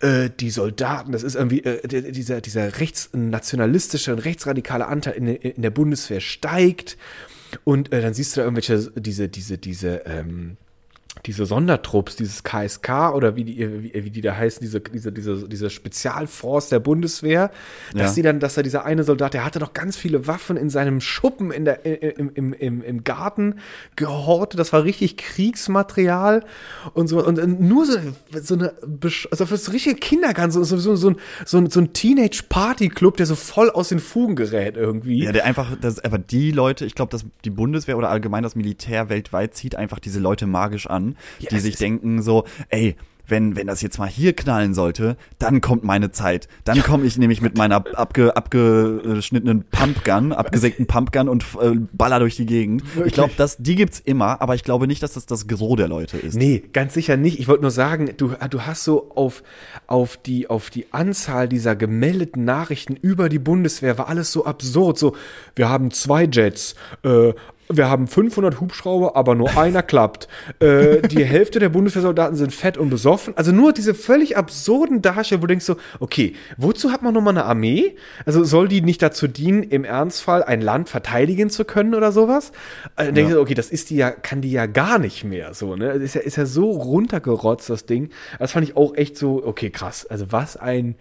äh, 0.00 0.30
die 0.30 0.50
Soldaten. 0.50 1.12
Das 1.12 1.22
ist 1.22 1.34
irgendwie 1.34 1.62
äh, 1.64 1.86
dieser, 2.12 2.40
dieser 2.40 2.78
rechtsnationalistische 2.78 4.12
und 4.12 4.18
rechtsradikale 4.20 4.86
Anteil 4.86 5.14
in, 5.14 5.26
der- 5.26 5.44
in 5.56 5.62
der 5.62 5.70
Bundeswehr 5.70 6.20
steigt. 6.20 6.96
Und 7.64 7.92
äh, 7.92 8.02
dann 8.02 8.12
siehst 8.14 8.36
du 8.36 8.40
da 8.40 8.44
irgendwelche, 8.44 8.90
diese, 8.96 9.28
diese, 9.28 9.58
diese, 9.58 10.02
ähm, 10.06 10.56
diese 11.24 11.46
Sondertrupps, 11.46 12.16
dieses 12.16 12.42
KSK 12.44 13.12
oder 13.14 13.34
wie 13.36 13.44
die, 13.44 13.82
wie, 13.82 14.04
wie 14.04 14.10
die 14.10 14.20
da 14.20 14.36
heißen, 14.36 14.60
diese, 14.60 14.80
diese, 14.80 15.10
diese, 15.12 15.48
diese 15.48 15.70
Spezialforce 15.70 16.68
der 16.68 16.78
Bundeswehr, 16.78 17.50
dass 17.94 18.10
Ja. 18.10 18.14
die 18.16 18.22
dann, 18.22 18.40
dass 18.40 18.54
da 18.54 18.62
dieser 18.62 18.84
eine 18.84 19.02
Soldat, 19.02 19.34
der 19.34 19.44
hatte 19.44 19.58
doch 19.58 19.72
ganz 19.72 19.96
viele 19.96 20.26
Waffen 20.26 20.56
in 20.56 20.70
seinem 20.70 21.00
Schuppen 21.00 21.50
in 21.50 21.64
der, 21.64 21.84
im, 22.18 22.30
im, 22.34 22.52
im, 22.52 22.82
im 22.82 23.04
Garten 23.04 23.56
gehortet, 23.96 24.60
das 24.60 24.72
war 24.72 24.84
richtig 24.84 25.16
Kriegsmaterial 25.16 26.44
und 26.94 27.08
so, 27.08 27.24
und 27.24 27.60
nur 27.60 27.86
so, 27.86 27.98
so 28.42 28.54
eine, 28.54 28.74
also 29.30 29.46
für 29.46 29.56
so 29.56 29.72
richtige 29.72 29.96
Kindergarten, 29.96 30.50
so, 30.50 30.64
so, 30.64 30.76
so, 30.78 30.96
so 30.96 31.10
ein, 31.10 31.16
so 31.44 31.58
ein, 31.58 31.70
so 31.70 31.80
ein 31.80 31.92
Teenage-Party-Club, 31.92 33.16
der 33.16 33.26
so 33.26 33.34
voll 33.34 33.70
aus 33.70 33.88
den 33.88 34.00
Fugen 34.00 34.36
gerät 34.36 34.76
irgendwie. 34.76 35.22
Ja, 35.24 35.32
der 35.32 35.44
einfach, 35.44 35.76
das 35.80 35.94
ist 35.94 36.04
einfach 36.04 36.18
die 36.28 36.50
Leute, 36.50 36.84
ich 36.84 36.94
glaube, 36.94 37.10
dass 37.10 37.24
die 37.44 37.50
Bundeswehr 37.50 37.96
oder 37.96 38.10
allgemein 38.10 38.42
das 38.42 38.54
Militär 38.56 39.08
weltweit 39.08 39.54
zieht 39.54 39.74
einfach 39.76 39.98
diese 39.98 40.20
Leute 40.20 40.46
magisch 40.46 40.86
an, 40.88 41.05
Ja, 41.38 41.50
die 41.50 41.60
sich 41.60 41.76
denken 41.76 42.22
so, 42.22 42.44
ey, 42.70 42.96
wenn, 43.28 43.56
wenn 43.56 43.66
das 43.66 43.82
jetzt 43.82 43.98
mal 43.98 44.08
hier 44.08 44.32
knallen 44.34 44.74
sollte, 44.74 45.16
dann 45.38 45.60
kommt 45.60 45.84
meine 45.84 46.10
Zeit. 46.12 46.48
Dann 46.64 46.82
komme 46.82 47.04
ich 47.04 47.18
nämlich 47.18 47.40
mit 47.40 47.56
meiner 47.56 47.84
abge, 47.96 48.36
abgeschnittenen 48.36 49.64
Pumpgun, 49.70 50.32
abgesägten 50.32 50.86
Pumpgun 50.86 51.28
und 51.28 51.44
äh, 51.60 51.72
baller 51.92 52.20
durch 52.20 52.36
die 52.36 52.46
Gegend. 52.46 52.84
Wirklich? 52.94 53.06
Ich 53.06 53.14
glaube, 53.14 53.32
dass 53.36 53.56
die 53.58 53.74
gibt's 53.74 54.00
immer, 54.00 54.40
aber 54.40 54.54
ich 54.54 54.64
glaube 54.64 54.86
nicht, 54.86 55.02
dass 55.02 55.14
das 55.14 55.26
das 55.26 55.46
Gros 55.46 55.76
der 55.76 55.88
Leute 55.88 56.18
ist. 56.18 56.36
Nee, 56.36 56.62
ganz 56.72 56.94
sicher 56.94 57.16
nicht. 57.16 57.38
Ich 57.38 57.48
wollte 57.48 57.62
nur 57.62 57.70
sagen, 57.70 58.10
du, 58.16 58.34
du 58.50 58.62
hast 58.62 58.84
so 58.84 59.10
auf, 59.14 59.42
auf, 59.86 60.16
die, 60.16 60.48
auf 60.48 60.70
die 60.70 60.92
Anzahl 60.92 61.48
dieser 61.48 61.74
gemeldeten 61.76 62.44
Nachrichten 62.44 62.94
über 62.94 63.28
die 63.28 63.38
Bundeswehr 63.38 63.98
war 63.98 64.08
alles 64.08 64.32
so 64.32 64.44
absurd. 64.44 64.98
So, 64.98 65.16
wir 65.54 65.68
haben 65.68 65.90
zwei 65.90 66.24
Jets, 66.24 66.74
äh, 67.02 67.32
wir 67.68 67.88
haben 67.88 68.06
500 68.06 68.60
Hubschrauber, 68.60 69.16
aber 69.16 69.34
nur 69.34 69.56
einer 69.56 69.82
klappt. 69.82 70.28
Äh, 70.60 71.02
die 71.08 71.24
Hälfte 71.24 71.58
der 71.58 71.68
Bundeswehrsoldaten 71.68 72.36
sind 72.36 72.52
fett 72.52 72.78
und 72.78 72.90
besoffen. 72.90 73.36
Also 73.36 73.52
nur 73.52 73.72
diese 73.72 73.94
völlig 73.94 74.36
absurden 74.36 75.02
Darstellungen, 75.02 75.42
wo 75.42 75.46
du 75.46 75.52
denkst 75.52 75.64
so, 75.64 75.76
okay, 76.00 76.34
wozu 76.56 76.92
hat 76.92 77.02
man 77.02 77.14
nochmal 77.14 77.34
eine 77.34 77.44
Armee? 77.44 77.96
Also 78.24 78.44
soll 78.44 78.68
die 78.68 78.82
nicht 78.82 79.02
dazu 79.02 79.26
dienen, 79.26 79.62
im 79.62 79.84
Ernstfall 79.84 80.42
ein 80.42 80.60
Land 80.60 80.88
verteidigen 80.88 81.50
zu 81.50 81.64
können 81.64 81.94
oder 81.94 82.12
sowas? 82.12 82.52
Also, 82.94 83.08
dann 83.08 83.14
denkst 83.14 83.32
du, 83.32 83.40
okay, 83.40 83.54
das 83.54 83.70
ist 83.70 83.90
die 83.90 83.96
ja, 83.96 84.10
kann 84.10 84.40
die 84.40 84.52
ja 84.52 84.66
gar 84.66 84.98
nicht 84.98 85.24
mehr 85.24 85.54
so, 85.54 85.76
ne? 85.76 85.94
Das 85.94 86.02
ist 86.02 86.14
ja, 86.14 86.20
ist 86.20 86.36
ja 86.36 86.46
so 86.46 86.70
runtergerotzt, 86.70 87.68
das 87.70 87.86
Ding. 87.86 88.10
Das 88.38 88.52
fand 88.52 88.68
ich 88.68 88.76
auch 88.76 88.94
echt 88.94 89.16
so, 89.16 89.44
okay, 89.44 89.70
krass. 89.70 90.06
Also 90.06 90.30
was 90.30 90.56
ein, 90.56 90.96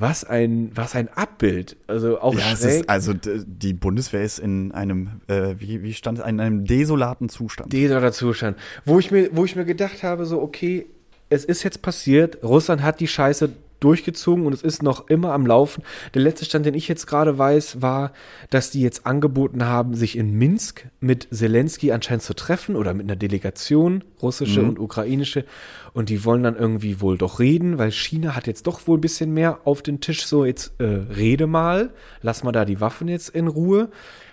was 0.00 0.24
ein, 0.24 0.70
was 0.74 0.94
ein 0.94 1.08
Abbild. 1.08 1.76
Also 1.86 2.20
auch 2.20 2.34
Ja, 2.34 2.52
es 2.52 2.64
ist, 2.64 2.88
also 2.88 3.12
die 3.14 3.72
Bundeswehr 3.72 4.22
ist 4.22 4.38
in 4.38 4.72
einem, 4.72 5.20
äh, 5.26 5.54
wie, 5.58 5.82
wie 5.82 5.92
stand 5.92 6.18
es, 6.18 6.24
in 6.24 6.40
einem 6.40 6.64
desolaten 6.64 7.28
Zustand. 7.28 7.72
dieser 7.72 8.12
Zustand. 8.12 8.56
Wo 8.84 8.98
ich 8.98 9.10
mir, 9.10 9.30
wo 9.32 9.44
ich 9.44 9.56
mir 9.56 9.64
gedacht 9.64 10.02
habe, 10.02 10.24
so, 10.26 10.40
okay, 10.40 10.86
es 11.30 11.44
ist 11.44 11.62
jetzt 11.62 11.82
passiert, 11.82 12.42
Russland 12.42 12.82
hat 12.82 13.00
die 13.00 13.08
Scheiße 13.08 13.50
durchgezogen 13.80 14.46
und 14.46 14.52
es 14.52 14.62
ist 14.62 14.82
noch 14.82 15.08
immer 15.08 15.32
am 15.32 15.46
Laufen. 15.46 15.82
Der 16.14 16.22
letzte 16.22 16.44
Stand, 16.44 16.66
den 16.66 16.74
ich 16.74 16.88
jetzt 16.88 17.06
gerade 17.06 17.38
weiß, 17.38 17.82
war, 17.82 18.12
dass 18.50 18.70
die 18.70 18.80
jetzt 18.80 19.06
angeboten 19.06 19.64
haben, 19.64 19.94
sich 19.94 20.16
in 20.16 20.32
Minsk 20.32 20.86
mit 21.00 21.28
Zelensky 21.30 21.92
anscheinend 21.92 22.22
zu 22.22 22.34
treffen 22.34 22.76
oder 22.76 22.94
mit 22.94 23.06
einer 23.06 23.16
Delegation, 23.16 24.04
russische 24.20 24.62
und 24.62 24.78
ukrainische. 24.78 25.44
Und 25.92 26.08
die 26.08 26.24
wollen 26.24 26.42
dann 26.42 26.56
irgendwie 26.56 27.00
wohl 27.00 27.18
doch 27.18 27.38
reden, 27.38 27.78
weil 27.78 27.92
China 27.92 28.34
hat 28.34 28.46
jetzt 28.46 28.66
doch 28.66 28.86
wohl 28.86 28.98
ein 28.98 29.02
bisschen 29.02 29.32
mehr 29.32 29.60
auf 29.64 29.82
den 29.82 30.00
Tisch. 30.00 30.26
So, 30.26 30.44
jetzt 30.44 30.72
äh, 30.78 30.84
rede 30.84 31.46
mal, 31.46 31.90
lass 32.22 32.44
mal 32.44 32.52
da 32.52 32.64
die 32.64 32.80
Waffen 32.80 33.08
jetzt 33.08 33.30
in 33.30 33.48
Ruhe. 33.48 33.90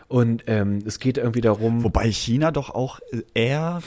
Und 0.08 0.44
ähm, 0.48 0.84
es 0.86 1.00
geht 1.00 1.18
irgendwie 1.18 1.42
darum. 1.42 1.84
Wobei 1.84 2.12
China 2.12 2.52
doch 2.52 2.70
auch 2.70 3.00
eher 3.34 3.82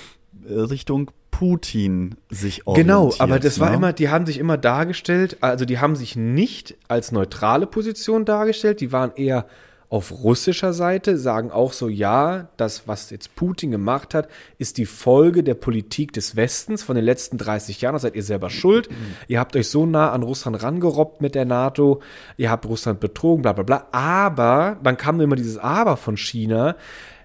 äh, 0.49 0.53
Richtung 0.53 1.11
Putin 1.39 2.17
sich 2.31 2.67
orientiert. 2.67 2.89
Genau, 2.89 3.15
aber 3.21 3.39
das 3.39 3.61
war 3.61 3.71
ne? 3.71 3.77
immer, 3.77 3.93
die 3.93 4.09
haben 4.09 4.27
sich 4.27 4.39
immer 4.39 4.59
dargestellt, 4.59 5.37
also 5.41 5.65
die 5.65 5.79
haben 5.79 5.95
sich 5.95 6.17
nicht 6.17 6.75
als 6.89 7.13
neutrale 7.13 7.69
Position 7.69 8.25
dargestellt, 8.25 8.81
die 8.81 8.91
waren 8.91 9.13
eher 9.15 9.47
auf 9.89 10.11
russischer 10.25 10.73
Seite, 10.73 11.17
sagen 11.17 11.53
auch 11.53 11.73
so, 11.73 11.89
ja, 11.89 12.49
das, 12.57 12.89
was 12.89 13.11
jetzt 13.11 13.37
Putin 13.37 13.71
gemacht 13.71 14.15
hat, 14.15 14.29
ist 14.59 14.79
die 14.79 14.85
Folge 14.85 15.45
der 15.45 15.55
Politik 15.55 16.13
des 16.13 16.35
Westens 16.35 16.83
von 16.83 16.97
den 16.97 17.05
letzten 17.05 17.39
30 17.39 17.81
Jahren, 17.83 17.95
da 17.95 18.01
seid 18.01 18.17
ihr 18.17 18.25
selber 18.25 18.51
schuld. 18.51 18.89
Ihr 19.29 19.39
habt 19.39 19.55
euch 19.55 19.69
so 19.69 19.87
nah 19.87 20.11
an 20.11 20.25
Russland 20.25 20.61
rangerobbt 20.61 21.21
mit 21.21 21.37
der 21.37 21.45
NATO, 21.45 22.03
ihr 22.37 22.51
habt 22.51 22.67
Russland 22.67 22.99
betrogen, 22.99 23.43
bla 23.43 23.53
bla 23.53 23.63
bla. 23.63 23.87
Aber, 23.93 24.77
dann 24.83 24.97
kam 24.97 25.21
immer 25.21 25.37
dieses 25.37 25.57
Aber 25.57 25.97
von 25.97 26.17
China, 26.17 26.75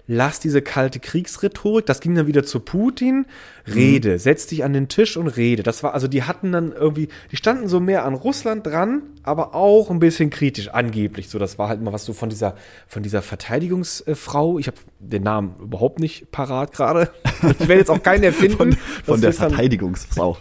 lass 0.06 0.40
diese 0.40 0.60
kalte 0.60 1.00
Kriegsrhetorik, 1.00 1.86
das 1.86 2.00
ging 2.00 2.14
dann 2.14 2.26
wieder 2.26 2.44
zu 2.44 2.60
Putin, 2.60 3.26
rede, 3.72 4.18
setz 4.18 4.46
dich 4.46 4.64
an 4.64 4.72
den 4.72 4.88
Tisch 4.88 5.16
und 5.16 5.28
rede. 5.28 5.62
Das 5.62 5.82
war, 5.82 5.94
also 5.94 6.08
die 6.08 6.24
hatten 6.24 6.52
dann 6.52 6.72
irgendwie, 6.72 7.08
die 7.32 7.36
standen 7.36 7.68
so 7.68 7.80
mehr 7.80 8.04
an 8.04 8.14
Russland 8.14 8.66
dran, 8.66 9.02
aber 9.22 9.54
auch 9.54 9.90
ein 9.90 9.98
bisschen 9.98 10.30
kritisch, 10.30 10.68
angeblich. 10.68 11.30
So, 11.30 11.38
das 11.38 11.58
war 11.58 11.68
halt 11.68 11.80
mal 11.80 11.92
was 11.92 12.04
so 12.04 12.12
von 12.12 12.28
dieser, 12.28 12.56
von 12.86 13.02
dieser 13.02 13.22
Verteidigungsfrau. 13.22 14.58
Ich 14.58 14.66
habe 14.66 14.76
den 14.98 15.22
Namen 15.22 15.56
überhaupt 15.60 16.00
nicht 16.00 16.30
parat 16.30 16.72
gerade. 16.72 17.10
Ich 17.44 17.68
werde 17.68 17.80
jetzt 17.80 17.90
auch 17.90 18.02
keinen 18.02 18.22
erfinden. 18.22 18.56
von, 18.56 18.72
von 19.04 19.20
der 19.20 19.34
Verteidigungsfrau. 19.34 20.38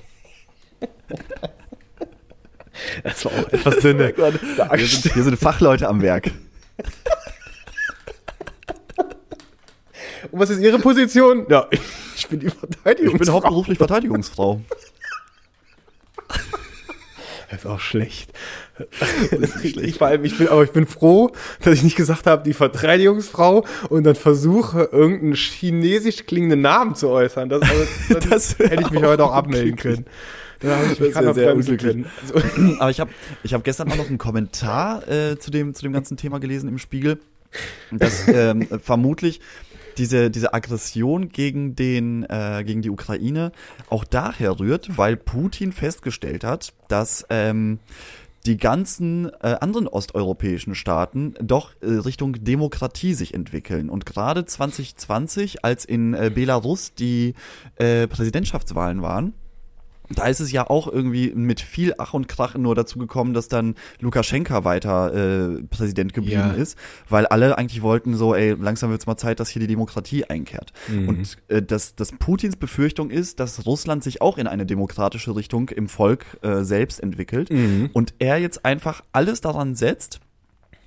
Das 3.04 3.26
war 3.26 3.32
auch 3.34 3.52
etwas 3.52 3.80
dünne. 3.80 4.14
Hier 4.16 4.88
sind, 4.88 5.14
hier 5.14 5.24
sind 5.24 5.38
Fachleute 5.38 5.90
am 5.90 6.02
Werk. 6.02 6.32
Und 10.32 10.40
was 10.40 10.50
ist 10.50 10.60
Ihre 10.60 10.80
Position? 10.80 11.46
Ja, 11.50 11.68
ich 12.16 12.28
bin 12.28 12.40
die 12.40 12.48
Ich 12.48 12.54
Verteidigungsfrau. 12.54 13.18
bin 13.18 13.34
hauptberuflich 13.34 13.78
Verteidigungsfrau. 13.80 14.62
Das 17.50 17.60
ist 17.60 17.66
auch 17.68 17.80
schlecht. 17.80 18.34
Ich, 19.62 20.00
vor 20.00 20.08
allem, 20.08 20.26
ich 20.26 20.36
bin, 20.40 20.48
aber 20.48 20.64
ich 20.64 20.72
bin 20.72 20.88
froh, 20.88 21.32
dass 21.62 21.76
ich 21.76 21.84
nicht 21.84 21.96
gesagt 21.96 22.26
habe, 22.26 22.44
die 22.44 22.54
Verteidigungsfrau 22.54 23.64
und 23.90 24.06
dann 24.06 24.16
versuche, 24.16 24.90
irgendeinen 24.92 25.36
chinesisch 25.36 26.26
klingenden 26.26 26.62
Namen 26.62 26.96
zu 26.96 27.10
äußern. 27.10 27.50
Das, 27.50 27.62
also, 27.62 27.86
das, 28.10 28.30
das 28.30 28.60
hätte 28.60 28.82
ich 28.82 28.90
mich 28.90 29.04
heute 29.04 29.24
auch 29.24 29.34
abmelden 29.34 29.76
können. 29.76 30.06
Da 30.62 30.78
habe 30.78 30.94
ich 30.94 31.00
mich 31.00 31.12
gerade 31.12 31.34
sehr 31.36 31.54
unglücklich. 31.54 32.06
Also. 32.22 32.42
Aber 32.80 32.90
ich 32.90 33.00
habe 33.00 33.12
ich 33.44 33.54
hab 33.54 33.64
gestern 33.64 33.92
auch 33.92 33.98
noch 33.98 34.08
einen 34.08 34.18
Kommentar 34.18 35.08
äh, 35.08 35.38
zu, 35.38 35.52
dem, 35.52 35.76
zu 35.76 35.84
dem 35.84 35.94
ganzen 35.94 36.18
Thema 36.18 36.40
gelesen 36.40 36.70
im 36.70 36.80
Spiegel, 36.80 37.20
dass 37.92 38.28
ähm, 38.30 38.68
vermutlich 38.82 39.42
diese, 39.98 40.30
diese 40.30 40.54
Aggression 40.54 41.30
gegen, 41.30 41.76
den, 41.76 42.24
äh, 42.24 42.64
gegen 42.66 42.82
die 42.82 42.90
Ukraine 42.90 43.52
auch 43.90 44.04
daher 44.04 44.60
rührt, 44.60 44.98
weil 44.98 45.16
Putin 45.16 45.72
festgestellt 45.72 46.44
hat, 46.44 46.74
dass 46.88 47.26
ähm, 47.30 47.80
die 48.46 48.58
ganzen 48.58 49.30
äh, 49.42 49.56
anderen 49.62 49.88
osteuropäischen 49.88 50.76
Staaten 50.76 51.34
doch 51.42 51.72
äh, 51.82 51.88
Richtung 51.88 52.44
Demokratie 52.44 53.14
sich 53.14 53.34
entwickeln. 53.34 53.90
Und 53.90 54.06
gerade 54.06 54.46
2020, 54.46 55.64
als 55.64 55.86
in 55.86 56.14
äh, 56.14 56.32
Belarus 56.34 56.94
die 56.94 57.36
äh, 57.78 58.08
Präsidentschaftswahlen 58.08 59.02
waren, 59.02 59.34
da 60.20 60.28
ist 60.28 60.40
es 60.40 60.52
ja 60.52 60.70
auch 60.70 60.88
irgendwie 60.88 61.32
mit 61.36 61.62
viel 61.62 61.94
Ach 61.98 62.14
und 62.14 62.28
Krach 62.28 62.56
nur 62.56 62.76
dazu 62.76 63.00
gekommen, 63.00 63.34
dass 63.34 63.48
dann 63.48 63.76
Lukaschenka 64.00 64.64
weiter 64.64 65.14
äh, 65.14 65.64
Präsident 65.64 66.14
geblieben 66.14 66.40
ja. 66.40 66.52
ist, 66.52 66.78
weil 67.10 67.26
alle 67.26 67.58
eigentlich 67.58 67.82
wollten 67.82 68.16
so, 68.16 68.36
ey, 68.36 68.56
langsam 68.60 68.90
wird's 68.90 69.06
mal 69.06 69.18
Zeit, 69.18 69.40
dass 69.40 69.50
hier 69.50 69.60
die 69.60 69.68
Demokratie 69.68 70.26
einkehrt. 70.26 70.74
Mhm. 70.88 71.10
Und 71.10 71.38
äh, 71.48 71.62
dass, 71.62 71.96
dass 71.96 72.12
Putins 72.12 72.56
Befürchtung 72.56 73.10
ist, 73.10 73.40
dass 73.40 73.66
Russland 73.66 74.04
sich 74.04 74.22
auch 74.22 74.38
in 74.38 74.48
eine 74.48 74.66
demokratische 74.66 75.36
Richtung 75.36 75.70
im 75.70 75.88
Volk 75.88 76.26
äh, 76.42 76.64
selbst 76.64 77.02
entwickelt 77.02 77.52
mhm. 77.52 77.90
und 77.94 78.14
er 78.20 78.38
jetzt 78.38 78.66
einfach 78.66 79.04
alles 79.12 79.42
daran 79.42 79.76
setzt, 79.76 80.20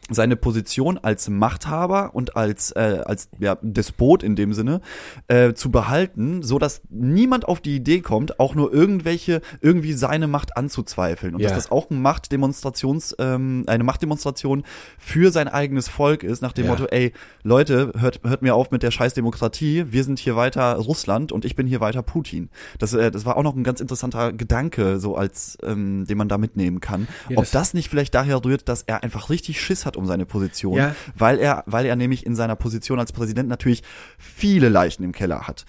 seine 0.08 0.36
Position 0.36 0.98
als 0.98 1.28
Machthaber 1.28 2.14
und 2.14 2.36
als 2.36 2.70
äh, 2.72 3.02
als 3.04 3.28
ja, 3.38 3.56
Despot 3.60 4.22
in 4.22 4.36
dem 4.36 4.52
Sinne 4.52 4.80
äh, 5.28 5.54
zu 5.54 5.70
behalten, 5.70 6.42
so 6.42 6.58
dass 6.58 6.82
niemand 6.88 7.48
auf 7.48 7.60
die 7.60 7.76
Idee 7.76 8.00
kommt, 8.00 8.38
auch 8.38 8.54
nur 8.54 8.72
irgendwelche 8.72 9.40
irgendwie 9.60 9.92
seine 9.94 10.28
Macht 10.28 10.56
anzuzweifeln 10.56 11.34
und 11.34 11.40
ja. 11.40 11.48
dass 11.48 11.56
das 11.56 11.70
auch 11.72 11.90
ein 11.90 12.00
Machtdemonstrations 12.00 13.16
ähm, 13.18 13.64
eine 13.66 13.84
Machtdemonstration 13.84 14.64
für 14.98 15.32
sein 15.32 15.48
eigenes 15.48 15.88
Volk 15.88 16.22
ist 16.22 16.40
nach 16.40 16.52
dem 16.52 16.66
ja. 16.66 16.70
Motto, 16.70 16.86
ey 16.86 17.12
Leute, 17.42 17.92
hört 17.98 18.20
hört 18.22 18.42
mir 18.42 18.54
auf 18.54 18.70
mit 18.70 18.82
der 18.82 18.90
scheiß 18.90 19.14
Demokratie, 19.14 19.86
wir 19.90 20.04
sind 20.04 20.18
hier 20.18 20.36
weiter 20.36 20.76
Russland 20.76 21.32
und 21.32 21.44
ich 21.44 21.56
bin 21.56 21.66
hier 21.66 21.80
weiter 21.80 22.02
Putin. 22.02 22.48
Das 22.78 22.92
äh, 22.92 23.10
das 23.10 23.24
war 23.24 23.36
auch 23.36 23.42
noch 23.42 23.56
ein 23.56 23.64
ganz 23.64 23.80
interessanter 23.80 24.32
Gedanke, 24.32 25.00
so 25.00 25.16
als 25.16 25.58
ähm, 25.64 26.04
den 26.06 26.16
man 26.18 26.28
da 26.28 26.38
mitnehmen 26.38 26.80
kann. 26.80 27.08
Ja, 27.28 27.38
Ob 27.38 27.44
das, 27.44 27.50
das 27.50 27.74
nicht 27.74 27.88
vielleicht 27.88 28.14
daher 28.14 28.44
rührt, 28.44 28.68
dass 28.68 28.82
er 28.82 29.02
einfach 29.02 29.30
richtig 29.30 29.60
Schiss 29.60 29.84
hat 29.96 30.02
um 30.02 30.06
seine 30.06 30.26
Position, 30.26 30.76
ja. 30.76 30.94
weil 31.16 31.38
er, 31.38 31.64
weil 31.66 31.86
er 31.86 31.96
nämlich 31.96 32.24
in 32.24 32.36
seiner 32.36 32.56
Position 32.56 32.98
als 32.98 33.12
Präsident 33.12 33.48
natürlich 33.48 33.82
viele 34.18 34.68
Leichen 34.68 35.02
im 35.02 35.12
Keller 35.12 35.48
hat. 35.48 35.64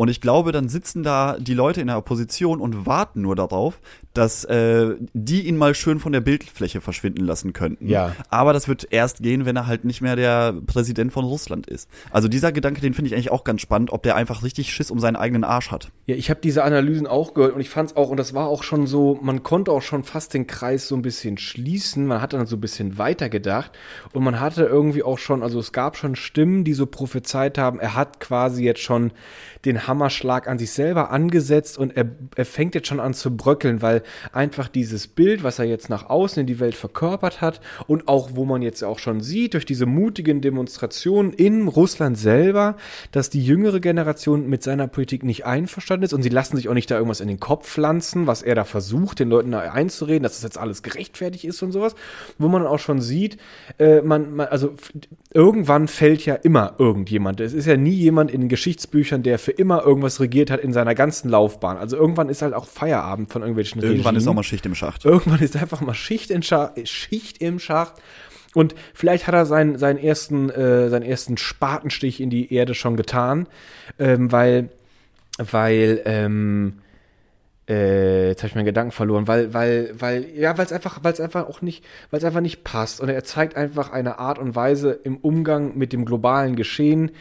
Und 0.00 0.08
ich 0.08 0.22
glaube, 0.22 0.50
dann 0.50 0.70
sitzen 0.70 1.02
da 1.02 1.36
die 1.38 1.52
Leute 1.52 1.82
in 1.82 1.88
der 1.88 1.98
Opposition 1.98 2.62
und 2.62 2.86
warten 2.86 3.20
nur 3.20 3.36
darauf, 3.36 3.82
dass 4.14 4.44
äh, 4.44 4.94
die 5.12 5.46
ihn 5.46 5.58
mal 5.58 5.74
schön 5.74 6.00
von 6.00 6.12
der 6.12 6.22
Bildfläche 6.22 6.80
verschwinden 6.80 7.22
lassen 7.26 7.52
könnten. 7.52 7.86
Ja. 7.86 8.16
Aber 8.30 8.54
das 8.54 8.66
wird 8.66 8.88
erst 8.90 9.22
gehen, 9.22 9.44
wenn 9.44 9.56
er 9.56 9.66
halt 9.66 9.84
nicht 9.84 10.00
mehr 10.00 10.16
der 10.16 10.54
Präsident 10.66 11.12
von 11.12 11.26
Russland 11.26 11.66
ist. 11.66 11.86
Also 12.10 12.28
dieser 12.28 12.50
Gedanke, 12.50 12.80
den 12.80 12.94
finde 12.94 13.08
ich 13.08 13.14
eigentlich 13.14 13.30
auch 13.30 13.44
ganz 13.44 13.60
spannend, 13.60 13.92
ob 13.92 14.02
der 14.02 14.16
einfach 14.16 14.42
richtig 14.42 14.72
Schiss 14.72 14.90
um 14.90 15.00
seinen 15.00 15.16
eigenen 15.16 15.44
Arsch 15.44 15.70
hat. 15.70 15.90
Ja, 16.06 16.16
ich 16.16 16.30
habe 16.30 16.40
diese 16.42 16.64
Analysen 16.64 17.06
auch 17.06 17.34
gehört 17.34 17.54
und 17.54 17.60
ich 17.60 17.68
fand 17.68 17.90
es 17.90 17.96
auch, 17.98 18.08
und 18.08 18.16
das 18.16 18.32
war 18.32 18.48
auch 18.48 18.62
schon 18.62 18.86
so, 18.86 19.18
man 19.20 19.42
konnte 19.42 19.70
auch 19.70 19.82
schon 19.82 20.02
fast 20.02 20.32
den 20.32 20.46
Kreis 20.46 20.88
so 20.88 20.96
ein 20.96 21.02
bisschen 21.02 21.36
schließen. 21.36 22.06
Man 22.06 22.22
hat 22.22 22.32
dann 22.32 22.46
so 22.46 22.56
ein 22.56 22.60
bisschen 22.62 22.96
weitergedacht 22.96 23.72
und 24.14 24.24
man 24.24 24.40
hatte 24.40 24.64
irgendwie 24.64 25.02
auch 25.02 25.18
schon, 25.18 25.42
also 25.42 25.60
es 25.60 25.72
gab 25.72 25.98
schon 25.98 26.16
Stimmen, 26.16 26.64
die 26.64 26.72
so 26.72 26.86
prophezeit 26.86 27.58
haben, 27.58 27.78
er 27.78 27.94
hat 27.94 28.18
quasi 28.18 28.64
jetzt 28.64 28.80
schon 28.80 29.12
den 29.66 29.86
Hammerschlag 29.90 30.48
an 30.48 30.58
sich 30.58 30.70
selber 30.70 31.10
angesetzt 31.10 31.76
und 31.76 31.96
er, 31.96 32.06
er 32.36 32.44
fängt 32.44 32.74
jetzt 32.74 32.86
schon 32.88 33.00
an 33.00 33.12
zu 33.12 33.36
bröckeln, 33.36 33.82
weil 33.82 34.02
einfach 34.32 34.68
dieses 34.68 35.08
Bild, 35.08 35.42
was 35.42 35.58
er 35.58 35.64
jetzt 35.64 35.90
nach 35.90 36.08
außen 36.08 36.40
in 36.40 36.46
die 36.46 36.60
Welt 36.60 36.76
verkörpert 36.76 37.40
hat 37.40 37.60
und 37.88 38.06
auch 38.08 38.30
wo 38.34 38.44
man 38.44 38.62
jetzt 38.62 38.84
auch 38.84 39.00
schon 39.00 39.20
sieht, 39.20 39.54
durch 39.54 39.66
diese 39.66 39.86
mutigen 39.86 40.40
Demonstrationen 40.40 41.32
in 41.32 41.66
Russland 41.66 42.16
selber, 42.16 42.76
dass 43.10 43.30
die 43.30 43.44
jüngere 43.44 43.80
Generation 43.80 44.48
mit 44.48 44.62
seiner 44.62 44.86
Politik 44.86 45.24
nicht 45.24 45.44
einverstanden 45.44 46.04
ist 46.04 46.14
und 46.14 46.22
sie 46.22 46.28
lassen 46.28 46.56
sich 46.56 46.68
auch 46.68 46.74
nicht 46.74 46.90
da 46.90 46.94
irgendwas 46.94 47.20
in 47.20 47.28
den 47.28 47.40
Kopf 47.40 47.68
pflanzen, 47.68 48.26
was 48.28 48.42
er 48.42 48.54
da 48.54 48.64
versucht, 48.64 49.18
den 49.18 49.28
Leuten 49.28 49.50
da 49.50 49.60
einzureden, 49.60 50.22
dass 50.22 50.34
das 50.34 50.44
jetzt 50.44 50.58
alles 50.58 50.82
gerechtfertigt 50.82 51.44
ist 51.44 51.62
und 51.62 51.72
sowas, 51.72 51.96
wo 52.38 52.48
man 52.48 52.64
auch 52.64 52.78
schon 52.78 53.00
sieht, 53.00 53.38
äh, 53.78 54.00
man, 54.02 54.36
man, 54.36 54.46
also 54.46 54.74
irgendwann 55.32 55.88
fällt 55.88 56.24
ja 56.24 56.34
immer 56.34 56.74
irgendjemand. 56.78 57.40
Es 57.40 57.52
ist 57.52 57.66
ja 57.66 57.76
nie 57.76 57.94
jemand 57.94 58.30
in 58.30 58.40
den 58.40 58.48
Geschichtsbüchern, 58.48 59.22
der 59.22 59.38
für 59.38 59.52
immer 59.52 59.79
irgendwas 59.84 60.20
regiert 60.20 60.50
hat 60.50 60.60
in 60.60 60.72
seiner 60.72 60.94
ganzen 60.94 61.30
Laufbahn. 61.30 61.76
Also 61.76 61.96
irgendwann 61.96 62.28
ist 62.28 62.42
halt 62.42 62.54
auch 62.54 62.66
Feierabend 62.66 63.30
von 63.30 63.42
irgendwelchen 63.42 63.82
Irgendwann 63.82 64.16
ist 64.16 64.26
auch 64.26 64.34
mal 64.34 64.42
Schicht 64.42 64.66
im 64.66 64.74
Schacht. 64.74 65.04
Irgendwann 65.04 65.40
ist 65.40 65.56
einfach 65.56 65.80
mal 65.80 65.94
Schicht, 65.94 66.30
in 66.30 66.42
Scha 66.42 66.72
Schicht 66.84 67.38
im 67.42 67.58
Schacht. 67.58 67.94
Und 68.54 68.74
vielleicht 68.94 69.26
hat 69.26 69.34
er 69.34 69.46
seinen, 69.46 69.78
seinen, 69.78 69.98
ersten, 69.98 70.50
äh, 70.50 70.88
seinen 70.88 71.04
ersten 71.04 71.36
Spatenstich 71.36 72.20
in 72.20 72.30
die 72.30 72.52
Erde 72.52 72.74
schon 72.74 72.96
getan, 72.96 73.46
ähm, 73.98 74.32
weil, 74.32 74.70
weil, 75.38 76.02
ähm, 76.04 76.80
äh, 77.68 78.28
jetzt 78.28 78.42
habe 78.42 78.48
ich 78.48 78.54
meinen 78.56 78.64
Gedanken 78.64 78.90
verloren, 78.90 79.28
weil, 79.28 79.54
weil, 79.54 79.94
weil, 79.96 80.26
ja, 80.34 80.58
weil 80.58 80.66
es 80.66 80.72
einfach, 80.72 80.98
weil 81.04 81.12
es 81.12 81.20
einfach 81.20 81.48
auch 81.48 81.62
nicht, 81.62 81.84
weil 82.10 82.18
es 82.18 82.24
einfach 82.24 82.40
nicht 82.40 82.64
passt. 82.64 83.00
Und 83.00 83.08
er 83.08 83.22
zeigt 83.22 83.56
einfach 83.56 83.92
eine 83.92 84.18
Art 84.18 84.40
und 84.40 84.56
Weise 84.56 84.98
im 85.04 85.16
Umgang 85.18 85.78
mit 85.78 85.92
dem 85.92 86.04
globalen 86.04 86.56
Geschehen, 86.56 87.12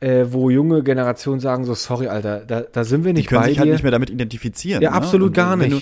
äh, 0.00 0.26
wo 0.28 0.50
junge 0.50 0.82
Generationen 0.82 1.40
sagen 1.40 1.64
so, 1.64 1.74
sorry, 1.74 2.08
Alter, 2.08 2.40
da, 2.40 2.60
da 2.60 2.84
sind 2.84 3.04
wir 3.04 3.12
nicht 3.12 3.24
Die 3.24 3.28
können 3.28 3.42
bei 3.42 3.48
sich 3.48 3.58
halt 3.58 3.66
dir. 3.66 3.70
halt 3.70 3.76
nicht 3.76 3.82
mehr 3.82 3.92
damit 3.92 4.10
identifizieren. 4.10 4.82
Ja, 4.82 4.90
ne? 4.90 4.96
absolut 4.96 5.34
gar 5.34 5.56
nicht. 5.56 5.72
Du, 5.72 5.80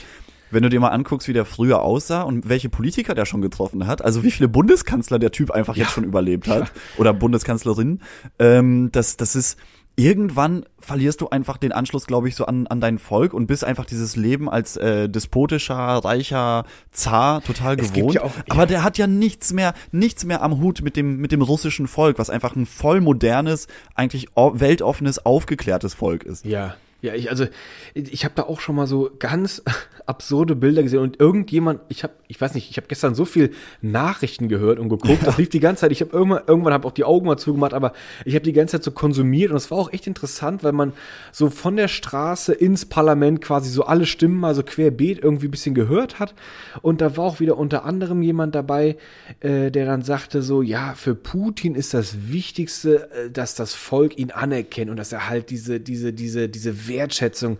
wenn 0.50 0.62
du 0.62 0.68
dir 0.68 0.78
mal 0.78 0.88
anguckst, 0.88 1.26
wie 1.26 1.32
der 1.32 1.44
früher 1.44 1.82
aussah 1.82 2.22
und 2.22 2.48
welche 2.48 2.68
Politiker 2.68 3.14
der 3.14 3.26
schon 3.26 3.42
getroffen 3.42 3.86
hat, 3.86 4.02
also 4.02 4.22
wie 4.22 4.30
viele 4.30 4.48
Bundeskanzler 4.48 5.18
der 5.18 5.32
Typ 5.32 5.50
einfach 5.50 5.76
ja. 5.76 5.82
jetzt 5.82 5.92
schon 5.92 6.04
überlebt 6.04 6.48
hat 6.48 6.68
ja. 6.68 6.70
oder 6.96 7.12
Bundeskanzlerin, 7.12 8.00
ähm, 8.38 8.90
das, 8.92 9.16
das 9.16 9.34
ist 9.34 9.58
irgendwann 9.96 10.64
verlierst 10.80 11.20
du 11.20 11.28
einfach 11.28 11.56
den 11.56 11.72
Anschluss, 11.72 12.06
glaube 12.06 12.28
ich, 12.28 12.34
so 12.34 12.46
an, 12.46 12.66
an 12.66 12.80
dein 12.80 12.98
Volk 12.98 13.32
und 13.32 13.46
bist 13.46 13.64
einfach 13.64 13.86
dieses 13.86 14.16
Leben 14.16 14.50
als 14.50 14.76
äh, 14.76 15.08
despotischer, 15.08 15.76
reicher 15.76 16.64
Zar 16.90 17.42
total 17.42 17.78
es 17.78 17.92
gewohnt. 17.92 18.14
Ja 18.14 18.22
auch, 18.22 18.36
ja. 18.36 18.44
Aber 18.48 18.66
der 18.66 18.82
hat 18.82 18.98
ja 18.98 19.06
nichts 19.06 19.52
mehr, 19.52 19.74
nichts 19.92 20.24
mehr 20.24 20.42
am 20.42 20.60
Hut 20.60 20.82
mit 20.82 20.96
dem, 20.96 21.18
mit 21.18 21.32
dem 21.32 21.42
russischen 21.42 21.86
Volk, 21.86 22.18
was 22.18 22.30
einfach 22.30 22.56
ein 22.56 22.66
voll 22.66 23.00
modernes, 23.00 23.68
eigentlich 23.94 24.28
weltoffenes, 24.34 25.24
aufgeklärtes 25.24 25.94
Volk 25.94 26.24
ist. 26.24 26.44
Ja. 26.44 26.74
Ja, 27.04 27.14
ich, 27.14 27.28
also 27.28 27.44
ich 27.92 28.24
habe 28.24 28.34
da 28.34 28.44
auch 28.44 28.60
schon 28.60 28.76
mal 28.76 28.86
so 28.86 29.10
ganz 29.18 29.62
absurde 30.06 30.56
Bilder 30.56 30.82
gesehen 30.82 31.00
und 31.00 31.20
irgendjemand, 31.20 31.80
ich 31.88 32.02
habe, 32.02 32.14
ich 32.28 32.40
weiß 32.40 32.54
nicht, 32.54 32.70
ich 32.70 32.78
habe 32.78 32.86
gestern 32.86 33.14
so 33.14 33.26
viel 33.26 33.50
Nachrichten 33.82 34.48
gehört 34.48 34.78
und 34.78 34.88
geguckt, 34.88 35.20
ja. 35.20 35.26
das 35.26 35.36
lief 35.36 35.50
die 35.50 35.60
ganze 35.60 35.82
Zeit. 35.82 35.92
Ich 35.92 36.00
habe 36.00 36.12
irgendwann, 36.12 36.44
irgendwann 36.46 36.72
habe 36.72 36.88
auch 36.88 36.92
die 36.92 37.04
Augen 37.04 37.26
mal 37.26 37.36
zugemacht, 37.36 37.74
aber 37.74 37.92
ich 38.24 38.34
habe 38.34 38.44
die 38.44 38.54
ganze 38.54 38.72
Zeit 38.76 38.84
so 38.84 38.90
konsumiert 38.90 39.50
und 39.50 39.58
es 39.58 39.70
war 39.70 39.76
auch 39.76 39.92
echt 39.92 40.06
interessant, 40.06 40.64
weil 40.64 40.72
man 40.72 40.94
so 41.30 41.50
von 41.50 41.76
der 41.76 41.88
Straße 41.88 42.54
ins 42.54 42.86
Parlament 42.86 43.42
quasi 43.42 43.68
so 43.68 43.84
alle 43.84 44.06
Stimmen 44.06 44.38
mal 44.38 44.54
so 44.54 44.62
querbeet 44.62 45.22
irgendwie 45.22 45.48
ein 45.48 45.50
bisschen 45.50 45.74
gehört 45.74 46.20
hat 46.20 46.34
und 46.80 47.02
da 47.02 47.18
war 47.18 47.24
auch 47.24 47.40
wieder 47.40 47.58
unter 47.58 47.84
anderem 47.84 48.22
jemand 48.22 48.54
dabei, 48.54 48.96
äh, 49.40 49.70
der 49.70 49.84
dann 49.84 50.00
sagte 50.00 50.40
so, 50.40 50.62
ja, 50.62 50.94
für 50.94 51.14
Putin 51.14 51.74
ist 51.74 51.92
das 51.92 52.30
Wichtigste, 52.30 53.10
äh, 53.10 53.30
dass 53.30 53.54
das 53.54 53.74
Volk 53.74 54.18
ihn 54.18 54.30
anerkennt 54.30 54.90
und 54.90 54.96
dass 54.96 55.12
er 55.12 55.28
halt 55.28 55.50
diese, 55.50 55.80
diese, 55.80 56.14
diese, 56.14 56.48
diese 56.48 56.88
Wertschätzung 56.94 57.58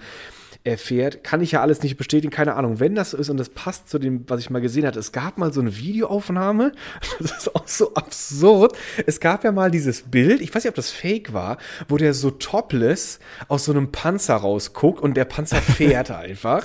erfährt, 0.65 1.23
kann 1.23 1.43
ich 1.43 1.53
ja 1.53 1.61
alles 1.61 1.83
nicht 1.83 1.99
bestätigen, 1.99 2.33
keine 2.33 2.55
Ahnung. 2.55 2.81
Wenn 2.81 2.95
das 2.95 3.11
so 3.11 3.19
ist 3.19 3.29
und 3.29 3.37
das 3.37 3.51
passt 3.51 3.91
zu 3.91 3.99
dem, 3.99 4.25
was 4.29 4.41
ich 4.41 4.49
mal 4.49 4.63
gesehen 4.63 4.87
hatte, 4.87 4.99
es 4.99 5.13
gab 5.13 5.37
mal 5.37 5.53
so 5.53 5.61
eine 5.61 5.77
Videoaufnahme, 5.77 6.73
das 7.21 7.33
ist 7.33 7.55
auch 7.55 7.69
so 7.69 7.93
absurd. 7.95 8.75
Es 9.07 9.21
gab 9.21 9.45
ja 9.45 9.53
mal 9.53 9.71
dieses 9.71 10.03
Bild, 10.03 10.41
ich 10.41 10.55
weiß 10.55 10.65
nicht, 10.65 10.71
ob 10.71 10.75
das 10.75 10.91
fake 10.91 11.35
war, 11.35 11.59
wo 11.89 11.99
der 11.99 12.15
so 12.15 12.31
topless 12.31 13.19
aus 13.49 13.67
so 13.67 13.73
einem 13.73 13.93
Panzer 13.93 14.37
rausguckt 14.37 15.01
und 15.03 15.19
der 15.19 15.27
Panzer 15.27 15.57
fährt 15.61 16.11
einfach. 16.11 16.65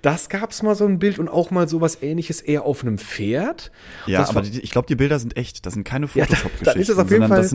Das 0.00 0.28
gab 0.28 0.52
es 0.52 0.62
mal 0.62 0.76
so 0.76 0.86
ein 0.86 1.00
Bild 1.00 1.18
und 1.18 1.28
auch 1.28 1.50
mal 1.50 1.68
sowas 1.68 1.98
ähnliches 2.02 2.40
eher 2.40 2.64
auf 2.64 2.82
einem 2.82 2.98
Pferd. 2.98 3.72
Ja, 4.06 4.28
aber 4.28 4.42
die, 4.42 4.60
ich 4.60 4.70
glaube, 4.70 4.86
die 4.86 4.96
Bilder 4.96 5.18
sind 5.18 5.36
echt, 5.36 5.66
das 5.66 5.74
sind 5.74 5.82
keine 5.82 6.06
Photoshop-Geschichten. 6.06 6.64
Ja, 6.64 6.72
dann 6.72 6.80
ist 6.80 6.88
es 6.88 6.98
auf 6.98 7.10
jeden 7.10 7.26
Fall 7.26 7.42
das, 7.42 7.54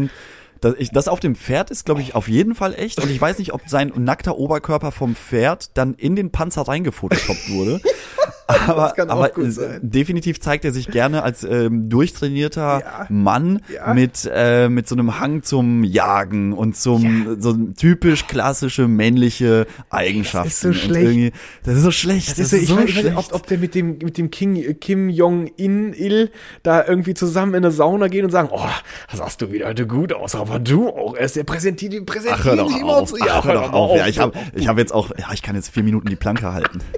ich, 0.78 0.90
das 0.92 1.08
auf 1.08 1.20
dem 1.20 1.36
Pferd 1.36 1.72
ist, 1.72 1.86
glaube 1.86 2.02
ich, 2.02 2.16
auf 2.16 2.28
jeden 2.28 2.56
Fall 2.56 2.74
echt. 2.74 3.02
Und 3.02 3.10
ich 3.10 3.20
weiß 3.20 3.40
nicht, 3.40 3.54
ob 3.54 3.62
sein 3.68 3.92
nackter 3.96 4.38
Oberkörper 4.38 4.92
vom 4.92 5.16
Pferd 5.16 5.78
dann 5.78 5.94
in 5.94 6.16
den 6.16 6.32
Panzer 6.32 6.64
reingefotoshoppt 6.64 7.50
wurde. 7.52 7.82
Aber, 8.68 8.94
kann 8.96 9.10
auch 9.10 9.24
aber 9.24 9.50
sein. 9.52 9.80
definitiv 9.82 10.40
zeigt 10.40 10.66
er 10.66 10.72
sich 10.72 10.88
gerne 10.90 11.24
als 11.24 11.44
ähm, 11.44 11.90
durchtrainierter 11.90 12.80
Ja. 12.82 13.06
Mann 13.10 13.62
Ja. 13.74 13.94
mit, 13.94 14.30
äh, 14.32 14.70
mit 14.70 14.88
so 14.88 14.96
einem 14.96 15.20
Hang 15.20 15.42
zum 15.42 15.84
Jagen 15.84 16.54
und 16.54 16.76
zum 16.78 17.42
so 17.42 17.54
typisch 17.54 18.28
klassische 18.28 18.88
männliche 18.88 19.66
Eigenschaften. 19.90 20.50
so 20.52 20.68
Und 20.68 20.74
schlecht. 20.76 21.06
irgendwie- 21.06 21.32
Das 21.64 21.76
ist 21.76 21.82
so 21.84 21.92
schlecht. 21.92 22.30
Das 22.32 22.38
ist 22.40 22.52
so, 22.52 22.58
ich 22.58 22.70
weiß 22.76 22.90
ich 22.90 22.96
weiß 22.98 23.04
nicht, 23.06 23.18
ob, 23.18 23.34
ob 23.34 23.48
der 23.48 23.58
mit 23.58 23.74
dem, 23.74 23.98
mit 23.98 24.18
dem 24.20 24.30
King, 24.30 24.80
Kim 24.80 25.10
Jong-in-il 25.10 26.30
da 26.62 26.86
irgendwie 26.86 27.16
zusammen 27.16 27.54
in 27.56 27.64
eine 27.66 27.72
Sauna 27.72 28.08
gehen 28.10 28.26
und 28.26 28.32
sagen, 28.32 28.50
oh, 28.52 28.68
das 29.10 29.20
sahst 29.20 29.42
du 29.42 29.52
wieder 29.52 29.68
heute 29.68 29.88
gut 29.88 30.14
aus, 30.14 30.36
aber 30.36 30.60
du 30.60 30.90
auch. 30.90 31.16
Er 31.16 31.26
ist 31.26 31.36
der 31.36 31.46
präsentiert, 31.46 31.94
die 31.94 32.02
präsentieren 32.02 32.40
Ach, 32.40 32.46
hör 32.46 32.56
doch 32.58 32.84
auf. 32.84 33.10
so. 33.10 33.16
Ach, 33.28 33.44
hör 33.44 33.54
doch 33.56 33.74
auf. 33.74 33.98
Ja, 33.98 34.06
ich 34.08 34.20
habe 34.20 34.34
ich 34.54 34.68
hab 34.68 34.78
jetzt 34.78 34.94
auch, 34.94 35.10
ja, 35.18 35.28
ich 35.34 35.42
kann 35.42 35.56
jetzt 35.56 35.70
vier 35.70 35.82
Minuten 35.84 36.08
die 36.10 36.16
Planke 36.16 36.54
halten. 36.54 36.80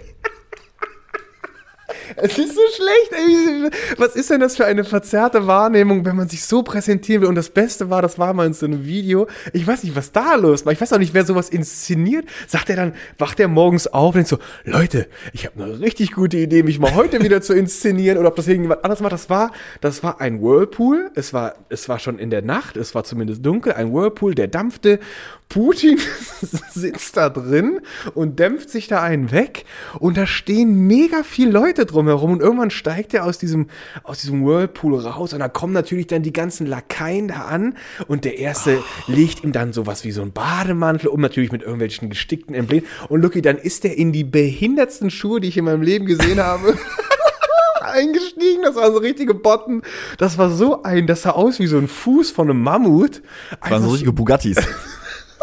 Es 2.15 2.37
ist 2.37 2.55
so 2.55 2.61
schlecht. 2.75 3.11
Ey. 3.11 3.69
Was 3.97 4.15
ist 4.15 4.29
denn 4.29 4.39
das 4.39 4.55
für 4.55 4.65
eine 4.65 4.83
verzerrte 4.83 5.47
Wahrnehmung, 5.47 6.05
wenn 6.05 6.15
man 6.15 6.29
sich 6.29 6.43
so 6.45 6.63
präsentieren 6.63 7.21
will? 7.21 7.29
Und 7.29 7.35
das 7.35 7.49
Beste 7.49 7.89
war, 7.89 8.01
das 8.01 8.17
war 8.17 8.33
mal 8.33 8.47
in 8.47 8.53
so 8.53 8.65
einem 8.65 8.85
Video. 8.85 9.27
Ich 9.53 9.65
weiß 9.65 9.83
nicht, 9.83 9.95
was 9.95 10.11
da 10.11 10.35
los 10.35 10.65
war. 10.65 10.73
Ich 10.73 10.81
weiß 10.81 10.93
auch 10.93 10.99
nicht, 10.99 11.13
wer 11.13 11.25
sowas 11.25 11.49
inszeniert. 11.49 12.25
Sagt 12.47 12.69
er 12.69 12.75
dann, 12.75 12.93
wacht 13.17 13.39
er 13.39 13.47
morgens 13.47 13.87
auf 13.87 14.15
und 14.15 14.15
denkt 14.15 14.29
so, 14.29 14.39
Leute, 14.63 15.07
ich 15.33 15.45
habe 15.45 15.63
eine 15.63 15.79
richtig 15.79 16.11
gute 16.11 16.37
Idee, 16.37 16.63
mich 16.63 16.79
mal 16.79 16.95
heute 16.95 17.21
wieder 17.21 17.41
zu 17.41 17.53
inszenieren. 17.53 18.17
Oder 18.17 18.29
ob 18.29 18.35
das 18.35 18.47
irgendjemand 18.47 18.83
anders 18.83 19.01
macht. 19.01 19.13
Das 19.13 19.29
war, 19.29 19.51
das 19.81 20.03
war 20.03 20.21
ein 20.21 20.41
Whirlpool. 20.41 21.11
Es 21.15 21.33
war, 21.33 21.55
es 21.69 21.89
war 21.89 21.99
schon 21.99 22.19
in 22.19 22.29
der 22.29 22.41
Nacht. 22.41 22.77
Es 22.77 22.95
war 22.95 23.03
zumindest 23.03 23.45
dunkel. 23.45 23.73
Ein 23.73 23.93
Whirlpool, 23.93 24.35
der 24.35 24.47
dampfte. 24.47 24.99
Putin 25.49 25.99
sitzt 26.73 27.17
da 27.17 27.29
drin 27.29 27.79
und 28.13 28.39
dämpft 28.39 28.69
sich 28.69 28.87
da 28.87 29.01
einen 29.01 29.31
weg. 29.31 29.65
Und 29.99 30.17
da 30.17 30.27
stehen 30.27 30.87
mega 30.87 31.23
viele 31.23 31.51
Leute 31.51 31.85
drumherum. 31.85 32.31
Und 32.31 32.41
irgendwann 32.41 32.69
steigt 32.69 33.13
er 33.13 33.25
aus 33.25 33.37
diesem, 33.37 33.67
aus 34.03 34.21
diesem 34.21 34.45
Whirlpool 34.45 34.99
raus. 34.99 35.33
Und 35.33 35.39
da 35.39 35.47
kommen 35.47 35.73
natürlich 35.73 36.07
dann 36.07 36.23
die 36.23 36.33
ganzen 36.33 36.67
Lakaien 36.67 37.27
da 37.29 37.45
an. 37.45 37.75
Und 38.07 38.25
der 38.25 38.37
erste 38.37 38.83
legt 39.07 39.43
ihm 39.43 39.51
dann 39.51 39.73
sowas 39.73 40.03
wie 40.03 40.11
so 40.11 40.21
ein 40.21 40.33
Bademantel 40.33 41.07
um, 41.09 41.21
natürlich 41.21 41.51
mit 41.51 41.61
irgendwelchen 41.61 42.09
gestickten 42.09 42.53
Emblemen. 42.53 42.87
Und 43.09 43.21
Lucky, 43.21 43.41
dann 43.41 43.57
ist 43.57 43.85
er 43.85 43.97
in 43.97 44.11
die 44.11 44.23
behindertsten 44.23 45.09
Schuhe, 45.09 45.39
die 45.39 45.47
ich 45.47 45.57
in 45.57 45.65
meinem 45.65 45.81
Leben 45.81 46.05
gesehen 46.05 46.39
habe. 46.39 46.77
eingestiegen, 47.87 48.63
das 48.63 48.75
waren 48.75 48.91
so 48.91 48.99
richtige 48.99 49.33
Botten. 49.33 49.81
Das 50.17 50.37
war 50.37 50.49
so 50.49 50.83
ein, 50.83 51.07
das 51.07 51.23
sah 51.23 51.31
aus 51.31 51.59
wie 51.59 51.67
so 51.67 51.77
ein 51.77 51.87
Fuß 51.87 52.31
von 52.31 52.49
einem 52.49 52.61
Mammut. 52.61 53.21
Das 53.61 53.71
waren 53.71 53.83
so 53.83 53.89
richtige 53.89 54.13
Bugattis. 54.13 54.57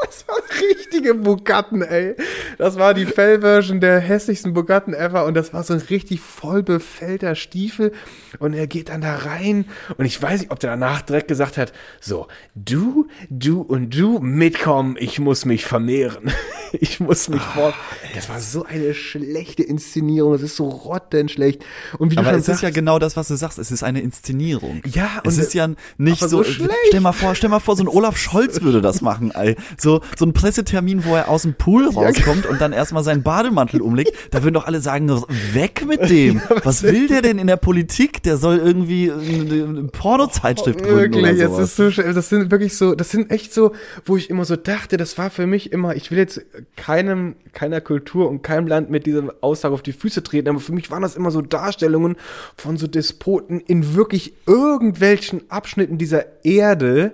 das 0.04 0.26
waren 0.28 0.42
richtige 0.70 1.14
Bugatten, 1.14 1.82
ey. 1.82 2.14
Das 2.58 2.76
war 2.76 2.94
die 2.94 3.06
Fellversion 3.06 3.80
der 3.80 4.00
hässlichsten 4.00 4.54
Bugatten 4.54 4.94
ever 4.94 5.24
und 5.24 5.34
das 5.34 5.52
war 5.52 5.62
so 5.62 5.74
ein 5.74 5.80
richtig 5.90 6.20
voll 6.20 6.62
befällter 6.62 7.34
Stiefel 7.34 7.92
und 8.38 8.54
er 8.54 8.66
geht 8.66 8.88
dann 8.88 9.00
da 9.00 9.16
rein 9.16 9.66
und 9.98 10.04
ich 10.04 10.20
weiß 10.20 10.40
nicht, 10.40 10.50
ob 10.52 10.60
der 10.60 10.70
danach 10.70 11.02
direkt 11.02 11.28
gesagt 11.28 11.56
hat, 11.58 11.72
so, 12.00 12.26
du, 12.54 13.08
du 13.30 13.60
und 13.62 13.90
du 13.98 14.18
mitkommen, 14.20 14.96
ich 14.98 15.18
muss 15.18 15.44
mich 15.44 15.64
vermehren. 15.64 16.30
Ich 16.80 16.98
muss 16.98 17.28
mich 17.28 17.40
fort. 17.40 17.72
Das 18.16 18.28
war 18.28 18.40
so 18.40 18.64
eine 18.64 18.94
schlechte 18.94 19.62
Inszenierung, 19.62 20.32
das 20.32 20.42
ist 20.42 20.56
so 20.56 20.64
rottenschlecht. 20.68 21.64
Und 21.98 22.10
wie 22.10 22.16
du 22.16 22.20
Aber 22.20 22.30
schon 22.30 22.40
es 22.40 22.48
ist 22.48 22.62
ja 22.62 22.66
sagst, 22.68 22.74
genau 22.74 22.98
das, 22.98 23.16
was 23.16 23.28
du 23.28 23.36
sagst. 23.36 23.60
Es 23.60 23.70
ist 23.70 23.84
eine 23.84 24.00
Inszenierung. 24.00 24.82
Ja, 24.84 25.22
es 25.22 25.36
und- 25.36 25.42
ist 25.44 25.54
ja 25.54 25.68
nicht 25.98 26.18
so. 26.18 26.26
so 26.26 26.42
schlecht. 26.42 26.74
stell 26.88 26.98
mal 26.98 27.12
vor, 27.12 27.36
stell 27.36 27.48
mal 27.48 27.60
vor, 27.60 27.76
so 27.76 27.84
ein 27.84 27.88
Olaf 27.88 28.16
Scholz 28.16 28.60
würde 28.62 28.80
das 28.82 29.02
machen, 29.02 29.30
ey. 29.30 29.54
So, 29.78 29.93
so 30.16 30.24
ein 30.26 30.32
Pressetermin, 30.32 31.04
wo 31.04 31.14
er 31.14 31.28
aus 31.28 31.42
dem 31.42 31.54
Pool 31.54 31.88
rauskommt 31.88 32.46
und 32.46 32.60
dann 32.60 32.72
erstmal 32.72 33.02
seinen 33.04 33.22
Bademantel 33.22 33.80
umlegt. 33.82 34.12
Da 34.30 34.42
würden 34.42 34.54
doch 34.54 34.66
alle 34.66 34.80
sagen, 34.80 35.08
weg 35.52 35.84
mit 35.86 36.08
dem. 36.08 36.40
was 36.64 36.82
will 36.82 37.08
der 37.08 37.22
denn 37.22 37.38
in 37.38 37.46
der 37.46 37.56
Politik? 37.56 38.22
Der 38.22 38.36
soll 38.36 38.58
irgendwie 38.58 39.10
eine, 39.12 39.84
Pornozeitschrift 39.92 40.82
gründen 40.82 40.96
Wirklich, 41.14 41.24
oder 41.40 41.48
sowas. 41.48 41.64
ist 41.70 41.76
so, 41.76 41.82
sch- 41.84 42.12
das 42.12 42.28
sind 42.28 42.50
wirklich 42.50 42.76
so, 42.76 42.94
das 42.94 43.10
sind 43.10 43.30
echt 43.30 43.52
so, 43.52 43.72
wo 44.04 44.16
ich 44.16 44.30
immer 44.30 44.44
so 44.44 44.56
dachte, 44.56 44.96
das 44.96 45.18
war 45.18 45.30
für 45.30 45.46
mich 45.46 45.72
immer, 45.72 45.94
ich 45.96 46.10
will 46.10 46.18
jetzt 46.18 46.40
keinem, 46.76 47.36
keiner 47.52 47.80
Kultur 47.80 48.28
und 48.28 48.42
keinem 48.42 48.66
Land 48.66 48.90
mit 48.90 49.06
dieser 49.06 49.34
Aussage 49.40 49.74
auf 49.74 49.82
die 49.82 49.92
Füße 49.92 50.22
treten, 50.22 50.48
aber 50.48 50.60
für 50.60 50.72
mich 50.72 50.90
waren 50.90 51.02
das 51.02 51.16
immer 51.16 51.30
so 51.30 51.40
Darstellungen 51.40 52.16
von 52.56 52.76
so 52.76 52.86
Despoten 52.86 53.60
in 53.60 53.94
wirklich 53.94 54.34
irgendwelchen 54.46 55.42
Abschnitten 55.50 55.98
dieser 55.98 56.44
Erde, 56.44 57.12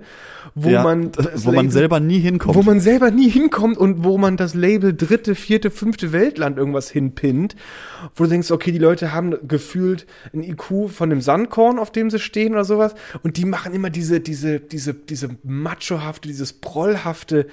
wo 0.54 0.68
Ja, 0.70 0.82
man, 0.82 1.12
wo 1.36 1.52
man 1.52 1.70
selber 1.70 2.00
nie 2.00 2.18
hinkommt. 2.18 2.54
Man 2.70 2.78
selber 2.78 3.10
nie 3.10 3.28
hinkommt 3.28 3.76
und 3.76 4.04
wo 4.04 4.16
man 4.16 4.36
das 4.36 4.54
Label 4.54 4.94
dritte, 4.94 5.34
vierte, 5.34 5.72
fünfte 5.72 6.12
Weltland 6.12 6.56
irgendwas 6.56 6.88
hinpinnt, 6.88 7.56
wo 8.14 8.22
du 8.22 8.30
denkst, 8.30 8.52
okay, 8.52 8.70
die 8.70 8.78
Leute 8.78 9.12
haben 9.12 9.36
gefühlt 9.48 10.06
ein 10.32 10.44
IQ 10.44 10.88
von 10.88 11.10
dem 11.10 11.20
Sandkorn, 11.20 11.80
auf 11.80 11.90
dem 11.90 12.10
sie 12.10 12.20
stehen 12.20 12.52
oder 12.52 12.64
sowas, 12.64 12.94
und 13.24 13.38
die 13.38 13.44
machen 13.44 13.74
immer 13.74 13.90
diese, 13.90 14.20
diese, 14.20 14.60
diese, 14.60 14.94
diese 14.94 15.30
machohafte, 15.42 16.28
dieses 16.28 16.52
prollhafte 16.52 17.48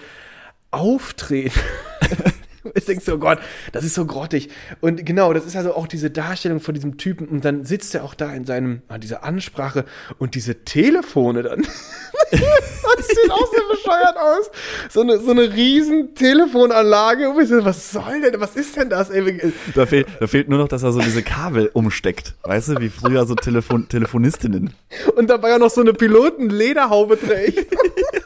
Auftreten. 0.70 1.60
Ich 2.76 2.86
denkst 2.86 3.06
so, 3.06 3.16
oh 3.16 3.18
Gott, 3.18 3.40
das 3.72 3.84
ist 3.84 3.96
so 3.96 4.06
grottig. 4.06 4.50
Und 4.82 5.06
genau, 5.06 5.34
das 5.34 5.46
ist 5.46 5.56
also 5.56 5.74
auch 5.74 5.88
diese 5.88 6.10
Darstellung 6.10 6.60
von 6.60 6.74
diesem 6.74 6.98
Typen. 6.98 7.28
Und 7.28 7.44
dann 7.44 7.66
sitzt 7.66 7.96
er 7.96 8.04
auch 8.04 8.14
da 8.14 8.34
in 8.34 8.46
seinem, 8.46 8.82
an 8.88 9.02
dieser 9.02 9.24
Ansprache 9.24 9.86
und 10.18 10.36
diese 10.36 10.64
Telefone 10.64 11.44
dann. 11.44 11.62
das 12.32 13.08
sieht 13.08 13.32
auch 13.32 13.48
so 13.48 13.62
bescheuert 13.72 14.18
aus. 14.18 14.52
So 14.90 15.02
eine, 15.02 15.20
so 15.20 15.32
eine 15.32 15.54
riesen 15.54 16.16
Telefonanlage. 16.16 17.30
Und 17.30 17.42
ich 17.42 17.50
so, 17.50 17.64
Was 17.66 17.92
soll 17.92 18.22
denn, 18.22 18.40
was 18.40 18.56
ist 18.56 18.76
denn 18.76 18.90
das? 18.90 19.10
Ey, 19.10 19.54
Da 19.76 19.86
fehlt, 19.86 20.08
da 20.20 20.28
fehlt 20.28 20.50
nur 20.50 20.60
noch, 20.60 20.68
dass 20.68 20.84
er 20.84 20.92
so 20.92 21.00
diese 21.00 21.24
Kabel 21.24 21.70
umsteckt. 21.74 22.36
Weißt 22.44 22.70
du, 22.70 22.80
wie 22.80 22.90
früher 22.90 23.26
so 23.26 23.36
Telefon 23.36 23.90
Telefonistinnen. 23.90 24.74
Und 25.16 25.30
dabei 25.30 25.56
auch 25.56 25.60
noch 25.60 25.70
so 25.70 25.82
eine 25.82 25.94
Pilotenlederhaube 25.94 27.20
trägt. 27.20 27.68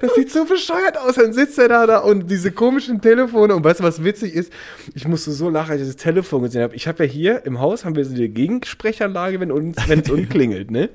Das 0.00 0.14
sieht 0.14 0.30
so 0.30 0.44
bescheuert 0.44 0.98
aus. 0.98 1.14
Dann 1.14 1.32
sitzt 1.32 1.58
er 1.58 1.68
da, 1.68 1.86
da 1.86 1.98
und 1.98 2.30
diese 2.30 2.52
komischen 2.52 3.00
Telefone. 3.00 3.54
Und 3.54 3.64
weißt 3.64 3.80
du, 3.80 3.84
was 3.84 4.04
witzig 4.04 4.34
ist? 4.34 4.52
Ich 4.94 5.06
musste 5.06 5.32
so 5.32 5.48
lachen, 5.48 5.72
als 5.72 5.80
ich 5.80 5.88
das 5.88 5.96
Telefon 5.96 6.42
gesehen 6.42 6.62
habe. 6.62 6.74
Ich 6.74 6.86
habe 6.86 7.04
ja 7.04 7.10
hier 7.10 7.46
im 7.46 7.60
Haus 7.60 7.84
haben 7.84 7.96
wir 7.96 8.04
so 8.04 8.14
eine 8.14 8.28
Gegensprechanlage, 8.28 9.40
wenn 9.40 9.50
uns, 9.50 9.76
wenn 9.88 10.00
es 10.00 10.10
unklingelt, 10.10 10.70
ne? 10.70 10.90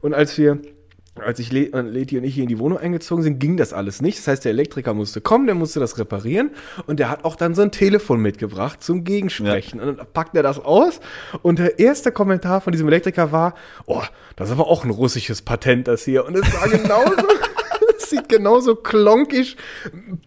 Und 0.00 0.12
als 0.12 0.36
wir, 0.36 0.58
als 1.14 1.38
ich 1.38 1.50
Le 1.50 1.70
und 1.70 1.86
Leti 1.86 2.18
und 2.18 2.24
ich 2.24 2.34
hier 2.34 2.42
in 2.42 2.48
die 2.48 2.58
Wohnung 2.58 2.76
eingezogen 2.76 3.22
sind, 3.22 3.38
ging 3.38 3.56
das 3.56 3.72
alles 3.72 4.02
nicht. 4.02 4.18
Das 4.18 4.26
heißt, 4.26 4.44
der 4.44 4.50
Elektriker 4.50 4.92
musste 4.92 5.20
kommen, 5.20 5.46
der 5.46 5.54
musste 5.54 5.80
das 5.80 5.96
reparieren 5.98 6.50
und 6.86 7.00
der 7.00 7.08
hat 7.08 7.24
auch 7.24 7.36
dann 7.36 7.54
so 7.54 7.62
ein 7.62 7.70
Telefon 7.70 8.20
mitgebracht 8.20 8.82
zum 8.82 9.04
Gegensprechen. 9.04 9.80
Und 9.80 9.98
dann 9.98 10.06
packt 10.12 10.36
er 10.36 10.42
das 10.42 10.58
aus 10.58 11.00
und 11.40 11.58
der 11.58 11.78
erste 11.78 12.12
Kommentar 12.12 12.60
von 12.60 12.72
diesem 12.72 12.88
Elektriker 12.88 13.32
war, 13.32 13.54
oh, 13.86 14.02
das 14.36 14.48
ist 14.48 14.52
aber 14.52 14.66
auch 14.66 14.84
ein 14.84 14.90
russisches 14.90 15.40
Patent, 15.40 15.88
das 15.88 16.04
hier. 16.04 16.26
Und 16.26 16.36
es 16.36 16.52
war 16.52 16.68
genauso. 16.68 17.33
Sieht 18.06 18.28
genauso 18.28 18.74
klonkisch, 18.76 19.56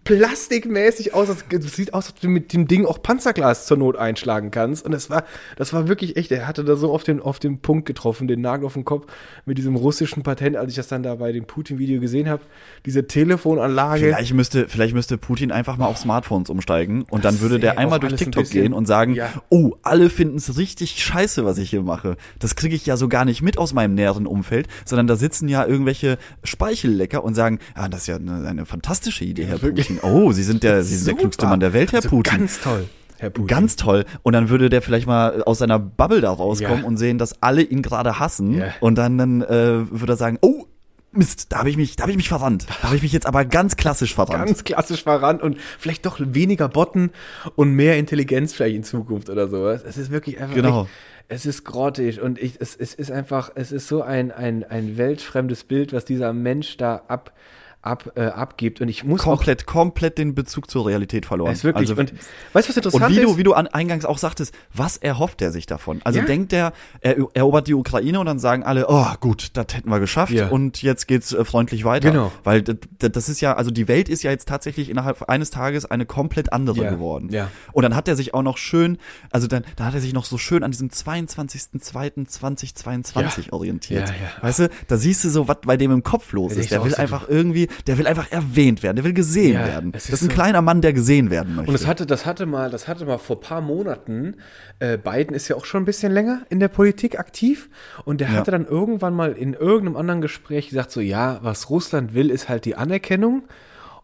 plastikmäßig 0.04 1.14
aus. 1.14 1.30
Es 1.30 1.76
sieht 1.76 1.94
aus, 1.94 2.08
als 2.12 2.20
du 2.22 2.30
mit 2.30 2.54
dem 2.54 2.68
Ding 2.68 2.86
auch 2.86 3.02
Panzerglas 3.02 3.66
zur 3.68 3.78
Not 3.78 3.96
einschlagen 3.98 4.52
kannst. 4.52 4.86
Und 4.86 4.92
das 4.92 5.10
war, 5.10 5.24
das 5.58 5.74
war 5.74 5.88
wirklich 5.88 6.16
echt. 6.18 6.32
Er 6.32 6.48
hatte 6.48 6.64
da 6.64 6.76
so 6.76 6.92
auf 6.92 7.04
den, 7.04 7.22
auf 7.22 7.40
den 7.40 7.60
Punkt 7.60 7.86
getroffen, 7.86 8.28
den 8.28 8.42
Nagel 8.42 8.66
auf 8.66 8.74
den 8.74 8.86
Kopf 8.86 9.08
mit 9.46 9.58
diesem 9.58 9.76
russischen 9.76 10.24
Patent, 10.24 10.56
als 10.58 10.72
ich 10.72 10.76
das 10.76 10.88
dann 10.88 11.04
da 11.04 11.16
bei 11.16 11.32
dem 11.32 11.46
Putin-Video 11.46 12.00
gesehen 12.00 12.30
habe. 12.30 12.42
Diese 12.86 13.06
Telefonanlage. 13.08 14.00
Vielleicht 14.06 14.34
müsste, 14.34 14.68
vielleicht 14.68 14.94
müsste 14.96 15.18
Putin 15.18 15.52
einfach 15.52 15.78
mal 15.78 15.88
auf 15.88 15.98
Smartphones 15.98 16.50
umsteigen 16.50 17.04
und 17.10 17.26
dann 17.26 17.42
würde 17.42 17.60
der 17.60 17.78
einmal 17.78 18.00
durch 18.00 18.14
ein 18.14 18.18
TikTok 18.18 18.44
bisschen- 18.44 18.62
gehen 18.64 18.74
und 18.74 18.86
sagen, 18.86 19.14
Ja. 19.14 19.30
oh, 19.50 19.74
alle 19.84 20.10
finden 20.10 20.38
es 20.38 20.58
richtig 20.58 21.04
scheiße, 21.04 21.46
was 21.46 21.58
ich 21.58 21.70
hier 21.70 21.82
mache. 21.82 22.18
Das 22.40 22.56
kriege 22.56 22.76
ich 22.76 22.86
ja 22.86 22.98
so 22.98 23.08
gar 23.08 23.26
nicht 23.26 23.42
mit 23.42 23.58
aus 23.58 23.74
meinem 23.74 23.94
näheren 23.96 24.26
Umfeld, 24.28 24.68
sondern 24.86 25.08
da 25.08 25.16
sitzen 25.16 25.48
ja 25.50 25.66
irgendwelche 25.66 26.18
Speichellecker 26.44 27.24
und 27.24 27.36
sagen, 27.36 27.60
ja, 27.76 27.88
das 27.88 28.02
ist 28.02 28.08
ja 28.08 28.16
eine, 28.18 28.48
eine 28.48 28.66
fantastische 28.66 29.26
Idee, 29.26 29.46
Herr 29.46 29.62
wirklich. 29.62 29.88
Putin. 29.88 30.00
Oh, 30.10 30.32
Sie 30.32 30.44
sind 30.44 30.64
der, 30.64 30.84
Sie 30.84 30.96
sind 30.96 31.08
der 31.08 31.12
Super. 31.14 31.22
klügste 31.22 31.46
Mann 31.48 31.60
der 31.60 31.74
Welt, 31.74 31.92
Herr 31.92 31.98
Also 31.98 32.10
Putin. 32.10 32.38
Ganz 32.40 32.62
toll, 32.62 32.86
Herr 33.18 33.30
Putin. 33.30 33.48
Ganz 33.48 33.76
toll. 33.76 34.06
Und 34.24 34.34
dann 34.34 34.50
würde 34.50 34.70
der 34.70 34.82
vielleicht 34.82 35.08
mal 35.08 35.44
aus 35.44 35.60
seiner 35.60 35.80
Bubble 35.80 36.22
da 36.22 36.32
rauskommen 36.32 36.82
Ja. 36.82 36.88
und 36.88 36.98
sehen, 36.98 37.18
dass 37.18 37.42
alle 37.42 37.62
ihn 37.62 37.82
gerade 37.82 38.20
hassen. 38.20 38.54
Ja. 38.60 38.74
Und 38.80 38.96
dann, 38.98 39.18
dann 39.18 39.42
äh, 39.42 39.92
würde 39.92 40.14
er 40.14 40.18
sagen, 40.18 40.38
oh, 40.42 40.66
Mist, 41.14 41.48
da 41.52 41.60
habe 41.60 41.70
ich 41.70 41.78
mich, 41.78 41.96
da 41.96 42.04
habe 42.04 42.12
ich 42.12 42.18
mich 42.18 42.28
verrannt. 42.30 42.68
Da 42.82 42.88
habe 42.88 42.96
ich 42.98 43.02
mich 43.02 43.14
jetzt 43.14 43.26
aber 43.26 43.44
ganz 43.46 43.76
klassisch 43.78 44.14
verrannt. 44.14 44.46
ganz 44.46 44.64
klassisch 44.64 45.04
verrannt 45.04 45.42
und 45.42 45.58
vielleicht 45.80 46.06
doch 46.06 46.20
weniger 46.20 46.68
Botten 46.70 47.12
und 47.56 47.72
mehr 47.72 47.98
Intelligenz 47.98 48.54
vielleicht 48.54 48.76
in 48.76 48.84
Zukunft 48.84 49.30
oder 49.30 49.48
sowas. 49.48 49.82
Es 49.88 49.98
ist 49.98 50.12
wirklich 50.12 50.40
einfach. 50.40 50.54
Genau. 50.54 50.82
Echt, 50.84 50.92
es 51.30 51.46
ist 51.46 51.64
grottig 51.64 52.22
und 52.22 52.38
ich, 52.40 52.56
es, 52.60 52.76
es 52.76 52.94
ist 52.94 53.10
einfach, 53.12 53.52
es 53.56 53.72
ist 53.72 53.88
so 53.88 54.02
ein, 54.04 54.32
ein, 54.32 54.64
ein 54.66 54.98
weltfremdes 54.98 55.64
Bild, 55.64 55.92
was 55.92 56.06
dieser 56.06 56.34
Mensch 56.34 56.78
da 56.78 57.02
ab, 57.08 57.34
ab, 57.82 58.12
äh, 58.16 58.26
abgibt. 58.26 58.82
Und 58.82 58.90
ich 58.90 59.04
muss 59.04 59.22
komplett, 59.22 59.66
komplett 59.66 60.18
den 60.18 60.36
Bezug 60.36 60.70
zur 60.70 60.86
Realität 60.88 61.26
verloren. 61.26 61.50
auch, 61.50 61.54
ist 61.54 61.64
wirklich, 61.64 61.90
Also, 61.90 62.00
und 62.02 62.12
weißt 62.54 62.68
du, 62.68 62.70
was 62.70 62.78
interessant 62.78 63.04
und 63.06 63.12
wie 63.12 63.16
ist? 63.22 63.24
du, 63.24 63.38
wie 63.38 63.44
du 63.44 63.54
an, 63.54 63.68
eingangs 63.68 64.04
auch 64.06 64.18
sagtest, 64.18 64.54
was 64.74 64.98
erhofft 64.98 65.42
er 65.42 65.52
sich 65.52 65.66
davon? 65.68 66.02
Also 66.04 66.20
Ja. 66.20 66.26
denkt 66.26 66.52
er, 66.54 66.74
er 67.02 67.16
erobert 67.34 67.68
die 67.68 67.74
Ukraine 67.76 68.20
und 68.20 68.26
dann 68.26 68.40
sagen 68.40 68.64
alle, 68.64 68.88
oh 68.90 69.06
gut, 69.22 69.50
das 69.54 69.68
hätten 69.74 69.90
wir 69.90 70.00
geschafft 70.00 70.34
Ja. 70.34 70.48
und 70.50 70.82
jetzt 70.82 71.08
geht's 71.08 71.32
äh, 71.34 71.46
freundlich 71.46 71.86
weiter. 71.86 72.12
Genau. 72.12 72.32
Weil 72.44 72.62
das 72.64 73.30
ist 73.30 73.40
ja, 73.42 73.54
also 73.56 73.72
die 73.72 73.88
Welt 73.88 74.10
ist 74.10 74.24
ja 74.24 74.32
jetzt 74.32 74.48
tatsächlich 74.50 74.90
innerhalb 74.90 75.30
eines 75.30 75.50
Tages 75.50 75.86
eine 75.86 76.06
komplett 76.06 76.52
andere 76.52 76.84
Ja. 76.84 76.90
geworden. 76.90 77.30
Ja. 77.32 77.50
Und 77.72 77.84
dann 77.84 77.96
hat 77.96 78.08
er 78.08 78.16
sich 78.18 78.34
auch 78.34 78.44
noch 78.44 78.58
schön, 78.58 78.98
also 79.32 79.48
dann, 79.48 79.64
da 79.78 79.86
hat 79.86 79.94
er 79.94 80.02
sich 80.02 80.14
noch 80.14 80.26
so 80.26 80.38
schön 80.38 80.64
an 80.64 80.72
diesem 80.72 80.90
22.02.2022 80.90 83.46
Ja. 83.48 83.54
orientiert. 83.54 84.10
Ja, 84.10 84.16
ja. 84.16 84.44
Weißt 84.44 84.60
du, 84.60 84.70
da 84.88 84.98
siehst 84.98 85.24
du 85.24 85.30
so, 85.30 85.48
was 85.48 85.58
bei 85.66 85.78
dem 85.78 85.92
im 85.92 86.04
Kopf 86.04 86.32
los 86.34 86.54
ist. 86.56 86.72
Der 86.72 86.82
auch 86.82 86.86
will 86.86 86.96
einfach 86.96 87.30
irgendwie, 87.30 87.67
der 87.88 87.98
will 87.98 88.08
einfach 88.08 88.32
erwähnt 88.32 88.84
werden, 88.84 88.96
der 88.98 89.06
will 89.06 89.14
gesehen 89.14 89.54
Ja, 89.54 89.66
werden. 89.68 89.92
Das 89.92 90.06
ist 90.06 90.14
ist 90.14 90.22
ein 90.24 90.30
so- 90.30 90.36
kleiner 90.36 90.62
Mann, 90.62 90.82
der 90.82 90.94
gesehen 90.94 91.30
werden 91.30 91.56
möchte. 91.56 91.70
Und 91.72 91.74
das 91.80 91.88
hatte, 91.88 92.06
das 92.06 92.26
hatte 92.26 92.46
mal, 92.46 92.70
das 92.70 92.88
hatte 92.88 93.06
mal 93.06 93.18
vor 93.18 93.40
paar 93.40 93.62
Monaten. 93.62 94.36
Äh, 94.80 94.98
Biden 94.98 95.36
ist 95.36 95.48
ja 95.48 95.56
auch 95.56 95.66
schon 95.66 95.84
ein 95.84 95.86
bisschen 95.86 96.12
länger 96.12 96.42
in 96.50 96.60
der 96.60 96.68
Politik 96.68 97.20
aktiv 97.20 97.70
und 98.06 98.22
der 98.22 98.30
Ja. 98.30 98.34
hatte 98.36 98.52
dann 98.52 98.66
irgendwann 98.66 99.14
mal 99.14 99.34
in 99.34 99.54
irgendeinem 99.54 99.98
anderen 99.98 100.22
Gespräch 100.22 100.70
gesagt 100.70 100.92
so, 100.92 101.02
ja, 101.02 101.40
was 101.42 101.70
Russland 101.70 102.14
will, 102.14 102.30
ist 102.30 102.50
halt 102.50 102.66
die 102.66 102.76
Anerkennung 102.76 103.44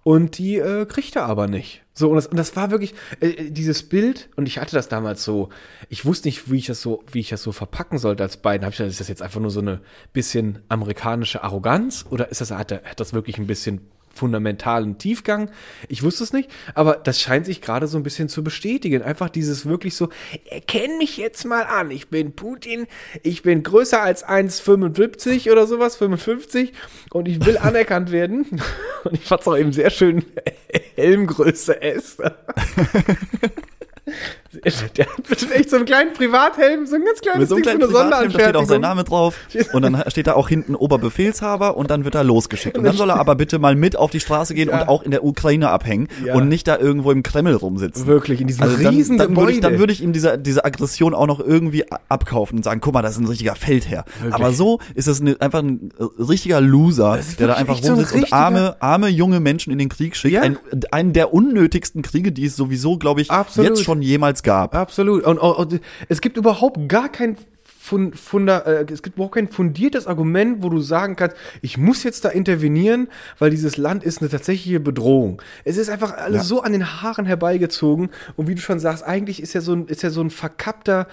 und 0.04 0.38
die 0.38 0.58
äh, 0.58 0.86
kriegt 0.86 1.16
er 1.16 1.26
aber 1.26 1.48
nicht. 1.48 1.83
So 1.94 2.10
und 2.10 2.16
das, 2.16 2.28
und 2.28 2.38
das 2.38 2.56
war 2.56 2.72
wirklich 2.72 2.96
äh, 3.20 3.52
dieses 3.52 3.84
Bild 3.84 4.30
und 4.36 4.48
ich 4.48 4.58
hatte 4.58 4.76
das 4.76 4.88
damals 4.88 5.24
so, 5.24 5.50
ich 5.90 6.06
wusste 6.06 6.28
nicht, 6.28 6.52
wie 6.52 6.58
ich 6.58 6.66
das 6.66 6.82
so, 6.82 7.04
wie 7.12 7.20
ich 7.20 7.30
das 7.30 7.44
so 7.44 7.52
verpacken 7.52 8.00
sollte 8.00 8.24
als 8.24 8.38
Biden. 8.38 8.62
Habe 8.62 8.72
ich 8.72 8.78
gedacht, 8.78 8.92
ist 8.92 9.00
das 9.00 9.08
jetzt 9.08 9.22
einfach 9.22 9.40
nur 9.40 9.52
so 9.52 9.60
eine 9.60 9.80
bisschen 10.12 10.60
amerikanische 10.70 11.44
Arroganz 11.44 12.06
oder 12.10 12.30
ist 12.30 12.42
das 12.42 12.52
hat, 12.52 12.72
hat 12.72 13.00
das 13.00 13.14
wirklich 13.14 13.38
ein 13.38 13.48
bisschen 13.48 13.82
fundamentalen 14.14 14.98
Tiefgang. 14.98 15.50
Ich 15.90 16.04
wusste 16.04 16.24
es 16.24 16.34
nicht, 16.34 16.50
aber 16.76 16.96
das 16.96 17.20
scheint 17.20 17.46
sich 17.46 17.62
gerade 17.62 17.88
so 17.88 17.98
ein 17.98 18.04
bisschen 18.04 18.30
zu 18.30 18.44
bestätigen. 18.44 19.02
Einfach 19.02 19.30
dieses 19.30 19.66
wirklich 19.66 19.96
so, 19.96 20.10
erkenn 20.50 20.98
mich 20.98 21.18
jetzt 21.18 21.46
mal 21.46 21.64
an, 21.64 21.92
ich 21.92 22.10
bin 22.10 22.34
Putin, 22.34 22.88
ich 23.24 23.42
bin 23.42 23.64
größer 23.64 24.02
als 24.02 24.26
1,75 24.26 25.52
oder 25.52 25.68
sowas, 25.68 25.98
55 25.98 26.74
und 27.12 27.28
ich 27.28 27.46
will 27.46 27.58
anerkannt 27.58 28.12
werden. 28.12 28.62
Und 29.04 29.16
ich 29.16 29.26
fand 29.26 29.42
es 29.42 29.48
auch 29.50 29.58
eben 29.58 29.74
sehr 29.74 29.90
schön, 29.90 30.24
Helmgröße 30.96 31.82
S. 31.82 32.18
Der 34.98 35.06
hat 35.08 35.24
bestimmt 35.28 35.52
echt 35.54 35.70
so 35.70 35.76
einen 35.78 35.86
kleinen 35.86 36.14
Privathelm, 36.14 36.86
so 36.86 36.96
ein 36.96 37.04
ganz 37.06 37.20
kleines 37.22 37.40
Mit 37.40 37.50
so 37.50 37.56
einem 37.56 37.64
Ding, 37.64 37.78
kleinen 37.78 37.92
so 37.92 37.98
eine 37.98 38.10
Privathelm, 38.10 38.32
da 38.34 38.40
steht 38.40 38.56
auch 38.56 38.66
sein. 38.66 38.82
Name 38.82 39.04
drauf. 39.04 39.36
Und 39.74 39.82
dann 39.82 40.04
steht 40.08 40.28
da 40.28 40.34
auch 40.34 40.50
hinten 40.50 40.76
Oberbefehlshaber 40.76 41.78
und 41.78 41.90
dann 41.90 42.06
wird 42.06 42.16
er 42.16 42.24
losgeschickt. 42.24 42.78
Und 42.78 42.84
dann 42.84 42.96
soll 42.96 43.10
er 43.10 43.20
aber 43.20 43.36
bitte 43.36 43.60
mal 43.60 43.76
mit 43.76 43.96
auf 43.96 44.12
die 44.12 44.20
Straße 44.20 44.54
gehen 44.54 44.70
Ja. 44.70 44.82
und 44.82 44.90
auch 44.90 45.04
in 45.04 45.12
der 45.12 45.24
Ukraine 45.24 45.70
abhängen 45.70 46.08
Ja. 46.26 46.34
und 46.36 46.48
nicht 46.48 46.68
da 46.68 46.78
irgendwo 46.78 47.12
im 47.12 47.24
Kreml 47.24 47.54
rumsitzen. 47.56 48.06
Wirklich, 48.08 48.42
in 48.42 48.48
diesem 48.48 48.64
Also 48.64 48.78
dann, 48.78 48.94
riesen 48.94 49.18
dann 49.18 49.36
würde 49.36 49.52
ich, 49.52 49.60
dann 49.60 49.80
würde 49.80 49.94
ich 49.94 50.02
ihm 50.02 50.14
diese, 50.14 50.38
diese 50.38 50.66
Aggression 50.66 51.14
auch 51.14 51.28
noch 51.28 51.40
irgendwie 51.40 51.86
abkaufen 52.10 52.58
und 52.58 52.64
sagen, 52.64 52.82
guck 52.82 52.94
mal, 52.94 53.02
das 53.02 53.14
ist 53.14 53.20
ein 53.22 53.28
richtiger 53.28 53.56
Feldherr. 53.56 54.06
Aber 54.32 54.52
so 54.54 54.80
ist 54.96 55.08
es 55.08 55.22
eine, 55.22 55.40
einfach 55.42 55.60
ein 55.60 55.92
äh, 56.00 56.04
richtiger 56.22 56.62
Loser, 56.62 57.18
Das 57.18 57.36
der 57.36 57.48
da 57.48 57.54
wirklich 57.54 57.60
einfach 57.60 57.74
echt 57.76 57.86
so 57.86 57.92
ein 57.94 57.96
rumsitzt 58.00 58.16
und 58.16 58.34
arme, 58.34 58.76
arme 58.80 59.08
junge 59.10 59.40
Menschen 59.40 59.72
in 59.72 59.80
den 59.80 59.90
Krieg 59.90 60.16
schickt. 60.16 60.34
Ja. 60.36 60.42
Ein, 60.42 60.58
einen 60.92 61.14
der 61.14 61.34
unnötigsten 61.34 62.02
Kriege, 62.02 62.32
die 62.32 62.46
es 62.46 62.56
sowieso, 62.56 62.98
glaube 62.98 63.22
ich, 63.22 63.32
Absolut. 63.32 63.70
jetzt 63.70 63.84
schon 63.84 64.02
jemals 64.02 64.43
gab. 64.44 64.76
Absolut. 64.76 65.24
Und, 65.24 65.40
und, 65.40 65.74
und 65.74 65.82
es 66.10 66.22
gibt 66.22 66.38
überhaupt 66.38 66.88
gar 66.88 67.10
kein 67.10 67.38
Fun, 67.86 68.14
Funda, 68.14 68.60
äh, 68.60 68.86
es 68.94 69.04
gibt 69.04 69.18
überhaupt 69.18 69.36
kein 69.36 69.50
fundiertes 69.50 70.08
Argument, 70.08 70.64
wo 70.64 70.70
du 70.70 70.80
sagen 70.80 71.18
kannst, 71.18 71.36
ich 71.62 71.78
muss 71.78 72.04
jetzt 72.04 72.24
da 72.24 72.30
intervenieren, 72.30 73.10
weil 73.40 73.50
dieses 73.50 73.76
Land 73.76 74.06
ist 74.06 74.22
eine 74.22 74.30
tatsächliche 74.30 74.80
Bedrohung. 74.80 75.42
Es 75.66 75.76
ist 75.76 75.90
einfach 75.90 76.14
alles 76.16 76.44
Ja. 76.44 76.44
so 76.46 76.62
an 76.62 76.72
den 76.72 77.02
Haaren 77.02 77.26
herbeigezogen. 77.26 78.10
Und 78.38 78.48
wie 78.48 78.56
du 78.56 78.62
schon 78.62 78.80
sagst, 78.80 79.04
eigentlich 79.04 79.42
ist 79.42 79.54
er 79.54 79.60
so 79.60 79.74
ein, 79.74 79.88
ist 79.88 80.02
er 80.02 80.12
so 80.12 80.22
ein 80.22 80.30
verkappter 80.30 81.08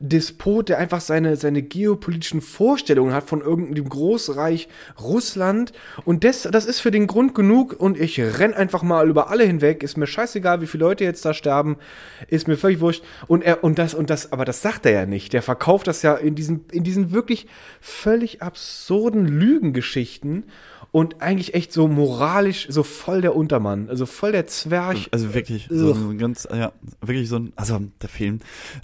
Despot, 0.00 0.68
der 0.68 0.78
einfach 0.78 1.00
seine, 1.00 1.36
seine 1.36 1.62
geopolitischen 1.62 2.40
Vorstellungen 2.40 3.14
hat 3.14 3.28
von 3.28 3.40
irgendeinem 3.40 3.88
Großreich 3.88 4.68
Russland. 5.00 5.70
Und 6.04 6.24
das, 6.24 6.42
das 6.42 6.66
ist 6.66 6.80
für 6.80 6.90
den 6.90 7.06
Grund 7.06 7.36
genug. 7.36 7.76
Und 7.78 8.00
ich 8.00 8.18
renn 8.20 8.52
einfach 8.52 8.82
mal 8.82 9.08
über 9.08 9.30
alle 9.30 9.44
hinweg. 9.44 9.84
Ist 9.84 9.96
mir 9.96 10.08
scheißegal, 10.08 10.60
wie 10.60 10.66
viele 10.66 10.86
Leute 10.86 11.04
jetzt 11.04 11.24
da 11.24 11.32
sterben. 11.34 11.76
Ist 12.26 12.48
mir 12.48 12.56
völlig 12.56 12.80
wurscht. 12.80 13.04
Und 13.28 13.44
er, 13.44 13.62
und 13.62 13.78
das, 13.78 13.94
und 13.94 14.10
das, 14.10 14.32
aber 14.32 14.44
das 14.44 14.60
sagt 14.60 14.86
er 14.86 14.92
ja 14.92 15.06
nicht. 15.06 15.32
Der 15.32 15.42
verkauft 15.42 15.86
das 15.86 16.02
ja 16.02 16.15
in 16.20 16.34
diesen, 16.34 16.64
in 16.72 16.84
diesen 16.84 17.12
wirklich 17.12 17.46
völlig 17.80 18.42
absurden 18.42 19.26
Lügengeschichten. 19.26 20.44
Und 20.92 21.20
eigentlich 21.20 21.52
echt 21.52 21.74
so 21.74 21.88
moralisch, 21.88 22.68
so 22.70 22.82
voll 22.82 23.20
der 23.20 23.36
Untermann, 23.36 23.90
also 23.90 24.06
voll 24.06 24.32
der 24.32 24.46
Zwerg. 24.46 24.96
Also 25.10 25.34
wirklich, 25.34 25.66
so 25.68 25.92
ein 25.92 26.16
ganz, 26.16 26.48
ja, 26.50 26.72
wirklich 27.02 27.28
so 27.28 27.36
ein, 27.36 27.52
also 27.54 27.80
der 28.00 28.08
Film. 28.08 28.38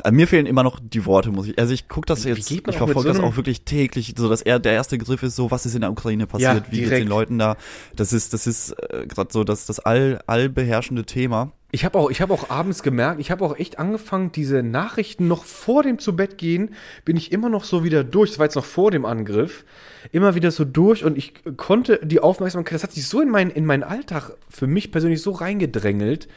Äh, 0.04 0.10
mir 0.10 0.28
fehlen 0.28 0.44
immer 0.44 0.62
noch 0.62 0.78
die 0.78 1.06
Worte, 1.06 1.30
muss 1.30 1.46
ich. 1.46 1.58
Also 1.58 1.72
ich 1.72 1.88
gucke 1.88 2.06
das 2.06 2.24
jetzt, 2.24 2.50
ich 2.50 2.60
verfolge 2.60 3.00
so 3.00 3.08
das 3.08 3.20
auch 3.20 3.36
wirklich 3.36 3.62
täglich, 3.62 4.14
so 4.14 4.28
dass 4.28 4.42
er 4.42 4.58
der 4.58 4.72
erste 4.72 4.98
Griff 4.98 5.22
ist, 5.22 5.36
so 5.36 5.50
was 5.50 5.64
ist 5.64 5.74
in 5.74 5.80
der 5.80 5.90
Ukraine 5.90 6.26
passiert, 6.26 6.66
Ja, 6.66 6.72
wie 6.72 6.80
geht's 6.80 6.90
den 6.90 7.08
Leuten 7.08 7.38
da. 7.38 7.56
Das 7.96 8.12
ist, 8.12 8.34
das 8.34 8.46
ist 8.46 8.72
äh, 8.72 9.06
gerade 9.06 9.32
so 9.32 9.42
das, 9.42 9.64
das 9.64 9.78
all, 9.78 10.20
allbeherrschende 10.26 11.04
Thema. 11.06 11.52
Ich 11.74 11.86
habe 11.86 11.98
auch, 11.98 12.10
ich 12.10 12.20
habe 12.20 12.34
auch 12.34 12.50
abends 12.50 12.82
gemerkt, 12.82 13.18
ich 13.18 13.30
habe 13.30 13.42
auch 13.46 13.56
echt 13.58 13.78
angefangen, 13.78 14.30
diese 14.30 14.62
Nachrichten 14.62 15.26
noch 15.26 15.44
vor 15.44 15.82
dem 15.82 15.98
zu 15.98 16.14
Bett 16.14 16.36
gehen, 16.36 16.74
bin 17.06 17.16
ich 17.16 17.32
immer 17.32 17.48
noch 17.48 17.64
so 17.64 17.82
wieder 17.82 18.04
durch. 18.04 18.30
Das 18.30 18.38
war 18.38 18.44
jetzt 18.44 18.56
noch 18.56 18.64
vor 18.66 18.90
dem 18.90 19.06
Angriff, 19.06 19.64
immer 20.12 20.34
wieder 20.34 20.50
so 20.50 20.66
durch 20.66 21.02
und 21.02 21.16
ich 21.16 21.32
konnte 21.56 21.98
die 22.02 22.20
Aufmerksamkeit, 22.20 22.74
das 22.74 22.82
hat 22.82 22.92
sich 22.92 23.08
so 23.08 23.22
in 23.22 23.30
meinen 23.30 23.50
in 23.50 23.64
meinen 23.64 23.84
Alltag 23.84 24.32
für 24.50 24.66
mich 24.66 24.92
persönlich 24.92 25.22
so 25.22 25.30
reingedrängelt, 25.30 26.28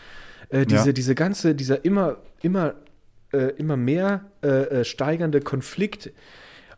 äh, 0.50 0.66
diese 0.66 0.88
Ja. 0.88 0.94
diese 0.94 1.16
ganze, 1.16 1.54
dieser 1.54 1.84
immer 1.84 2.16
immer 2.42 2.76
äh, 3.34 3.52
immer 3.58 3.76
mehr 3.76 4.24
äh, 4.42 4.48
äh, 4.48 4.84
steigernde 4.86 5.42
Konflikt. 5.42 6.12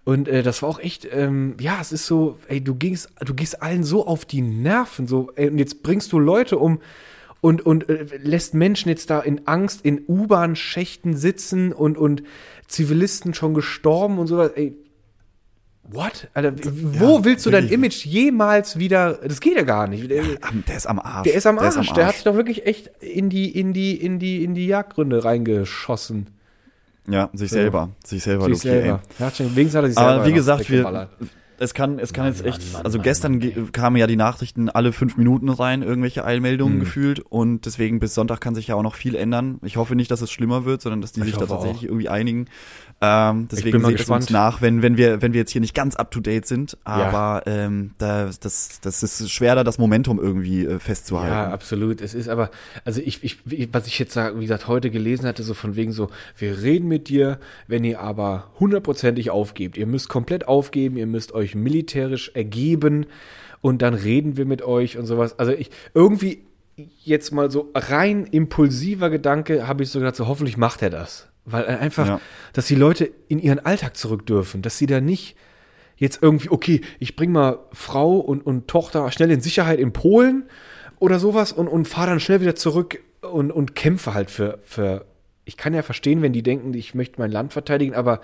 Und 0.03 0.28
äh, 0.28 0.41
das 0.41 0.64
war 0.64 0.70
auch 0.70 0.80
echt, 0.80 1.05
ähm, 1.12 1.58
ja, 1.60 1.78
es 1.82 1.91
ist 1.91 2.08
so, 2.08 2.39
ey, 2.47 2.64
du 2.64 2.74
gehst, 2.74 3.10
du 3.24 3.36
gehst 3.36 3.62
allen 3.62 3.84
so 3.84 4.08
auf 4.08 4.26
die 4.26 4.41
Nerven, 4.41 5.05
so, 5.05 5.32
ey, 5.36 5.49
und 5.49 5.58
jetzt 5.60 5.84
bringst 5.84 6.12
du 6.14 6.18
Leute 6.18 6.58
um 6.58 6.80
und, 7.41 7.65
und 7.65 7.88
äh, 7.89 8.05
lässt 8.21 8.53
Menschen 8.53 8.89
jetzt 8.89 9.09
da 9.09 9.19
in 9.19 9.47
Angst 9.47 9.81
in 9.85 10.01
U-Bahn-Schächten 10.07 11.15
sitzen 11.15 11.71
und, 11.73 11.97
und 11.97 12.23
Zivilisten 12.67 13.33
schon 13.33 13.53
gestorben 13.53 14.17
und 14.19 14.27
sowas, 14.27 14.51
ey. 14.55 14.75
What? 15.89 16.27
Alter, 16.33 16.53
wo 16.99 17.17
Ja, 17.19 17.23
willst 17.25 17.45
du 17.45 17.49
dein. 17.49 17.69
Image 17.69 18.05
jemals 18.05 18.77
wieder? 18.77 19.13
Das 19.25 19.39
geht 19.39 19.55
ja 19.55 19.61
gar 19.63 19.88
nicht. 19.88 20.11
Der, 20.11 20.21
Am- 20.41 20.63
Der 20.67 20.75
ist 20.75 20.85
am 20.85 20.99
Arsch. 20.99 21.23
der 21.23 21.33
ist 21.35 21.45
am 21.47 21.57
Arsch. 21.59 21.75
Der, 21.75 21.83
Der, 21.83 21.83
ist 21.83 21.89
am 21.91 21.95
hat 21.95 22.03
Arsch. 22.07 22.15
sich 22.15 22.23
doch 22.25 22.35
wirklich 22.35 22.65
echt 22.65 22.88
in 22.99 23.29
die, 23.29 23.57
in 23.57 23.71
die, 23.71 23.95
in 23.95 24.19
die, 24.19 24.43
in 24.43 24.53
die 24.53 24.67
Jagdgründe 24.67 25.23
reingeschossen. 25.23 26.31
Ja, 27.07 27.29
sich 27.31 27.51
selber. 27.51 27.91
Sich 28.03 28.21
selber, 28.21 28.45
Sich 28.45 28.55
Luki, 28.55 28.67
ey. 28.67 28.81
selber. 28.81 29.01
Ja, 29.17 29.31
wenigstens 29.39 29.75
hat 29.75 29.83
er 29.83 29.88
sich 29.88 29.95
selber 29.95 30.11
Aber 30.11 30.25
wie 30.25 30.33
gesagt, 30.33 30.69
wir. 30.69 31.09
Es 31.60 31.74
kann, 31.74 31.99
es 31.99 32.14
kann 32.14 32.26
jetzt 32.28 32.45
echt, 32.45 32.62
Mann, 32.62 32.72
Mann, 32.74 32.86
also 32.86 32.97
Mann, 32.97 33.03
gestern 33.03 33.39
ge- 33.39 33.53
kamen 33.72 33.95
ja 33.97 34.08
die 34.08 34.16
Nachrichten 34.16 34.70
alle 34.70 34.93
fünf 34.93 35.18
Minuten 35.18 35.49
rein, 35.49 35.82
irgendwelche 35.84 36.24
Eilmeldungen 36.26 36.76
Mhm. 36.76 36.80
gefühlt 36.82 37.20
und 37.20 37.66
deswegen 37.66 37.99
bis 37.99 38.14
Sonntag 38.14 38.41
kann 38.41 38.55
sich 38.55 38.68
ja 38.68 38.76
auch 38.76 38.84
noch 38.84 38.95
viel 38.95 39.16
ändern. 39.16 39.60
Ich 39.64 39.78
hoffe 39.78 39.95
nicht, 39.95 40.12
dass 40.12 40.22
es 40.22 40.32
schlimmer 40.32 40.66
wird, 40.66 40.82
sondern 40.82 41.01
dass 41.01 41.12
die 41.14 41.22
Ich 41.22 41.28
sich 41.28 41.38
da 41.38 41.45
tatsächlich 41.45 41.80
auch. 41.82 41.84
irgendwie 41.91 42.10
einigen. 42.10 42.45
Ähm, 42.99 43.47
deswegen 43.51 43.84
seht 43.86 43.99
es 43.99 44.10
uns 44.10 44.30
nach, 44.32 44.62
wenn, 44.62 44.82
wenn 44.82 44.97
wir, 44.97 45.22
wenn 45.22 45.32
wir 45.34 45.39
jetzt 45.41 45.51
hier 45.51 45.62
nicht 45.62 45.76
ganz 45.76 45.95
up 45.95 46.10
to 46.10 46.20
date 46.20 46.47
sind, 46.47 46.78
aber 46.84 47.43
ähm, 47.45 47.91
da, 47.99 48.30
das, 48.39 48.80
das 48.82 49.03
ist 49.03 49.30
schwer, 49.32 49.53
da 49.53 49.64
das 49.64 49.78
Momentum 49.78 50.20
irgendwie 50.20 50.66
äh, 50.66 50.80
festzuhalten. 50.80 51.32
Ja, 51.34 51.51
absolut. 51.51 52.01
Es 52.01 52.16
ist 52.16 52.28
aber, 52.28 52.49
also 52.86 52.99
ich, 53.03 53.24
ich, 53.24 53.38
was 53.72 53.86
ich 53.86 53.99
jetzt, 53.99 54.16
wie 54.16 54.41
gesagt, 54.41 54.68
heute 54.68 54.89
gelesen 54.89 55.28
hatte, 55.28 55.43
so 55.43 55.53
von 55.53 55.76
wegen 55.76 55.91
so, 55.91 56.10
wir 56.38 56.62
reden 56.62 56.88
mit 56.88 57.08
dir, 57.08 57.38
wenn 57.68 57.84
ihr 57.84 57.99
aber 58.01 58.47
hundertprozentig 58.60 59.30
aufgebt. 59.30 59.78
Ihr 59.78 59.86
müsst 59.86 60.10
komplett 60.10 60.47
aufgeben, 60.47 60.97
ihr 60.97 61.05
müsst 61.08 61.34
euch 61.34 61.47
militärisch 61.56 62.32
ergeben 62.34 63.06
und 63.62 63.82
dann 63.82 63.93
reden 63.93 64.38
wir 64.38 64.45
mit 64.45 64.62
euch 64.62 64.98
und 64.98 65.06
sowas. 65.06 65.38
Also 65.39 65.52
ich, 65.52 65.70
irgendwie 65.93 66.43
jetzt 67.04 67.32
mal 67.32 67.50
so 67.50 67.72
rein 67.74 68.26
impulsiver 68.26 69.10
Gedanke, 69.10 69.68
habe 69.68 69.84
ich 69.84 69.89
so 69.89 70.00
gedacht, 70.00 70.16
so 70.16 70.28
hoffentlich 70.28 70.58
macht 70.58 70.82
er 70.82 70.89
das. 70.89 71.28
Weil 71.45 71.64
er 71.64 71.80
einfach, 71.80 72.08
Ja. 72.08 72.22
dass 72.54 72.68
die 72.68 72.76
Leute 72.76 73.10
in 73.30 73.39
ihren 73.39 73.60
Alltag 73.60 73.95
zurück 73.98 74.26
dürfen, 74.26 74.62
dass 74.62 74.78
sie 74.78 74.86
da 74.86 75.00
nicht 75.02 75.36
jetzt 75.95 76.22
irgendwie, 76.22 76.50
okay, 76.50 76.82
ich 77.00 77.16
bring 77.16 77.32
mal 77.32 77.60
Frau 77.72 78.18
und, 78.18 78.45
und 78.45 78.68
Tochter 78.68 79.10
schnell 79.12 79.32
in 79.32 79.41
Sicherheit 79.41 79.80
in 79.80 79.93
Polen 79.93 80.43
oder 81.00 81.18
sowas 81.20 81.52
und, 81.52 81.68
und 81.68 81.88
fahre 81.88 82.10
dann 82.10 82.20
schnell 82.20 82.41
wieder 82.41 82.56
zurück 82.56 83.00
und, 83.22 83.52
und 83.52 83.76
kämpfe 83.76 84.14
halt 84.14 84.30
für, 84.30 84.60
für, 84.64 85.06
ich 85.45 85.58
kann 85.58 85.74
ja 85.74 85.82
verstehen, 85.82 86.22
wenn 86.22 86.34
die 86.34 86.43
denken, 86.43 86.74
ich 86.76 86.93
möchte 86.93 87.20
mein 87.20 87.32
Land 87.32 87.54
verteidigen, 87.54 87.95
aber 87.95 88.22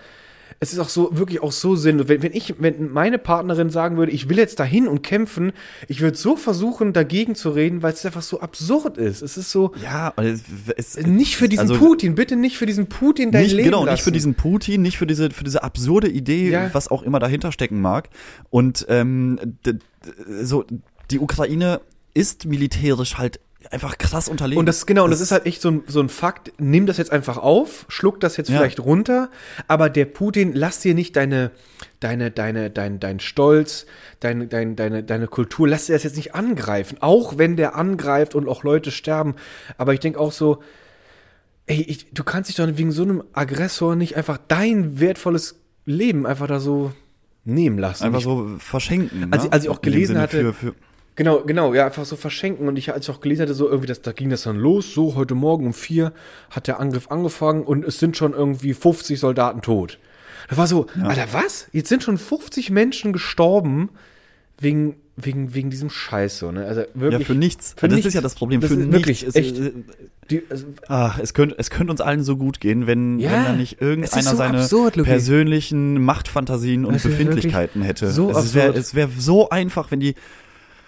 es 0.63 0.73
ist 0.73 0.79
auch 0.79 0.89
so, 0.89 1.09
wirklich 1.17 1.41
auch 1.43 1.51
so 1.51 1.75
sinnlos. 1.75 2.07
Wenn, 2.07 2.23
wenn 2.23 2.33
ich, 2.33 2.55
wenn 2.57 2.91
meine 2.91 3.17
Partnerin 3.17 3.69
sagen 3.69 3.97
würde, 3.97 4.11
ich 4.11 4.29
will 4.29 4.37
jetzt 4.37 4.59
dahin 4.59 4.87
und 4.87 5.03
kämpfen, 5.03 5.51
ich 5.87 6.01
würde 6.01 6.17
so 6.17 6.35
versuchen, 6.37 6.93
dagegen 6.93 7.35
zu 7.35 7.49
reden, 7.49 7.83
weil 7.83 7.93
es 7.93 8.05
einfach 8.05 8.21
so 8.21 8.39
absurd 8.39 8.97
ist. 8.97 9.21
Es 9.21 9.37
ist 9.37 9.51
so, 9.51 9.73
Ja, 9.83 10.13
es, 10.17 10.43
es, 10.75 10.97
nicht 11.05 11.35
für 11.35 11.49
diesen 11.49 11.69
also, 11.69 11.77
Putin, 11.77 12.15
bitte 12.15 12.35
nicht 12.35 12.57
für 12.57 12.65
diesen 12.65 12.87
Putin 12.87 13.31
dein 13.31 13.43
nicht, 13.43 13.51
Leben 13.53 13.65
genau, 13.65 13.79
lassen. 13.83 13.93
nicht 13.93 14.03
für 14.03 14.11
diesen 14.11 14.35
Putin, 14.35 14.81
nicht 14.81 14.97
für 14.97 15.05
diese, 15.07 15.29
für 15.31 15.43
diese 15.43 15.63
absurde 15.63 16.07
Idee, 16.09 16.49
Ja. 16.51 16.69
was 16.73 16.89
auch 16.89 17.03
immer 17.03 17.19
dahinter 17.19 17.51
stecken 17.51 17.81
mag. 17.81 18.09
Und 18.49 18.85
ähm, 18.89 19.39
so, 20.41 20.65
die 21.11 21.19
Ukraine 21.19 21.81
ist 22.13 22.45
militärisch 22.45 23.17
halt 23.17 23.39
einfach 23.71 23.97
krass 23.97 24.27
unterlegen. 24.27 24.59
Und 24.59 24.65
das 24.65 24.85
genau, 24.85 25.05
und 25.05 25.11
das 25.11 25.21
ist 25.21 25.31
halt 25.31 25.45
echt 25.45 25.61
so 25.61 25.69
ein, 25.71 25.83
so 25.87 25.99
ein 25.99 26.09
Fakt. 26.09 26.51
Nimm 26.59 26.85
das 26.85 26.97
jetzt 26.97 27.11
einfach 27.11 27.37
auf, 27.37 27.85
schluck 27.87 28.19
das 28.19 28.37
jetzt 28.37 28.49
Ja. 28.49 28.57
vielleicht 28.57 28.79
runter, 28.79 29.29
aber 29.67 29.89
der 29.89 30.05
Putin, 30.05 30.51
lass 30.53 30.79
dir 30.79 30.93
nicht 30.93 31.15
deine, 31.15 31.51
deine, 31.99 32.31
deine, 32.31 32.69
dein, 32.69 32.99
dein 32.99 33.19
Stolz, 33.19 33.85
deine, 34.19 34.47
dein, 34.47 34.75
deine, 34.75 35.03
deine 35.03 35.27
Kultur, 35.27 35.67
lass 35.67 35.85
dir 35.87 35.93
das 35.93 36.03
jetzt 36.03 36.15
nicht 36.17 36.35
angreifen. 36.35 36.97
Auch 37.01 37.37
wenn 37.37 37.55
der 37.55 37.75
angreift 37.75 38.35
und 38.35 38.47
auch 38.47 38.63
Leute 38.63 38.91
sterben. 38.91 39.35
Aber 39.77 39.93
ich 39.93 39.99
denke 39.99 40.19
auch 40.19 40.31
so, 40.31 40.61
ey, 41.65 41.81
ich, 41.81 42.11
du 42.13 42.23
kannst 42.23 42.49
dich 42.49 42.57
doch 42.57 42.67
wegen 42.67 42.91
so 42.91 43.03
einem 43.03 43.23
Aggressor 43.33 43.95
nicht 43.95 44.17
einfach 44.17 44.37
dein 44.47 44.99
wertvolles 44.99 45.59
Leben 45.85 46.25
einfach 46.25 46.47
da 46.47 46.59
so 46.59 46.91
nehmen 47.45 47.77
lassen. 47.77 48.03
einfach 48.05 48.21
so 48.21 48.49
verschenken. 48.57 49.27
Als 49.31 49.43
ne? 49.43 49.47
ich- 49.47 49.53
als 49.53 49.63
ich 49.65 49.69
auch 49.69 49.81
gelesen 49.81 50.17
hatte- 50.17 50.39
Für, 50.39 50.53
für, 50.53 50.75
Genau, 51.15 51.41
genau, 51.41 51.73
ja, 51.73 51.85
einfach 51.85 52.05
so 52.05 52.15
verschenken. 52.15 52.67
Und 52.67 52.77
ich, 52.77 52.91
als 52.91 53.07
ich 53.07 53.13
auch 53.15 53.21
gelesen 53.21 53.43
hatte, 53.43 53.53
so 53.53 53.67
irgendwie, 53.67 53.87
das, 53.87 54.01
da 54.01 54.11
ging 54.11 54.29
das 54.29 54.43
dann 54.43 54.57
los, 54.57 54.93
so 54.93 55.15
heute 55.15 55.35
Morgen 55.35 55.67
um 55.67 55.73
vier 55.73 56.11
hat 56.49 56.67
der 56.67 56.79
Angriff 56.79 57.11
angefangen 57.11 57.63
und 57.63 57.85
es 57.85 57.99
sind 57.99 58.17
schon 58.17 58.33
irgendwie 58.33 58.73
50 58.73 59.19
Soldaten 59.19 59.61
tot. 59.61 59.99
Da 60.49 60.57
war 60.57 60.67
so, 60.67 60.87
Alter, 61.03 61.27
was? 61.31 61.67
Jetzt 61.71 61.89
sind 61.89 62.03
schon 62.03 62.17
50 62.17 62.69
Menschen 62.71 63.13
gestorben 63.13 63.89
wegen, 64.59 64.95
wegen, 65.15 65.53
wegen 65.53 65.69
diesem 65.69 65.89
Scheiß 65.89 66.39
so, 66.39 66.51
ne? 66.51 66.65
Also 66.65 66.81
ja, 66.81 66.87
wirklich. 66.95 67.27
für 67.27 67.35
nichts. 67.35 67.75
Für 67.77 67.87
das 67.87 67.95
nichts. 67.95 68.07
ist 68.07 68.13
ja 68.15 68.21
das 68.21 68.35
Problem. 68.35 68.61
Das 68.61 68.71
für 68.71 68.77
nichts. 68.77 68.93
wirklich 68.93 69.23
Es, 69.27 69.35
echt. 69.35 69.57
äh, 69.57 69.71
Die, 70.31 70.43
also, 70.49 70.65
Ah, 70.87 71.13
es 71.21 71.33
könnte 71.33 71.55
es 71.59 71.69
könnte 71.69 71.91
uns 71.91 72.01
allen 72.01 72.23
so 72.23 72.37
gut 72.37 72.59
gehen, 72.59 72.87
wenn, 72.87 73.19
Ja, 73.19 73.31
wenn 73.31 73.43
da 73.43 73.53
nicht 73.53 73.81
irgendeiner 73.81 74.23
so 74.31 74.35
seine 74.35 74.57
absurd, 74.59 75.01
persönlichen 75.03 76.01
Machtfantasien 76.03 76.85
und 76.85 77.01
Befindlichkeiten 77.01 77.81
hätte. 77.83 78.11
so 78.11 78.31
es 78.31 78.53
wäre 78.53 78.73
wär 78.93 79.09
so 79.17 79.49
einfach, 79.49 79.91
wenn 79.91 79.99
die 79.99 80.15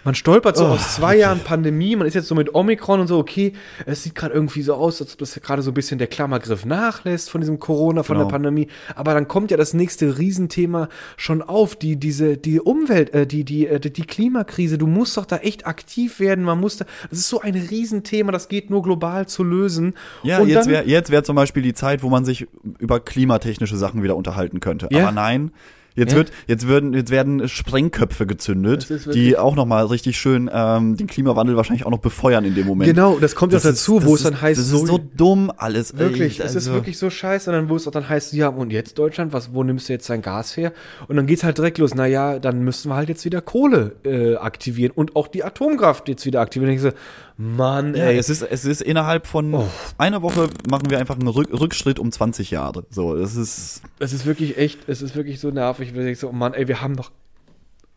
Man 0.06 0.14
stolpert 0.14 0.56
so 0.56 0.64
Oh, 0.64 0.68
aus 0.68 0.94
zwei 0.94 1.16
Jahren 1.16 1.40
Pandemie, 1.40 1.96
man 1.96 2.06
ist 2.06 2.14
jetzt 2.14 2.28
so 2.28 2.36
mit 2.36 2.54
Omikron 2.54 3.00
und 3.00 3.08
so, 3.08 3.18
okay, 3.18 3.52
es 3.86 4.04
sieht 4.04 4.14
gerade 4.14 4.32
irgendwie 4.32 4.62
so 4.62 4.74
aus, 4.74 5.00
als 5.02 5.12
ob 5.12 5.18
das 5.18 5.34
gerade 5.34 5.62
so 5.62 5.72
ein 5.72 5.74
bisschen 5.74 5.98
der 5.98 6.06
Klammergriff 6.06 6.64
nachlässt 6.64 7.28
von 7.28 7.40
diesem 7.40 7.58
Corona, 7.58 8.04
von 8.04 8.14
Genau. 8.16 8.26
der 8.28 8.32
Pandemie. 8.32 8.68
Aber 8.94 9.14
dann 9.14 9.26
kommt 9.26 9.50
ja 9.50 9.56
das 9.56 9.74
nächste 9.74 10.16
Riesenthema 10.16 10.88
schon 11.16 11.42
auf, 11.42 11.74
die, 11.74 11.96
diese, 11.96 12.36
die 12.36 12.60
Umwelt, 12.60 13.12
äh, 13.14 13.26
die, 13.26 13.42
die, 13.44 13.66
äh, 13.66 13.80
die 13.80 14.06
Klimakrise. 14.06 14.78
Du 14.78 14.86
musst 14.86 15.16
doch 15.16 15.26
da 15.26 15.38
echt 15.38 15.66
aktiv 15.66 16.20
werden. 16.20 16.44
Man 16.44 16.60
muss 16.60 16.76
da, 16.76 16.86
das 17.10 17.18
ist 17.18 17.28
so 17.28 17.40
ein 17.40 17.56
Riesenthema, 17.56 18.30
das 18.30 18.48
geht 18.48 18.70
nur 18.70 18.82
global 18.84 19.26
zu 19.26 19.42
lösen. 19.42 19.94
Ja, 20.22 20.38
und 20.38 20.48
jetzt 20.48 20.68
wäre 20.68 20.84
jetzt 20.86 21.10
wär 21.10 21.24
zum 21.24 21.34
Beispiel 21.34 21.64
die 21.64 21.74
Zeit, 21.74 22.04
wo 22.04 22.10
man 22.10 22.24
sich 22.24 22.46
über 22.78 23.00
klimatechnische 23.00 23.76
Sachen 23.76 24.04
wieder 24.04 24.14
unterhalten 24.14 24.60
könnte. 24.60 24.88
Ja. 24.92 25.02
Aber 25.02 25.12
nein, 25.12 25.50
jetzt 25.96 26.12
Ja. 26.12 26.18
wird, 26.18 26.30
jetzt 26.46 26.68
würden, 26.68 26.92
jetzt 26.94 27.10
werden 27.10 27.48
Sprengköpfe 27.48 28.26
gezündet, 28.26 28.88
ist 28.90 29.12
die 29.14 29.36
auch 29.36 29.56
nochmal 29.56 29.86
richtig 29.86 30.18
schön 30.18 30.48
ähm, 30.52 30.96
den 30.96 31.06
Klimawandel 31.08 31.56
wahrscheinlich 31.56 31.84
auch 31.86 31.90
noch 31.90 31.98
befeuern 31.98 32.44
in 32.44 32.54
dem 32.54 32.66
Moment. 32.66 32.88
Genau, 32.88 33.18
das 33.18 33.34
kommt 33.34 33.52
ja 33.52 33.58
dazu, 33.58 33.98
ist- 33.98 34.06
wo 34.06 34.14
es 34.14 34.22
dann 34.22 34.34
ist- 34.34 34.42
heißt, 34.42 34.60
das 34.60 34.66
ist 34.72 34.86
so 34.86 34.98
dumm 35.16 35.50
alles. 35.56 35.98
Wirklich, 35.98 36.38
es 36.40 36.50
ist 36.50 36.56
also- 36.56 36.74
wirklich 36.74 36.98
so 36.98 37.10
scheiße. 37.10 37.50
Und 37.50 37.56
dann, 37.56 37.68
wo 37.68 37.76
es 37.76 37.88
auch 37.88 37.92
dann 37.92 38.08
heißt, 38.08 38.32
ja, 38.34 38.48
und 38.48 38.72
jetzt 38.72 38.98
Deutschland, 38.98 39.32
was, 39.32 39.52
wo 39.52 39.62
nimmst 39.64 39.88
du 39.88 39.92
jetzt 39.94 40.08
dein 40.08 40.22
Gas 40.22 40.56
her? 40.56 40.72
Und 41.08 41.16
dann 41.16 41.26
geht's 41.26 41.42
halt 41.44 41.58
direkt 41.58 41.78
los. 41.78 41.94
Naja, 41.94 42.38
dann 42.38 42.60
müssen 42.62 42.90
wir 42.90 42.96
halt 42.96 43.08
jetzt 43.08 43.24
wieder 43.24 43.40
Kohle 43.40 43.96
äh, 44.04 44.36
aktivieren 44.36 44.92
und 44.94 45.16
auch 45.16 45.28
die 45.28 45.42
Atomkraft 45.44 46.08
jetzt 46.08 46.26
wieder 46.26 46.40
aktivieren. 46.40 46.70
Und 46.70 46.76
ich 46.76 46.82
so, 46.82 46.90
Mann, 47.38 47.94
Ja, 47.94 48.04
ey. 48.06 48.16
es 48.18 48.30
ist, 48.30 48.42
es 48.42 48.64
ist 48.64 48.80
innerhalb 48.80 49.26
von 49.26 49.52
Oh. 49.54 49.68
einer 49.98 50.22
Woche 50.22 50.48
machen 50.70 50.88
wir 50.90 50.98
einfach 50.98 51.16
einen 51.18 51.28
Rück 51.28 51.48
Rückschritt 51.52 51.98
um 51.98 52.10
20 52.10 52.50
Jahre. 52.50 52.84
So, 52.90 53.14
das 53.16 53.36
ist, 53.36 53.82
Es 53.98 54.12
ist 54.14 54.24
wirklich 54.24 54.56
echt, 54.56 54.88
es 54.88 55.02
ist 55.02 55.14
wirklich 55.16 55.38
so 55.40 55.50
nervig. 55.50 55.88
Ich 55.88 55.94
denke 55.94 56.14
so, 56.16 56.28
oh 56.28 56.32
Mann, 56.32 56.54
ey, 56.54 56.66
wir 56.66 56.80
haben 56.80 56.96
doch 56.96 57.10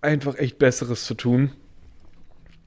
einfach 0.01 0.37
echt 0.37 0.59
Besseres 0.59 1.05
zu 1.05 1.13
tun. 1.13 1.51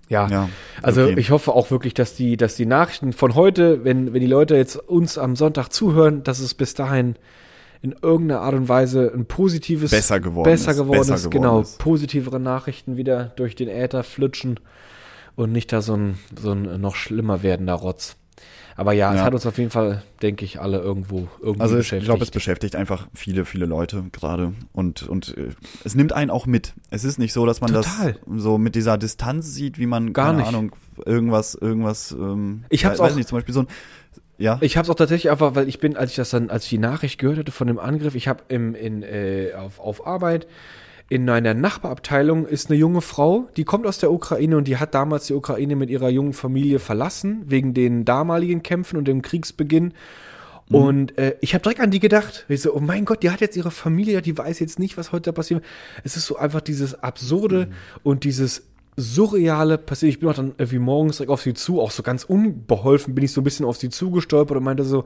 Ja, 0.08 0.28
Ja, 0.28 0.48
also 0.82 1.04
okay. 1.04 1.14
ich 1.18 1.30
hoffe 1.30 1.52
auch 1.52 1.70
wirklich, 1.70 1.94
dass 1.94 2.14
die, 2.16 2.36
dass 2.36 2.54
die 2.56 2.66
Nachrichten 2.66 3.12
von 3.12 3.34
heute, 3.34 3.84
wenn, 3.84 4.12
wenn 4.12 4.20
die 4.20 4.26
Leute 4.26 4.56
jetzt 4.56 4.76
uns 4.76 5.16
am 5.18 5.36
Sonntag 5.36 5.68
zuhören, 5.70 6.22
dass 6.24 6.38
es 6.40 6.54
bis 6.54 6.74
dahin 6.74 7.16
in 7.82 7.94
irgendeiner 8.00 8.40
Art 8.42 8.54
und 8.54 8.68
Weise 8.68 9.10
ein 9.14 9.26
positives 9.26 9.90
Besser 9.90 10.20
geworden 10.20 10.44
besser 10.44 10.70
ist, 10.72 10.76
geworden 10.78 10.98
besser 11.00 11.14
ist, 11.16 11.30
geworden 11.30 11.42
genau, 11.42 11.60
ist. 11.60 11.78
positivere 11.78 12.38
Nachrichten 12.40 12.96
wieder 12.96 13.32
durch 13.36 13.54
den 13.56 13.68
Äther 13.68 14.02
flutschen 14.04 14.60
und 15.36 15.52
nicht 15.52 15.72
da 15.72 15.80
so 15.82 15.94
ein, 15.96 16.18
so 16.40 16.52
ein 16.52 16.80
noch 16.80 16.94
schlimmer 16.96 17.42
werdender 17.42 17.74
Rotz. 17.74 18.16
Aber 18.74 18.92
ja, 18.94 19.12
es 19.12 19.18
Ja. 19.18 19.24
hat 19.26 19.34
uns 19.34 19.44
auf 19.44 19.58
jeden 19.58 19.70
Fall, 19.70 20.02
denke 20.22 20.46
ich, 20.46 20.58
alle 20.58 20.78
irgendwo 20.78 21.28
irgendwie 21.42 21.60
Also 21.60 21.74
es, 21.74 21.80
ich 21.80 21.90
beschäftigt. 21.90 22.04
glaube, 22.06 22.22
es 22.24 22.30
beschäftigt 22.30 22.74
einfach 22.76 23.06
viele, 23.14 23.44
viele 23.44 23.66
Leute 23.66 24.02
gerade 24.12 24.54
und 24.72 25.02
und 25.02 25.36
äh, 25.36 25.50
es 25.84 25.94
nimmt 25.94 26.14
einen 26.14 26.30
auch 26.30 26.46
mit. 26.46 26.72
Es 26.90 27.04
ist 27.04 27.18
nicht 27.18 27.34
so, 27.34 27.44
dass 27.44 27.60
man 27.60 27.70
Total. 27.72 28.12
das 28.14 28.42
so 28.42 28.56
mit 28.56 28.74
dieser 28.74 28.96
Distanz 28.96 29.52
sieht, 29.52 29.78
wie 29.78 29.84
man 29.86 30.14
Gar 30.14 30.28
keine 30.28 30.38
nicht. 30.38 30.48
Ahnung 30.48 30.72
irgendwas 31.04 31.54
irgendwas. 31.54 32.12
Ähm, 32.12 32.64
Ich 32.70 32.86
hab's 32.86 32.98
weiß 32.98 33.12
auch- 33.12 33.16
nicht 33.16 33.28
zum 33.28 33.36
Beispiel 33.38 33.52
so 33.54 33.60
ein 33.60 33.66
ja 34.38 34.56
Ich 34.62 34.78
habe 34.78 34.84
es 34.86 34.90
auch 34.90 34.94
tatsächlich 34.94 35.30
einfach, 35.30 35.54
weil 35.54 35.68
ich 35.68 35.78
bin, 35.78 35.94
als 35.94 36.10
ich 36.12 36.16
das 36.16 36.30
dann, 36.30 36.48
als 36.48 36.64
ich 36.64 36.70
die 36.70 36.78
Nachricht 36.78 37.18
gehört 37.20 37.38
hatte 37.38 37.52
von 37.52 37.66
dem 37.66 37.78
Angriff, 37.78 38.14
ich 38.14 38.26
habe 38.26 38.42
im 38.48 38.74
in 38.74 39.02
äh, 39.02 39.50
auf, 39.54 39.78
auf 39.80 40.06
Arbeit 40.06 40.46
in 41.12 41.28
einer 41.28 41.52
Nachbarabteilung 41.52 42.46
ist 42.46 42.70
eine 42.70 42.78
junge 42.78 43.02
Frau, 43.02 43.46
die 43.58 43.64
kommt 43.64 43.86
aus 43.86 43.98
der 43.98 44.10
Ukraine 44.10 44.56
und 44.56 44.66
die 44.66 44.78
hat 44.78 44.94
damals 44.94 45.26
die 45.26 45.34
Ukraine 45.34 45.76
mit 45.76 45.90
ihrer 45.90 46.08
jungen 46.08 46.32
Familie 46.32 46.78
verlassen 46.78 47.42
wegen 47.44 47.74
den 47.74 48.06
damaligen 48.06 48.62
Kämpfen 48.62 48.96
und 48.96 49.06
dem 49.06 49.20
Kriegsbeginn. 49.20 49.92
Und 50.70 51.18
äh, 51.18 51.36
ich 51.42 51.52
habe 51.52 51.60
direkt 51.60 51.82
an 51.82 51.90
die 51.90 52.00
gedacht. 52.00 52.46
Ich 52.48 52.62
so, 52.62 52.74
oh 52.74 52.80
mein 52.80 53.04
Gott, 53.04 53.22
die 53.22 53.28
hat 53.28 53.42
jetzt 53.42 53.58
ihre 53.58 53.70
Familie, 53.70 54.22
die 54.22 54.38
weiß 54.38 54.58
jetzt 54.58 54.78
nicht, 54.78 54.96
was 54.96 55.12
heute 55.12 55.24
da 55.24 55.32
passiert. 55.32 55.62
Es 56.02 56.16
ist 56.16 56.24
so 56.24 56.36
einfach 56.36 56.62
dieses 56.62 56.94
Absurde 57.02 57.68
und 58.02 58.24
dieses 58.24 58.62
surreale 58.96 59.76
passiert. 59.76 60.14
Ich 60.14 60.18
bin 60.18 60.30
auch 60.30 60.34
dann 60.34 60.54
irgendwie 60.56 60.78
morgens 60.78 61.18
direkt 61.18 61.30
auf 61.30 61.42
sie 61.42 61.52
zu, 61.52 61.82
auch 61.82 61.90
so 61.90 62.02
ganz 62.02 62.24
unbeholfen 62.24 63.14
bin 63.14 63.22
ich 63.22 63.32
so 63.32 63.42
ein 63.42 63.44
bisschen 63.44 63.66
auf 63.66 63.76
sie 63.76 63.90
zugestolpert 63.90 64.56
und 64.56 64.64
meinte 64.64 64.84
so, 64.84 65.04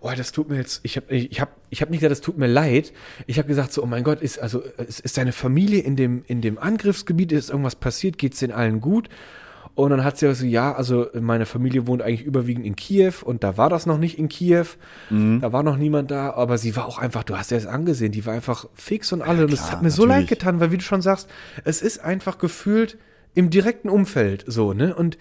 oh, 0.00 0.10
das 0.16 0.32
tut 0.32 0.48
mir 0.48 0.56
jetzt, 0.56 0.80
ich 0.82 0.96
habe 0.96 1.14
ich 1.14 1.40
hab, 1.40 1.56
ich 1.68 1.82
hab 1.82 1.90
nicht 1.90 2.00
gesagt, 2.00 2.12
das 2.12 2.20
tut 2.20 2.38
mir 2.38 2.46
leid. 2.46 2.92
Ich 3.26 3.38
habe 3.38 3.48
gesagt 3.48 3.72
so, 3.72 3.82
oh 3.82 3.86
mein 3.86 4.04
Gott, 4.04 4.20
ist 4.20 4.38
also 4.38 4.60
ist, 4.60 5.00
ist 5.00 5.18
deine 5.18 5.32
Familie 5.32 5.80
in 5.80 5.96
dem 5.96 6.24
in 6.26 6.40
dem 6.40 6.58
Angriffsgebiet, 6.58 7.32
ist 7.32 7.50
irgendwas 7.50 7.76
passiert, 7.76 8.18
geht's 8.18 8.38
denen 8.38 8.52
allen 8.52 8.80
gut? 8.80 9.08
Und 9.76 9.90
dann 9.90 10.04
hat 10.04 10.18
sie 10.18 10.34
so, 10.34 10.44
ja, 10.44 10.74
also 10.74 11.06
meine 11.18 11.46
Familie 11.46 11.86
wohnt 11.86 12.02
eigentlich 12.02 12.24
überwiegend 12.24 12.66
in 12.66 12.76
Kiew 12.76 13.12
und 13.24 13.44
da 13.44 13.56
war 13.56 13.70
das 13.70 13.86
noch 13.86 13.98
nicht 13.98 14.18
in 14.18 14.28
Kiew. 14.28 14.66
Da 15.40 15.52
war 15.52 15.62
noch 15.62 15.76
niemand 15.76 16.10
da, 16.10 16.32
aber 16.32 16.58
sie 16.58 16.76
war 16.76 16.86
auch 16.86 16.98
einfach, 16.98 17.22
du 17.24 17.38
hast 17.38 17.50
ja 17.50 17.56
es 17.56 17.66
angesehen, 17.66 18.12
die 18.12 18.26
war 18.26 18.34
einfach 18.34 18.66
fix 18.74 19.12
und 19.12 19.22
alle. 19.22 19.44
und 19.44 19.52
es 19.52 19.60
klar, 19.60 19.72
hat 19.72 19.82
mir 19.82 19.90
so 19.90 20.04
leid 20.04 20.22
natürlich. 20.22 20.40
getan, 20.40 20.60
weil 20.60 20.72
wie 20.72 20.76
du 20.78 20.82
schon 20.82 21.02
sagst, 21.02 21.30
es 21.64 21.82
ist 21.82 21.98
einfach 21.98 22.38
gefühlt 22.38 22.98
im 23.34 23.48
direkten 23.48 23.88
Umfeld 23.88 24.44
so, 24.46 24.74
ne? 24.74 24.94
Und 24.94 25.16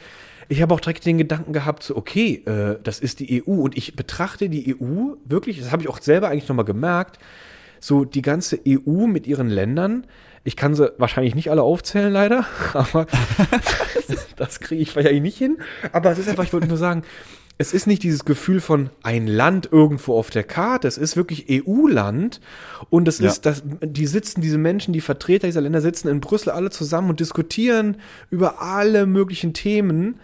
ich 0.50 0.62
habe 0.64 0.74
auch 0.74 0.80
direkt 0.80 1.06
den 1.06 1.20
Gedanken 1.20 1.54
gehabt, 1.54 1.84
so, 1.84 1.96
okay, 1.96 2.44
äh, 2.46 2.78
das 2.84 3.00
ist 3.00 3.20
die 3.20 3.44
EU 3.48 3.52
und 3.62 3.78
ich 3.78 3.96
betrachte 3.96 4.50
die 4.50 4.76
EU 4.76 5.14
wirklich, 5.24 5.60
das 5.60 5.72
habe 5.72 5.84
ich 5.84 5.90
auch 5.90 6.02
selber 6.02 6.30
eigentlich 6.30 6.50
nochmal 6.50 6.66
gemerkt, 6.66 7.20
so 7.80 8.04
die 8.04 8.24
ganze 8.24 8.60
EU 8.68 9.06
mit 9.06 9.28
ihren 9.28 9.48
Ländern. 9.50 10.06
Ich 10.44 10.56
kann 10.56 10.74
sie 10.74 10.92
wahrscheinlich 10.98 11.36
nicht 11.36 11.52
alle 11.52 11.62
aufzählen, 11.62 12.12
leider, 12.12 12.46
aber 12.74 13.06
das 14.38 14.60
kriege 14.60 14.82
ich 14.82 14.96
wahrscheinlich 14.96 15.22
nicht 15.22 15.38
hin. 15.38 15.60
Aber 15.92 16.12
es 16.12 16.18
ist 16.18 16.28
einfach, 16.28 16.44
ich 16.44 16.54
wollte 16.54 16.68
nur 16.68 16.78
sagen, 16.78 17.04
es 17.60 17.74
ist 17.74 17.88
nicht 17.88 18.02
dieses 18.04 18.24
Gefühl 18.24 18.62
von 18.62 18.90
ein 19.04 19.28
Land 19.28 19.70
irgendwo 19.72 20.18
auf 20.18 20.30
der 20.30 20.44
Karte, 20.46 20.88
es 20.88 20.98
ist 20.98 21.16
wirklich 21.18 21.46
EU-Land 21.50 22.40
und 22.90 23.08
es 23.08 23.20
Ja. 23.20 23.28
ist, 23.28 23.46
das, 23.46 23.64
die 23.82 24.08
sitzen, 24.08 24.42
diese 24.42 24.58
Menschen, 24.58 24.94
die 24.94 25.02
Vertreter 25.02 25.46
dieser 25.46 25.62
Länder 25.62 25.82
sitzen 25.82 26.08
in 26.08 26.22
Brüssel 26.22 26.52
alle 26.52 26.70
zusammen 26.70 27.10
und 27.10 27.20
diskutieren 27.20 27.98
über 28.32 28.62
alle 28.62 29.06
möglichen 29.06 29.54
Themen 29.54 30.20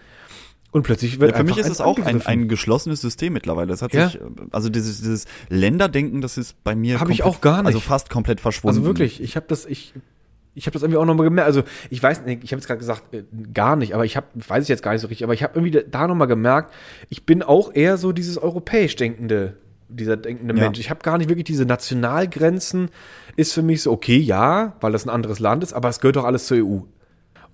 und 0.76 0.82
plötzlich 0.82 1.18
wird 1.18 1.30
Ja, 1.32 1.38
für 1.38 1.44
mich 1.44 1.56
ist 1.56 1.70
es 1.70 1.80
auch 1.80 1.98
ein, 1.98 2.20
ein 2.26 2.48
geschlossenes 2.48 3.00
System 3.00 3.32
mittlerweile. 3.32 3.68
Das 3.68 3.80
hat 3.82 3.94
Ja. 3.94 4.08
sich, 4.08 4.20
äh, 4.20 4.24
also 4.52 4.68
dieses, 4.68 4.98
dieses 4.98 5.24
Länderdenken, 5.48 6.20
das 6.20 6.36
ist 6.36 6.62
bei 6.64 6.74
mir 6.76 7.00
Hab 7.00 7.08
ich 7.08 7.22
auch 7.22 7.40
gar 7.40 7.58
nicht. 7.62 7.66
Also 7.66 7.80
fast 7.80 8.10
komplett 8.10 8.40
verschwunden. 8.40 8.76
Also 8.76 8.86
wirklich, 8.86 9.22
ich 9.22 9.36
habe 9.36 9.46
das, 9.48 9.64
ich, 9.64 9.94
ich 10.54 10.66
habe 10.66 10.74
das 10.74 10.82
irgendwie 10.82 10.98
auch 10.98 11.06
nochmal 11.06 11.24
gemerkt. 11.24 11.46
Also 11.46 11.62
ich 11.88 12.02
weiß 12.02 12.26
nicht, 12.26 12.44
ich 12.44 12.52
habe 12.52 12.60
jetzt 12.60 12.66
gerade 12.66 12.78
gesagt, 12.78 13.14
äh, 13.14 13.24
gar 13.54 13.76
nicht, 13.76 13.94
aber 13.94 14.04
ich 14.04 14.16
habe, 14.18 14.26
weiß 14.34 14.64
ich 14.64 14.68
jetzt 14.68 14.82
gar 14.82 14.92
nicht 14.92 15.00
so 15.00 15.08
richtig, 15.08 15.24
aber 15.24 15.32
ich 15.34 15.42
habe 15.42 15.58
irgendwie 15.58 15.82
da 15.90 16.06
nochmal 16.06 16.28
gemerkt, 16.28 16.74
ich 17.08 17.24
bin 17.24 17.42
auch 17.42 17.74
eher 17.74 17.96
so 17.96 18.12
dieses 18.12 18.36
europäisch 18.36 18.96
denkende, 18.96 19.56
dieser 19.88 20.18
denkende 20.18 20.54
Ja. 20.54 20.60
Mensch. 20.64 20.78
Ich 20.78 20.90
habe 20.90 21.00
gar 21.02 21.16
nicht 21.16 21.28
wirklich 21.30 21.44
diese 21.44 21.64
Nationalgrenzen, 21.64 22.90
ist 23.36 23.52
für 23.54 23.62
mich 23.62 23.82
so, 23.82 23.92
okay, 23.92 24.18
ja, 24.18 24.76
weil 24.80 24.92
das 24.92 25.06
ein 25.06 25.10
anderes 25.10 25.38
Land 25.38 25.62
ist, 25.62 25.72
aber 25.72 25.88
es 25.88 26.00
gehört 26.00 26.16
doch 26.16 26.24
alles 26.24 26.46
zur 26.46 26.58
EU. 26.58 26.80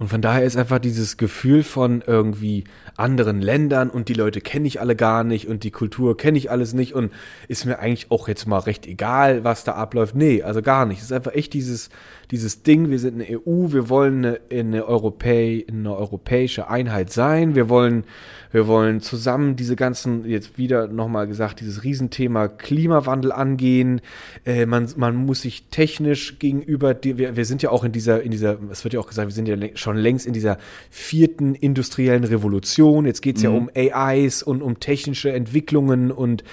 Und 0.03 0.09
von 0.09 0.21
daher 0.21 0.43
ist 0.43 0.57
einfach 0.57 0.81
dieses 0.81 1.17
Gefühl 1.17 1.63
von 1.63 2.03
irgendwie 2.05 2.65
anderen 2.97 3.41
Ländern 3.41 3.89
und 3.89 4.09
die 4.09 4.15
Leute 4.15 4.41
kenne 4.41 4.67
ich 4.67 4.81
alle 4.81 4.97
gar 4.97 5.23
nicht 5.23 5.47
und 5.47 5.63
die 5.63 5.71
Kultur 5.71 6.17
kenne 6.17 6.39
ich 6.39 6.51
alles 6.51 6.75
nicht 6.75 6.93
und 6.93 7.13
ist 7.47 7.67
mir 7.67 7.79
eigentlich 7.79 8.11
auch 8.11 8.27
jetzt 8.27 8.49
mal 8.49 8.59
recht 8.59 8.89
egal, 8.89 9.45
was 9.45 9.63
da 9.63 9.75
abläuft. 9.75 10.17
Nee, 10.17 10.43
also 10.43 10.61
gar 10.61 10.87
nicht. 10.87 10.99
Es 10.99 11.05
ist 11.05 11.13
einfach 11.13 11.35
echt 11.35 11.55
dieses, 11.55 11.89
dieses 12.33 12.65
Ding, 12.65 12.91
wir 12.91 12.99
sind 12.99 13.15
eine 13.15 13.41
EU, 13.47 13.73
wir 13.73 13.89
wollen 13.89 14.25
eine, 14.25 14.41
eine, 14.51 14.87
Europä 14.87 15.65
eine 15.69 15.95
europäische 15.95 16.69
Einheit 16.69 17.13
sein, 17.13 17.55
wir 17.55 17.69
wollen, 17.69 18.05
wir 18.51 18.67
wollen 18.67 19.01
zusammen 19.01 19.55
diese 19.55 19.77
ganzen, 19.77 20.25
jetzt 20.25 20.59
wieder 20.59 20.89
nochmal 20.89 21.27
gesagt, 21.29 21.61
dieses 21.61 21.85
Riesenthema 21.85 22.49
Klimawandel 22.49 23.33
angehen. 23.33 24.01
Äh, 24.45 24.67
man, 24.67 24.89
man 24.97 25.15
muss 25.15 25.43
sich 25.43 25.69
technisch 25.71 26.39
gegenüber, 26.39 26.93
die, 26.93 27.19
wir, 27.19 27.37
wir 27.37 27.45
sind 27.45 27.63
ja 27.63 27.71
auch 27.71 27.85
in 27.85 27.93
dieser, 27.93 28.23
in 28.23 28.31
dieser, 28.31 28.59
es 28.71 28.83
wird 28.83 28.95
ja 28.95 29.01
auch 29.01 29.09
gesagt, 29.09 29.29
wir 29.29 29.35
sind 29.35 29.47
ja 29.47 29.57
schon 29.75 29.92
schon 29.93 30.03
längst 30.03 30.27
in 30.27 30.33
dieser 30.33 30.59
vierten 30.91 31.55
industriellen 31.55 32.25
Revolution. 32.25 33.07
Jetzt 33.07 33.23
geht's 33.23 33.43
ja 33.43 33.51
um 33.51 33.71
AIs 33.75 34.43
und 34.43 34.63
um 34.63 34.81
technische 34.81 35.33
Entwicklungen 35.33 36.11
und 36.11 36.45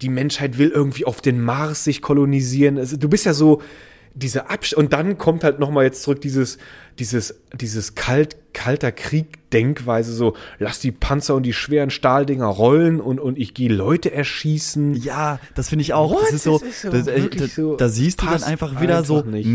die 0.00 0.08
Menschheit 0.08 0.58
will 0.58 0.70
irgendwie 0.70 1.04
auf 1.04 1.20
den 1.20 1.40
Mars 1.40 1.84
sich 1.84 2.02
kolonisieren. 2.02 2.78
Also, 2.78 2.96
du 2.96 3.08
bist 3.08 3.24
ja 3.24 3.34
so 3.34 3.62
diese 4.14 4.50
Absch 4.50 4.74
und 4.74 4.92
dann 4.92 5.16
kommt 5.16 5.42
halt 5.42 5.58
noch 5.58 5.70
mal 5.70 5.84
jetzt 5.84 6.02
zurück 6.02 6.20
dieses 6.20 6.58
dieses 6.98 7.40
dieses 7.58 7.94
kalt 7.94 8.36
kalter 8.52 8.92
Krieg 8.92 9.48
Denkweise 9.54 10.12
so 10.12 10.34
lass 10.58 10.80
die 10.80 10.92
Panzer 10.92 11.34
und 11.34 11.44
die 11.44 11.54
schweren 11.54 11.88
Stahldinger 11.88 12.44
rollen 12.44 13.00
und 13.00 13.18
und 13.20 13.38
ich 13.38 13.54
gehe 13.54 13.70
Leute 13.72 14.12
erschießen. 14.12 14.94
Ja, 14.94 15.38
das 15.54 15.70
finde 15.70 15.82
ich 15.84 15.94
auch. 15.94 16.10
What? 16.12 16.24
Das 16.24 16.32
ist 16.34 16.42
so, 16.44 16.58
Das 16.58 16.68
ist 16.68 16.82
so 16.82 16.90
das, 16.90 17.06
äh, 17.06 17.28
da, 17.30 17.46
so- 17.46 17.76
da 17.76 17.88
siehst 17.88 18.20
du 18.20 18.26
dann 18.26 18.42
einfach 18.42 18.82
wieder 18.82 19.02
so 19.02 19.22
nicht. 19.22 19.46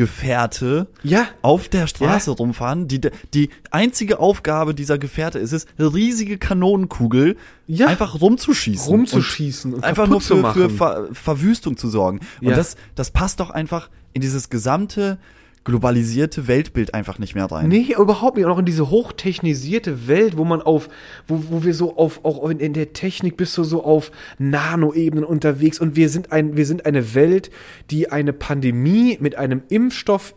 Metallgefährte 0.00 0.86
Ja. 1.02 1.26
auf 1.42 1.68
der 1.68 1.86
Straße 1.86 2.30
Ja. 2.30 2.36
rumfahren. 2.36 2.88
Die, 2.88 3.00
die 3.34 3.50
einzige 3.70 4.18
Aufgabe 4.18 4.74
dieser 4.74 4.98
Gefährte 4.98 5.38
ist 5.38 5.52
es, 5.52 5.66
eine 5.78 5.92
riesige 5.94 6.38
Kanonenkugel 6.38 7.36
Ja. 7.66 7.86
einfach 7.86 8.20
rumzuschießen. 8.20 8.86
Rumzuschießen 8.88 9.74
und 9.74 9.84
einfach 9.84 10.04
kaputt 10.08 10.28
nur 10.30 10.52
für, 10.52 10.68
für. 10.68 10.70
Ver 10.70 11.08
Verwüstung 11.12 11.76
zu 11.76 11.88
sorgen. 11.88 12.20
Und 12.42 12.56
das, 12.56 12.76
das 12.94 13.10
passt 13.10 13.40
doch 13.40 13.50
einfach 13.50 13.90
in 14.12 14.20
dieses 14.20 14.50
gesamte 14.50 15.18
globalisierte 15.64 16.48
Weltbild 16.48 16.94
einfach 16.94 17.18
nicht 17.18 17.34
mehr 17.34 17.44
rein. 17.44 17.68
Nee, 17.68 17.94
überhaupt 17.98 18.36
nicht. 18.36 18.46
Und 18.46 18.52
auch 18.52 18.58
in 18.58 18.64
diese 18.64 18.90
hochtechnisierte 18.90 20.08
Welt, 20.08 20.36
wo 20.36 20.44
man 20.44 20.62
auf, 20.62 20.88
wo, 21.28 21.42
wo 21.50 21.64
wir 21.64 21.74
so 21.74 21.96
auf, 21.96 22.24
auch 22.24 22.48
in, 22.48 22.60
in 22.60 22.72
der 22.72 22.92
Technik 22.92 23.36
bist 23.36 23.56
du 23.58 23.64
so 23.64 23.84
auf 23.84 24.10
Nanoebenen 24.38 25.24
unterwegs. 25.24 25.78
Und 25.78 25.96
wir 25.96 26.08
sind 26.08 26.32
ein, 26.32 26.56
wir 26.56 26.66
sind 26.66 26.86
eine 26.86 27.14
Welt, 27.14 27.50
die 27.90 28.10
eine 28.10 28.32
Pandemie 28.32 29.18
mit 29.20 29.36
einem 29.36 29.62
Impfstoff 29.68 30.34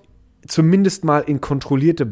zumindest 0.48 1.06
mal 1.06 1.22
in 1.22 1.40
kontrollierte 1.40 2.06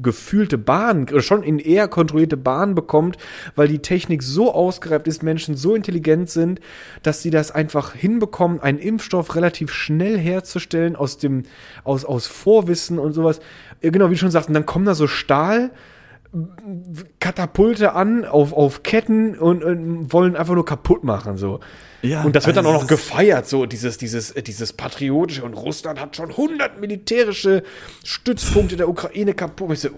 gefühlte 0.00 0.58
Bahnen, 0.58 1.04
oder 1.04 1.22
schon 1.22 1.42
in 1.42 1.58
eher 1.58 1.88
kontrollierte 1.88 2.36
Bahnen 2.36 2.74
bekommt, 2.74 3.16
weil 3.54 3.68
die 3.68 3.80
Technik 3.80 4.22
so 4.22 4.52
ausgereift 4.52 5.06
ist, 5.06 5.22
Menschen 5.22 5.56
so 5.56 5.74
intelligent 5.74 6.30
sind, 6.30 6.60
dass 7.02 7.22
sie 7.22 7.30
das 7.30 7.50
einfach 7.50 7.94
hinbekommen, 7.94 8.60
einen 8.60 8.78
Impfstoff 8.78 9.34
relativ 9.34 9.72
schnell 9.72 10.18
herzustellen 10.18 10.96
aus 10.96 11.18
dem, 11.18 11.44
aus, 11.84 12.04
aus 12.04 12.26
Vorwissen 12.26 12.98
und 12.98 13.12
sowas. 13.12 13.40
Ja, 13.82 13.90
Genau, 13.90 14.10
wie 14.10 14.14
du 14.14 14.18
schon 14.18 14.30
sagst, 14.30 14.48
und 14.48 14.54
dann 14.54 14.66
kommen 14.66 14.84
da 14.84 14.94
so 14.94 15.06
Stahl, 15.06 15.70
Katapulte 17.20 17.92
an 17.94 18.24
auf, 18.24 18.52
auf 18.52 18.82
Ketten 18.82 19.38
und, 19.38 19.64
und 19.64 20.12
wollen 20.12 20.36
einfach 20.36 20.54
nur 20.54 20.64
kaputt 20.64 21.04
machen, 21.04 21.36
so. 21.36 21.60
Ja, 22.02 22.22
und 22.22 22.36
das 22.36 22.46
wird 22.46 22.56
dann 22.56 22.66
also 22.66 22.76
auch 22.78 22.82
noch 22.82 22.88
das- 22.88 22.98
gefeiert, 22.98 23.46
so 23.48 23.66
dieses, 23.66 23.98
dieses, 23.98 24.30
äh, 24.32 24.42
dieses 24.42 24.72
patriotische. 24.72 25.44
Und 25.44 25.54
Russland 25.54 26.00
hat 26.00 26.14
schon 26.16 26.30
100 26.30 26.80
militärische 26.80 27.62
Stützpunkte 28.04 28.76
der 28.76 28.88
Ukraine 28.88 29.34
kaputt. 29.34 29.72
Ich 29.72 29.80
so, 29.80 29.88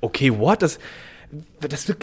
okay, 0.00 0.32
what? 0.38 0.62
Das, 0.62 0.78
das, 1.60 1.88
will, 1.88 1.94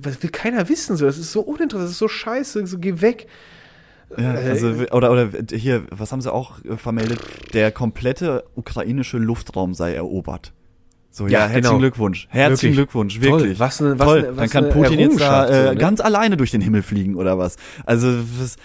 das 0.00 0.22
will 0.22 0.30
keiner 0.30 0.68
wissen, 0.68 0.96
so. 0.96 1.06
Das 1.06 1.18
ist 1.18 1.32
so 1.32 1.40
uninteressant, 1.40 1.84
das 1.84 1.90
ist 1.92 1.98
so 1.98 2.08
scheiße, 2.08 2.66
so 2.66 2.78
geh 2.78 3.00
weg. 3.00 3.26
Ja, 4.16 4.32
also, 4.34 4.68
oder, 4.92 5.10
oder 5.10 5.28
hier, 5.50 5.84
was 5.90 6.12
haben 6.12 6.20
sie 6.20 6.32
auch 6.32 6.62
äh, 6.64 6.76
vermeldet? 6.76 7.18
Der 7.52 7.72
komplette 7.72 8.44
ukrainische 8.54 9.16
Luftraum 9.18 9.74
sei 9.74 9.94
erobert. 9.94 10.52
So, 11.16 11.28
ja, 11.28 11.32
Ja, 11.32 11.38
herzlichen 11.42 11.62
genau. 11.62 11.78
Glückwunsch. 11.78 12.26
Herzlichen 12.28 12.76
Wirklich. 12.76 12.90
Glückwunsch, 12.90 13.20
Toll. 13.20 13.40
wirklich. 13.40 13.58
Was 13.60 13.80
eine- 13.80 13.96
was 14.00 14.04
Toll. 14.06 14.22
Dann 14.22 14.36
was 14.36 14.50
kann 14.50 14.64
eine 14.64 14.72
Putin 14.72 14.98
jetzt 14.98 15.20
da 15.20 15.48
äh, 15.48 15.66
so, 15.68 15.72
ne? 15.74 15.76
ganz 15.78 16.00
alleine 16.00 16.36
durch 16.36 16.50
den 16.50 16.60
Himmel 16.60 16.82
fliegen 16.82 17.14
oder 17.14 17.38
was. 17.38 17.56
Also, 17.86 18.08
was, 18.40 18.56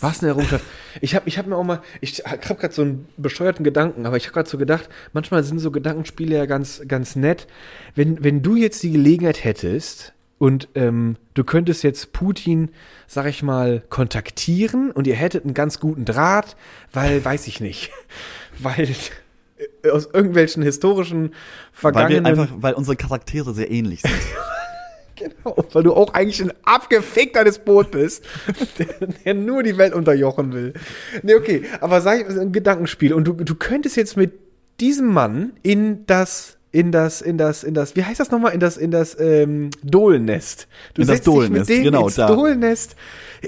Was 0.00 0.20
eine 0.20 0.28
Errungenschaft. 0.30 0.64
Ich 1.02 1.14
habe 1.14 1.28
ich 1.28 1.36
hab 1.36 1.46
mir 1.46 1.56
auch 1.56 1.62
mal, 1.62 1.82
ich 2.00 2.22
habe 2.24 2.54
gerade 2.58 2.72
so 2.72 2.80
einen 2.80 3.06
bescheuerten 3.18 3.64
Gedanken, 3.64 4.06
aber 4.06 4.16
ich 4.16 4.24
habe 4.24 4.32
gerade 4.32 4.48
so 4.48 4.56
gedacht, 4.56 4.88
manchmal 5.12 5.44
sind 5.44 5.58
so 5.58 5.70
Gedankenspiele 5.70 6.34
ja 6.34 6.46
ganz, 6.46 6.80
ganz 6.88 7.16
nett. 7.16 7.46
Wenn, 7.94 8.24
wenn 8.24 8.40
du 8.42 8.56
jetzt 8.56 8.82
die 8.82 8.90
Gelegenheit 8.92 9.44
hättest 9.44 10.14
und 10.38 10.68
ähm, 10.74 11.16
du 11.34 11.44
könntest 11.44 11.84
jetzt 11.84 12.14
Putin, 12.14 12.70
sag 13.06 13.26
ich 13.26 13.42
mal, 13.42 13.82
kontaktieren 13.90 14.90
und 14.90 15.06
ihr 15.06 15.16
hättet 15.16 15.44
einen 15.44 15.52
ganz 15.52 15.80
guten 15.80 16.06
Draht, 16.06 16.56
weil, 16.94 17.22
weiß 17.22 17.46
ich 17.46 17.60
nicht, 17.60 17.90
weil 18.58 18.88
aus 19.90 20.08
irgendwelchen 20.12 20.62
historischen 20.62 21.30
weil 21.80 21.94
wir 21.94 22.00
vergangenen 22.00 22.26
einfach, 22.26 22.48
weil 22.56 22.74
unsere 22.74 22.96
Charaktere 22.96 23.54
sehr 23.54 23.70
ähnlich 23.70 24.02
sind. 24.02 24.14
Genau, 25.16 25.64
weil 25.72 25.84
du 25.84 25.94
auch 25.94 26.12
eigentlich 26.12 26.42
ein 26.42 26.52
abgefickter 26.64 27.44
Despot 27.44 27.92
bist, 27.92 28.24
der, 28.78 29.06
der 29.06 29.34
nur 29.34 29.62
die 29.62 29.78
Welt 29.78 29.94
unterjochen 29.94 30.52
will. 30.52 30.72
Nee, 31.22 31.36
okay, 31.36 31.62
aber 31.80 32.00
sag 32.00 32.20
ich, 32.20 32.36
ein 32.36 32.50
Gedankenspiel. 32.50 33.14
Und 33.14 33.24
du, 33.24 33.32
du 33.32 33.54
könntest 33.54 33.96
jetzt 33.96 34.16
mit 34.16 34.32
diesem 34.80 35.06
Mann 35.06 35.52
in 35.62 36.04
das, 36.06 36.56
in 36.74 36.90
das, 36.90 37.22
in 37.22 37.38
das, 37.38 37.62
in 37.62 37.72
das, 37.72 37.94
wie 37.94 38.02
heißt 38.02 38.18
das 38.18 38.32
nochmal? 38.32 38.52
In 38.52 38.58
das, 38.58 38.76
in 38.76 38.90
das 38.90 39.16
ähm, 39.20 39.70
Dohlnest. 39.84 40.66
Du 40.94 41.02
In 41.02 41.06
das 41.08 41.20
dem 41.22 41.84
genau, 41.84 42.06
ins 42.06 42.16
da. 42.16 42.26
Dohlnest. 42.26 42.96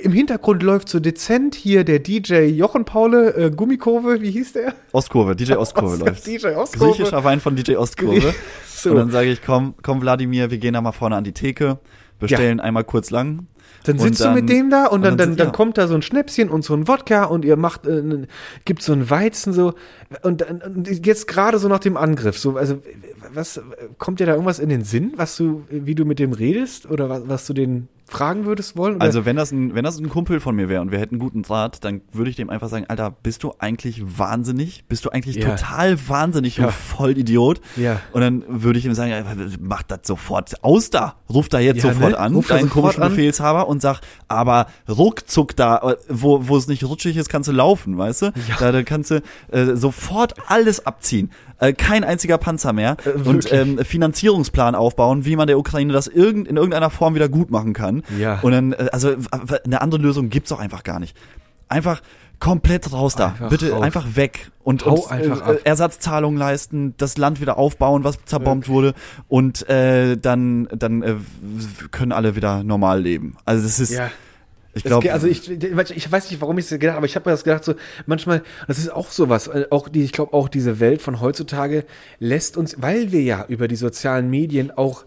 Im 0.01 0.13
Hintergrund 0.13 0.63
läuft 0.63 0.89
so 0.89 1.01
dezent 1.01 1.57
hier 1.57 1.83
der 1.83 1.99
DJ 1.99 2.45
Jochen 2.45 2.85
Paule, 2.85 3.35
äh, 3.35 3.51
Gummikurve, 3.51 4.21
wie 4.23 4.31
hieß 4.31 4.53
der? 4.53 4.75
Ostkurve, 4.93 5.35
DJ 5.35 5.53
Ostkurve 5.57 5.95
Ost- 5.97 6.07
läuft. 6.07 6.27
DJ 6.27 6.47
Ostkurve. 6.55 6.93
Griechischer 6.93 7.25
Wein 7.25 7.41
von 7.41 7.57
DJ 7.57 7.75
Ostkurve. 7.77 8.33
So. 8.77 8.91
Und 8.91 8.97
dann 8.97 9.11
sage 9.11 9.31
ich, 9.31 9.41
komm, 9.43 9.73
komm 9.83 10.03
Wladimir, 10.03 10.51
wir 10.51 10.59
gehen 10.59 10.75
da 10.75 10.83
mal 10.83 10.93
vorne 10.93 11.17
an 11.17 11.25
die 11.25 11.33
Theke, 11.33 11.79
bestellen 12.21 12.61
einmal 12.61 12.85
kurz 12.85 13.11
lang. 13.11 13.47
Dann 13.87 13.99
sitzt 13.99 14.21
dann- 14.21 14.35
du 14.35 14.41
mit 14.41 14.51
dem 14.51 14.71
da 14.71 14.87
und, 14.87 14.97
und 14.97 15.03
dann, 15.03 15.17
dann 15.17 15.29
dann, 15.31 15.37
dann 15.37 15.47
ja. 15.49 15.53
kommt 15.53 15.79
da 15.79 15.89
so 15.89 15.95
ein 15.95 16.03
Schnäpschen 16.03 16.49
und 16.51 16.65
so 16.65 16.75
ein 16.75 16.89
Wodka 16.89 17.25
und 17.25 17.45
ihr 17.45 17.57
macht, 17.57 17.87
äh, 17.87 18.27
gibt 18.65 18.83
so 18.83 18.93
ein 18.93 19.09
Weizen 19.11 19.53
so 19.53 19.75
und, 20.23 20.43
und 20.49 21.07
jetzt 21.07 21.27
gerade 21.27 21.59
so 21.59 21.69
nach 21.69 21.79
dem 21.81 21.97
Angriff, 21.97 22.39
so, 22.39 22.57
also 22.57 22.81
was, 23.33 23.61
kommt 23.99 24.21
dir 24.21 24.27
da 24.27 24.33
irgendwas 24.33 24.59
in 24.59 24.69
den 24.69 24.85
Sinn, 24.85 25.13
was 25.17 25.37
du, 25.37 25.65
wie 25.71 25.95
du 25.95 26.05
mit 26.05 26.19
dem 26.19 26.33
redest 26.33 26.91
oder 26.91 27.09
was, 27.09 27.23
was 27.27 27.47
du 27.47 27.53
den 27.55 27.89
fragen 28.09 28.45
würdest 28.47 28.77
wollen? 28.77 28.97
Oder? 28.97 29.05
Also 29.05 29.25
wenn 29.25 29.37
das 29.37 29.51
ein, 29.53 29.75
wenn 29.75 29.85
das 29.85 29.99
ein 29.99 30.09
Kumpel 30.09 30.39
von 30.41 30.55
mir 30.55 30.69
wäre 30.69 30.81
und 30.81 30.93
wir 30.93 30.99
hätten 30.99 31.19
guten 31.19 31.43
Draht, 31.43 31.85
dann 31.85 32.03
würde 32.13 32.31
ich 32.31 32.37
dem 32.37 32.51
einfach 32.51 32.69
sagen, 32.69 32.85
Alter, 32.89 33.11
bist 33.23 33.43
du 33.43 33.53
eigentlich 33.59 34.01
wahnsinnig? 34.19 34.85
Bist 34.89 35.05
du 35.05 35.11
eigentlich 35.11 35.37
Ja. 35.37 35.51
total 35.57 35.99
wahnsinnig, 36.09 36.55
du 36.57 36.63
Ja. 36.63 36.69
Vollidiot? 36.69 37.61
Ja. 37.77 38.01
Und 38.13 38.21
dann 38.21 38.45
würde 38.49 38.79
ich 38.79 38.87
ihm 38.87 38.95
sagen, 38.95 39.13
mach 39.61 39.83
das 39.83 40.01
sofort 40.05 40.63
aus 40.63 40.91
da. 40.91 41.17
Ruf 41.29 41.49
da 41.49 41.59
jetzt 41.59 41.83
Ja, 41.83 41.93
sofort 41.93 42.13
ne? 42.13 42.19
an, 42.19 42.35
Ruf 42.35 42.47
da 42.49 42.57
deinen 42.57 42.71
komischen 42.71 43.03
an. 43.03 43.11
Befehlshaber 43.11 43.67
und 43.69 43.83
sag, 43.83 44.01
aber 44.29 44.67
ruckzuck 44.89 45.57
da, 45.57 45.97
wo, 46.09 46.47
wo 46.49 46.57
es 46.57 46.69
nicht 46.69 46.85
rutschig 46.85 47.17
ist, 47.17 47.29
kannst 47.29 47.49
du 47.49 47.53
laufen, 47.53 47.99
weißt 47.99 48.23
du? 48.23 48.33
Da, 48.61 48.71
da 48.73 48.83
kannst 48.83 49.11
du 49.11 49.23
äh, 49.51 49.75
sofort 49.77 50.35
alles 50.49 50.87
abziehen. 50.87 51.31
Äh, 51.59 51.73
kein 51.73 52.05
einziger 52.05 52.37
Panzer 52.39 52.73
mehr. 52.75 52.97
Äh, 53.05 53.29
und 53.29 53.51
ähm, 53.53 53.79
Finanzierungsplan 53.79 54.75
aufbauen, 54.75 55.25
wie 55.25 55.37
man 55.37 55.47
der 55.47 55.59
Ukraine 55.59 55.93
das 55.93 56.07
irgend, 56.07 56.47
in 56.49 56.57
irgendeiner 56.57 56.91
Form 56.91 57.15
wieder 57.15 57.29
gut 57.29 57.51
machen 57.51 57.73
kann. 57.73 57.96
Ja. 58.19 58.41
Und 58.41 58.53
dann, 58.53 58.73
äh, 58.73 58.89
also 58.93 59.17
eine 59.65 59.81
andere 59.81 60.01
Lösung 60.01 60.31
gibt's 60.31 60.51
doch 60.51 60.61
einfach 60.61 60.83
gar 60.83 61.01
nicht. 61.01 61.17
Einfach 61.69 62.01
komplett 62.39 62.93
raus 62.93 63.15
da. 63.15 63.29
Einfach 63.29 63.49
Bitte 63.49 63.71
raus. 63.73 63.83
einfach 63.83 64.17
weg. 64.17 64.51
Und, 64.63 64.83
und 64.85 65.11
einfach 65.11 65.49
äh. 65.49 65.59
Ersatzzahlungen 65.65 66.39
leisten, 66.39 66.95
das 66.97 67.17
Land 67.17 67.41
wieder 67.41 67.57
aufbauen, 67.57 68.05
was 68.05 68.25
zerbombt 68.25 68.69
wurde. 68.69 68.95
Und 69.29 69.69
äh, 69.69 70.17
dann, 70.17 70.69
dann 70.77 71.03
äh, 71.03 71.15
können 71.91 72.13
alle 72.13 72.37
wieder 72.37 72.63
normal 72.63 73.01
leben. 73.01 73.37
Also 73.45 73.63
das 73.63 73.81
ist, 73.81 73.93
ja. 73.93 74.11
ich 74.75 74.85
glaube, 74.85 75.13
also 75.13 75.27
ich, 75.27 75.51
ich 75.51 76.13
weiß 76.13 76.31
nicht, 76.31 76.41
warum 76.41 76.59
ich 76.59 76.65
es 76.65 76.71
gedacht 76.71 76.89
habe, 76.89 76.99
aber 76.99 77.07
ich 77.07 77.17
habe 77.17 77.29
mir 77.29 77.35
das 77.35 77.45
gedacht, 77.45 77.65
so 77.65 77.75
manchmal, 78.07 78.43
das 78.67 78.79
ist 78.79 78.93
auch 78.93 79.11
sowas, 79.11 79.47
äh, 79.47 79.67
auch 79.71 79.89
die, 79.89 80.03
ich 80.03 80.13
glaube 80.13 80.33
auch 80.33 80.49
diese 80.49 80.81
Welt 80.81 81.01
von 81.03 81.21
heutzutage 81.21 81.85
lässt 82.19 82.57
uns, 82.57 82.77
weil 82.83 83.13
wir 83.13 83.23
ja 83.23 83.45
über 83.49 83.69
die 83.69 83.77
sozialen 83.77 84.29
Medien 84.29 84.71
auch, 84.71 85.05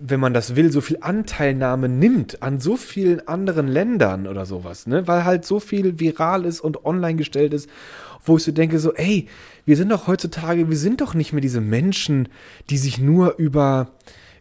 wenn 0.00 0.20
man 0.20 0.34
das 0.34 0.56
will, 0.56 0.72
so 0.72 0.80
viel 0.80 0.98
Anteilnahme 1.00 1.88
nimmt 1.88 2.42
an 2.42 2.60
so 2.60 2.76
vielen 2.76 3.26
anderen 3.26 3.68
Ländern 3.68 4.26
oder 4.26 4.46
sowas, 4.46 4.86
ne, 4.86 5.06
weil 5.06 5.24
halt 5.24 5.44
so 5.44 5.60
viel 5.60 6.00
viral 6.00 6.44
ist 6.44 6.60
und 6.60 6.84
online 6.84 7.16
gestellt 7.16 7.52
ist, 7.52 7.68
wo 8.24 8.36
ich 8.36 8.44
so 8.44 8.52
denke, 8.52 8.78
so, 8.78 8.94
ey, 8.94 9.26
wir 9.64 9.76
sind 9.76 9.90
doch 9.90 10.06
heutzutage, 10.06 10.68
wir 10.70 10.76
sind 10.76 11.00
doch 11.00 11.14
nicht 11.14 11.32
mehr 11.32 11.40
diese 11.42 11.60
Menschen, 11.60 12.28
die 12.70 12.78
sich 12.78 12.98
nur 12.98 13.36
über 13.36 13.90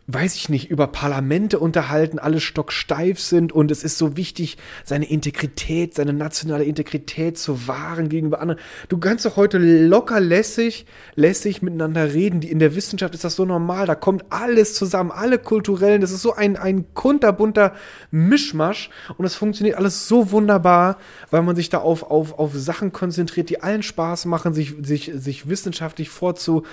weiß 0.09 0.35
ich 0.35 0.47
nicht, 0.47 0.69
über 0.69 0.87
Parlamente 0.87 1.59
unterhalten, 1.59 2.17
alle 2.17 2.39
stocksteif 2.39 3.19
sind 3.19 3.51
und 3.51 3.71
es 3.71 3.83
ist 3.83 3.97
so 3.97 4.15
wichtig, 4.15 4.57
seine 4.85 5.09
Integrität, 5.09 5.95
seine 5.95 6.13
nationale 6.13 6.63
Integrität 6.63 7.37
zu 7.37 7.67
wahren 7.67 8.07
gegenüber 8.07 8.39
anderen. 8.39 8.61
Du 8.87 8.99
kannst 8.99 9.25
doch 9.25 9.35
heute 9.35 9.57
locker 9.57 10.21
lässig, 10.21 10.85
lässig 11.15 11.61
miteinander 11.61 12.13
reden. 12.13 12.39
Die, 12.39 12.49
in 12.49 12.59
der 12.59 12.73
Wissenschaft 12.73 13.15
ist 13.15 13.25
das 13.25 13.35
so 13.35 13.43
normal, 13.43 13.85
da 13.85 13.95
kommt 13.95 14.23
alles 14.29 14.75
zusammen, 14.75 15.11
alle 15.11 15.39
kulturellen, 15.39 15.99
das 15.99 16.11
ist 16.11 16.21
so 16.21 16.33
ein, 16.33 16.55
ein 16.55 16.93
kunterbunter 16.93 17.75
Mischmasch 18.09 18.89
und 19.17 19.25
es 19.25 19.35
funktioniert 19.35 19.75
alles 19.75 20.07
so 20.07 20.31
wunderbar, 20.31 20.99
weil 21.31 21.41
man 21.41 21.57
sich 21.57 21.67
da 21.67 21.79
auf, 21.79 22.03
auf, 22.03 22.39
auf 22.39 22.53
Sachen 22.53 22.93
konzentriert, 22.93 23.49
die 23.49 23.61
allen 23.61 23.83
Spaß 23.83 24.23
machen, 24.23 24.53
sich, 24.53 24.73
sich, 24.83 25.11
sich 25.13 25.49
wissenschaftlich 25.49 26.09
vorzu, 26.09 26.63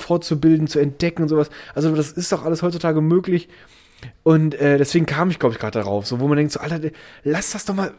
vorzubilden, 0.00 0.66
zu 0.66 0.78
entdecken 0.78 1.22
und 1.22 1.28
sowas. 1.28 1.50
Also 1.74 1.94
das 1.94 2.12
ist 2.12 2.32
doch 2.32 2.44
alles 2.44 2.62
heutzutage 2.62 3.00
möglich. 3.00 3.48
Und 4.22 4.54
äh, 4.54 4.78
deswegen 4.78 5.06
kam 5.06 5.30
ich, 5.30 5.38
glaube 5.38 5.54
ich, 5.54 5.60
gerade 5.60 5.78
darauf, 5.78 6.06
so 6.06 6.20
wo 6.20 6.28
man 6.28 6.36
denkt, 6.36 6.52
so, 6.52 6.60
Alter, 6.60 6.78
lass 7.24 7.52
das 7.52 7.64
doch 7.64 7.74
mal, 7.74 7.92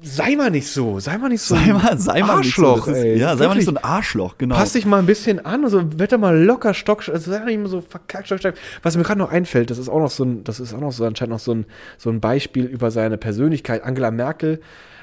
sei 0.00 0.36
mal 0.36 0.50
nicht 0.50 0.68
so, 0.68 1.00
sei 1.00 1.18
mal 1.18 1.28
nicht 1.28 1.42
so 1.42 1.54
Sei 1.54 1.72
mal, 1.72 1.98
sei 1.98 2.20
mal 2.20 2.36
Arschloch, 2.36 2.76
nicht 2.76 2.84
so, 2.84 2.90
ist, 2.92 2.98
ey. 2.98 3.18
Ja, 3.18 3.36
sei 3.36 3.48
mal 3.48 3.54
nicht 3.54 3.64
so 3.64 3.72
ein 3.72 3.82
Arschloch, 3.82 4.38
genau. 4.38 4.54
Pass 4.54 4.72
dich 4.72 4.86
mal 4.86 4.98
ein 4.98 5.06
bisschen 5.06 5.44
an, 5.44 5.64
also 5.64 5.98
wird 5.98 6.12
da 6.12 6.18
mal 6.18 6.38
locker 6.38 6.74
stock, 6.74 7.08
also 7.08 7.30
sei 7.30 7.38
nicht 7.44 7.54
immer 7.54 7.68
so 7.68 7.80
verkackt 7.80 8.26
stocksteif. 8.26 8.54
Was 8.82 8.96
mir 8.96 9.02
gerade 9.02 9.18
noch 9.18 9.30
einfällt, 9.30 9.70
das 9.70 9.78
ist 9.78 9.88
auch 9.88 10.00
noch 10.00 10.10
so 10.10 10.24
ein, 10.24 10.44
das 10.44 10.60
ist 10.60 10.74
auch 10.74 10.80
noch 10.80 10.92
so 10.92 11.04
anscheinend 11.04 11.32
noch 11.32 11.40
so 11.40 11.52
ein, 11.54 11.66
so 11.98 12.10
ein 12.10 12.20
Beispiel 12.20 12.64
über 12.64 12.90
seine 12.90 13.18
Persönlichkeit. 13.18 13.82
Angela 13.82 14.10
Merkel 14.10 14.60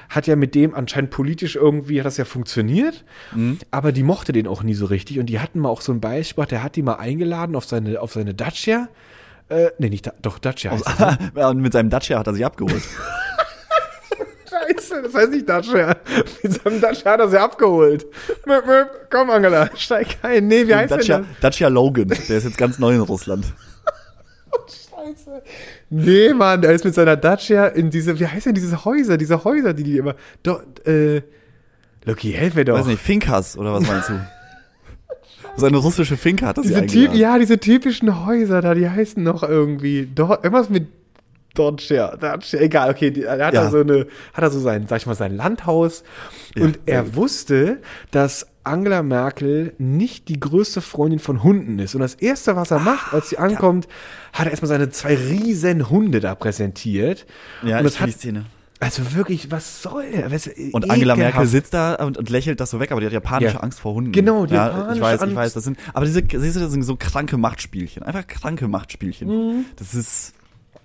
hat 0.08 0.26
ja 0.26 0.34
mit 0.34 0.54
dem 0.56 0.74
anscheinend 0.74 1.10
politisch 1.10 1.54
irgendwie, 1.56 2.00
hat 2.00 2.06
das 2.06 2.16
ja 2.16 2.24
funktioniert, 2.24 3.04
aber 3.70 3.92
die 3.92 4.02
mochte 4.02 4.32
den 4.32 4.48
auch 4.48 4.64
nie 4.64 4.74
so 4.74 4.86
richtig 4.86 5.20
und 5.20 5.26
die 5.26 5.38
hatten 5.38 5.60
mal 5.60 5.68
auch 5.68 5.82
so 5.82 5.92
ein 5.92 6.00
Beispiel, 6.00 6.46
der 6.46 6.64
hat 6.64 6.74
die 6.74 6.82
mal 6.82 6.96
eingeladen 6.96 7.54
auf 7.54 7.64
seine, 7.64 8.00
auf 8.00 8.12
seine 8.12 8.34
Dacia, 8.34 8.88
äh, 9.50 9.70
nee, 9.78 9.90
nicht, 9.90 10.06
Da- 10.06 10.14
doch, 10.22 10.38
Dacia 10.38 10.70
heißt 10.70 10.84
das, 10.86 11.18
Ja, 11.36 11.48
und 11.50 11.58
mit 11.60 11.72
seinem 11.72 11.90
Dacia 11.90 12.18
hat 12.18 12.26
er 12.26 12.34
sie 12.34 12.44
abgeholt. 12.44 12.82
Scheiße, 14.50 15.02
das 15.02 15.14
heißt 15.14 15.30
nicht 15.30 15.48
Dacia. 15.48 15.96
Mit 16.42 16.52
seinem 16.62 16.80
Dacia 16.80 17.12
hat 17.12 17.20
er 17.20 17.28
sie 17.28 17.38
abgeholt. 17.38 18.06
Möp, 18.46 18.66
möp, 18.66 18.88
Komm, 19.10 19.30
Angela, 19.30 19.70
steig 19.76 20.16
ein. 20.22 20.48
Nee, 20.48 20.66
wie 20.66 20.74
heißt 20.74 20.90
Dacia, 20.92 21.18
denn 21.18 21.26
das? 21.34 21.40
Dacia 21.52 21.68
Logan, 21.68 22.08
der 22.08 22.36
ist 22.36 22.44
jetzt 22.44 22.58
ganz 22.58 22.78
neu 22.78 22.94
in 22.94 23.00
Russland. 23.00 23.44
Scheiße. 24.66 25.42
Nee, 25.90 26.32
Mann, 26.34 26.62
der 26.62 26.72
ist 26.72 26.84
mit 26.84 26.94
seiner 26.94 27.16
Dacia 27.16 27.66
in 27.66 27.90
diese, 27.90 28.18
wie 28.18 28.26
heißt 28.26 28.46
denn 28.46 28.54
diese 28.54 28.84
Häuser, 28.84 29.16
diese 29.16 29.44
Häuser, 29.44 29.72
die 29.72 29.82
die 29.84 29.96
immer, 29.98 30.14
dort, 30.42 30.86
äh, 30.86 31.22
Loki, 32.04 32.32
helf 32.32 32.54
mir 32.54 32.64
doch. 32.64 32.78
Weiß 32.78 32.86
nicht, 32.86 33.00
Finkas 33.02 33.56
oder 33.56 33.72
was 33.72 33.86
meinst 33.86 34.08
du? 34.08 34.14
Seine 35.60 35.76
russische 35.78 36.16
Finca 36.16 36.46
hat 36.48 36.56
sie 36.56 36.62
diese 36.62 36.86
typ, 36.86 37.14
ja, 37.14 37.38
diese 37.38 37.58
typischen 37.58 38.26
Häuser 38.26 38.60
da, 38.62 38.74
die 38.74 38.88
heißen 38.88 39.22
noch 39.22 39.42
irgendwie, 39.42 40.08
dort, 40.14 40.42
irgendwas 40.44 40.68
mit 40.70 40.88
Dacia, 41.54 42.16
Dacia, 42.16 42.60
egal, 42.60 42.90
okay, 42.90 43.10
die, 43.10 43.24
er 43.24 43.44
hat 43.46 43.54
Ja. 43.54 43.64
da 43.64 43.70
so 43.70 43.78
eine, 43.80 44.06
hat 44.32 44.44
er 44.44 44.50
so 44.50 44.60
sein, 44.60 44.86
sag 44.88 44.98
ich 44.98 45.06
mal, 45.06 45.14
sein 45.16 45.36
Landhaus 45.36 46.04
Ja, 46.54 46.64
und 46.64 46.78
er 46.86 47.02
gut. 47.02 47.16
wusste, 47.16 47.78
dass 48.12 48.46
Angela 48.62 49.02
Merkel 49.02 49.72
nicht 49.78 50.28
die 50.28 50.38
größte 50.38 50.80
Freundin 50.80 51.18
von 51.18 51.42
Hunden 51.42 51.78
ist. 51.78 51.94
Und 51.94 52.02
das 52.02 52.14
erste, 52.14 52.54
was 52.56 52.70
er 52.70 52.78
macht, 52.78 53.12
als 53.14 53.30
sie 53.30 53.38
ankommt, 53.38 53.88
hat 54.32 54.46
er 54.46 54.50
erstmal 54.52 54.68
seine 54.68 54.90
zwei 54.90 55.16
riesen 55.16 55.88
Hunde 55.90 56.20
da 56.20 56.34
präsentiert. 56.34 57.26
Ja, 57.64 57.78
und 57.80 57.86
ich 57.86 57.92
das 57.92 57.94
kenn 57.94 58.02
hat, 58.02 58.08
die 58.08 58.18
Szene. 58.18 58.44
Also 58.80 59.14
wirklich, 59.14 59.50
was 59.50 59.82
soll 59.82 60.10
der? 60.10 60.32
Was, 60.32 60.48
Und 60.72 60.90
Angela 60.90 61.14
Merkel 61.14 61.30
ekelhaft. 61.42 61.50
sitzt 61.50 61.74
da 61.74 61.94
und, 61.96 62.16
und 62.18 62.28
lächelt 62.30 62.60
das 62.60 62.70
so 62.70 62.80
weg, 62.80 62.90
aber 62.92 63.00
die 63.00 63.06
hat 63.06 63.12
japanische 63.12 63.54
Ja. 63.54 63.60
Angst 63.60 63.78
vor 63.80 63.94
Hunden. 63.94 64.10
Genau, 64.12 64.46
die 64.46 64.54
ja, 64.54 64.66
japanische 64.68 64.94
Ich 64.96 65.00
weiß, 65.02 65.16
ich 65.16 65.22
Angst. 65.22 65.36
weiß, 65.36 65.52
das 65.54 65.64
sind, 65.64 65.78
aber 65.94 66.06
diese, 66.06 66.22
siehst 66.28 66.56
du, 66.56 66.60
das 66.60 66.72
sind 66.72 66.82
so 66.82 66.96
kranke 66.96 67.36
Machtspielchen. 67.36 68.02
Einfach 68.02 68.26
kranke 68.26 68.66
Machtspielchen. 68.68 69.66
Das 69.76 69.94
ist, 69.94 70.32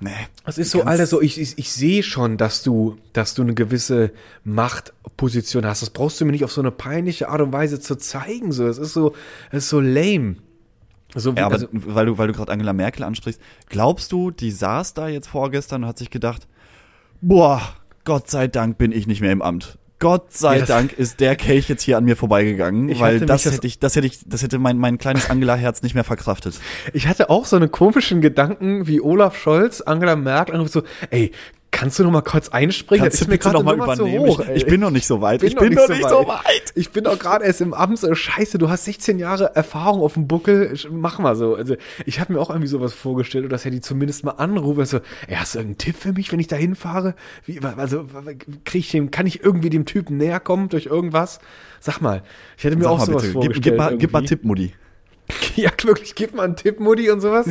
nee. 0.02 0.10
Es 0.46 0.58
ist 0.58 0.72
so, 0.72 0.84
Alter, 0.84 1.08
so 1.08 1.22
ich, 1.22 1.40
ich, 1.40 1.58
ich 1.58 1.72
sehe 1.72 2.04
schon, 2.04 2.38
dass 2.38 2.64
du, 2.64 2.98
dass 3.14 3.34
du 3.34 3.42
eine 3.44 3.54
gewisse 3.54 4.12
Machtposition 4.44 5.66
hast. 5.66 5.82
Das 5.82 5.90
brauchst 5.90 6.20
du 6.20 6.26
mir 6.26 6.32
nicht 6.32 6.44
auf 6.44 6.52
so 6.52 6.62
eine 6.62 6.72
peinliche 6.72 7.30
Art 7.30 7.42
und 7.42 7.54
Weise 7.54 7.80
zu 7.80 7.96
zeigen. 7.96 8.52
So, 8.52 8.68
es 8.68 8.78
ist 8.78 8.94
so, 8.94 9.14
es 9.52 9.64
ist 9.66 9.70
so 9.70 9.80
lame. 9.80 10.36
So, 11.16 11.34
wie- 11.34 11.40
Ja, 11.40 11.46
aber 11.46 11.56
also, 11.56 11.68
weil 11.72 12.08
du, 12.08 12.18
weil 12.18 12.28
du 12.28 12.34
gerade 12.34 12.52
Angela 12.52 12.74
Merkel 12.74 13.04
ansprichst, 13.04 13.40
glaubst 13.70 14.12
du, 14.12 14.32
die 14.32 14.52
saß 14.52 14.94
da 14.96 15.08
jetzt 15.08 15.28
vorgestern 15.28 15.84
und 15.84 15.90
hat 15.90 15.98
sich 15.98 16.10
gedacht, 16.10 16.46
boah, 17.22 17.62
Gott 18.06 18.30
sei 18.30 18.48
Dank 18.48 18.78
bin 18.78 18.92
ich 18.92 19.08
nicht 19.08 19.20
mehr 19.22 19.32
im 19.32 19.42
Amt. 19.42 19.78
Gott 20.00 20.34
sei 20.34 20.60
Ja, 20.60 20.66
Dank 20.66 20.94
ist 20.94 21.20
der 21.22 21.36
Kelch 21.36 21.70
jetzt 21.70 21.82
hier 21.82 21.98
an 21.98 22.04
mir 22.06 22.16
vorbeigegangen, 22.16 23.00
weil 23.00 23.20
das 23.22 23.44
das- 23.44 23.54
hätte 23.54 23.66
ich, 23.68 23.80
das 23.80 23.96
hätte 23.96 24.08
ich, 24.08 24.20
das 24.26 24.44
hätte 24.44 24.60
mein, 24.60 24.78
mein 24.78 24.98
kleines 24.98 25.30
Angela-Herz 25.30 25.82
nicht 25.84 25.96
mehr 25.96 26.04
verkraftet. 26.04 26.60
ich 26.94 27.08
hatte 27.08 27.30
auch 27.30 27.46
so 27.46 27.56
einen 27.56 27.72
komischen 27.72 28.20
Gedanken 28.22 28.88
wie 28.88 29.00
Olaf 29.02 29.38
Scholz, 29.38 29.82
Angela 29.82 30.16
Merkel, 30.16 30.60
und 30.60 30.70
so, 30.70 30.84
ey, 31.12 31.32
kannst 31.76 32.00
du 32.00 32.04
noch 32.04 32.12
mal 32.12 32.22
kurz 32.22 32.50
einspringen? 32.50 33.04
Kannst 33.04 33.22
du 33.22 33.26
bitte 33.26 33.40
grad 33.40 33.54
noch 33.54 33.64
mal 33.64 33.76
übernehmen? 33.76 34.28
hoch, 34.28 34.40
ich, 34.40 34.64
ich 34.64 34.66
bin 34.66 34.80
noch 34.80 34.92
nicht 34.92 35.06
so 35.06 35.22
weit. 35.22 35.42
bin 35.42 35.50
ich 35.50 35.56
noch 35.56 35.62
bin 35.62 35.70
nicht 35.70 35.78
noch 35.80 35.88
so 35.88 35.94
nicht 35.94 36.04
weit. 36.04 36.12
so 36.12 36.28
weit. 36.28 36.74
Ich 36.76 36.92
bin 36.92 37.04
doch 37.04 37.20
gerade 37.20 37.46
erst 37.46 37.62
im 37.62 37.74
Amt 37.74 38.00
so, 38.00 38.14
scheiße, 38.14 38.58
du 38.58 38.70
hast 38.70 38.86
16 38.86 39.20
Jahre 39.20 39.56
Erfahrung 39.56 40.02
auf 40.02 40.14
dem 40.14 40.28
Buckel, 40.28 40.74
mach 40.90 41.20
mal 41.20 41.36
so. 41.36 41.56
Also 41.56 41.76
ich 42.06 42.20
habe 42.20 42.34
mir 42.34 42.40
auch 42.40 42.50
irgendwie 42.50 42.68
sowas 42.68 42.94
vorgestellt, 42.94 43.46
oder 43.46 43.52
dass 43.52 43.66
er 43.66 43.72
die 43.72 43.82
zumindest 43.82 44.24
mal 44.24 44.32
anruft, 44.32 44.80
also, 44.80 45.00
ey, 45.28 45.36
hast 45.36 45.56
du 45.56 45.60
irgendeinen 45.60 45.78
Tipp 45.78 45.96
für 45.98 46.14
mich, 46.14 46.32
wenn 46.32 46.40
ich 46.40 46.48
da 46.48 46.56
hinfahre? 46.56 47.16
Wie, 47.46 47.60
also, 47.60 48.06
krieg 48.64 48.82
ich 48.82 48.92
dem, 48.92 49.12
kann 49.12 49.28
ich 49.28 49.44
irgendwie 49.44 49.70
dem 49.70 49.86
Typen 49.86 50.18
näher 50.18 50.40
kommen 50.40 50.70
durch 50.70 50.86
irgendwas? 50.86 51.40
Sag 51.82 52.00
mal, 52.00 52.24
ich 52.58 52.64
hätte 52.64 52.78
mir 52.78 52.84
Sag 52.84 52.92
auch 52.92 52.98
mal 53.00 53.06
sowas 53.06 53.24
bitte, 53.24 53.34
gib, 53.34 53.34
vorgestellt. 53.34 53.64
gib, 53.64 53.78
mal, 53.78 53.98
gib 53.98 54.14
mal. 54.14 54.26
Tipp, 54.26 54.44
Mutti. 54.46 54.74
Ja, 55.56 55.72
wirklich, 55.84 56.16
gib 56.16 56.36
mal 56.36 56.44
einen 56.44 56.58
Tipp, 56.58 56.82
Mutti 56.82 57.10
und 57.10 57.22
sowas. 57.22 57.48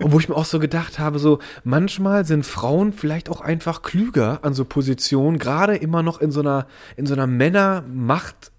und 0.00 0.12
wo 0.12 0.20
ich 0.20 0.28
mir 0.28 0.36
auch 0.36 0.44
so 0.44 0.60
gedacht 0.60 1.00
habe, 1.00 1.18
so, 1.18 1.40
manchmal 1.64 2.24
sind 2.24 2.46
Frauen 2.46 2.92
vielleicht 2.92 3.28
auch 3.28 3.40
einfach 3.40 3.82
klüger 3.82 4.38
an 4.42 4.54
so 4.54 4.64
Positionen, 4.64 5.38
gerade 5.38 5.74
immer 5.74 6.04
noch 6.04 6.20
in 6.20 6.30
so 6.30 6.40
einer, 6.40 6.68
in 6.96 7.06
so 7.06 7.14
einer 7.14 7.26
Männermacht 7.26 8.52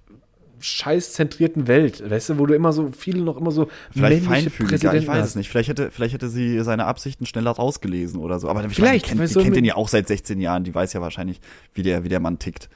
scheißzentrierten 0.63 1.67
Welt, 1.67 2.09
weißt 2.09 2.29
du, 2.29 2.39
wo 2.39 2.45
du 2.45 2.55
immer 2.55 2.71
so 2.71 2.89
viele 2.97 3.21
noch 3.21 3.37
immer 3.37 3.51
so 3.51 3.67
Vielleicht 3.91 4.23
männliche 4.29 4.49
feinfühliger, 4.49 4.93
ich 4.93 5.07
weiß 5.07 5.25
es 5.25 5.35
nicht. 5.35 5.49
Vielleicht 5.49 5.69
hätte, 5.69 5.91
vielleicht 5.91 6.13
hätte 6.13 6.29
sie 6.29 6.63
seine 6.63 6.85
Absichten 6.85 7.25
schneller 7.25 7.51
rausgelesen 7.51 8.19
oder 8.19 8.39
so. 8.39 8.47
Aber 8.47 8.61
ich 8.61 8.63
meine, 8.63 8.73
Vielleicht, 8.73 9.11
die 9.11 9.17
kennt, 9.17 9.29
die 9.29 9.39
kennt 9.39 9.55
den 9.57 9.65
ja 9.65 9.75
auch 9.75 9.89
seit 9.89 10.07
16 10.07 10.39
Jahren. 10.39 10.63
Die 10.63 10.73
weiß 10.73 10.93
ja 10.93 11.01
wahrscheinlich, 11.01 11.41
wie 11.73 11.83
der, 11.83 12.05
wie 12.05 12.09
der 12.09 12.21
Mann 12.21 12.39
tickt. 12.39 12.69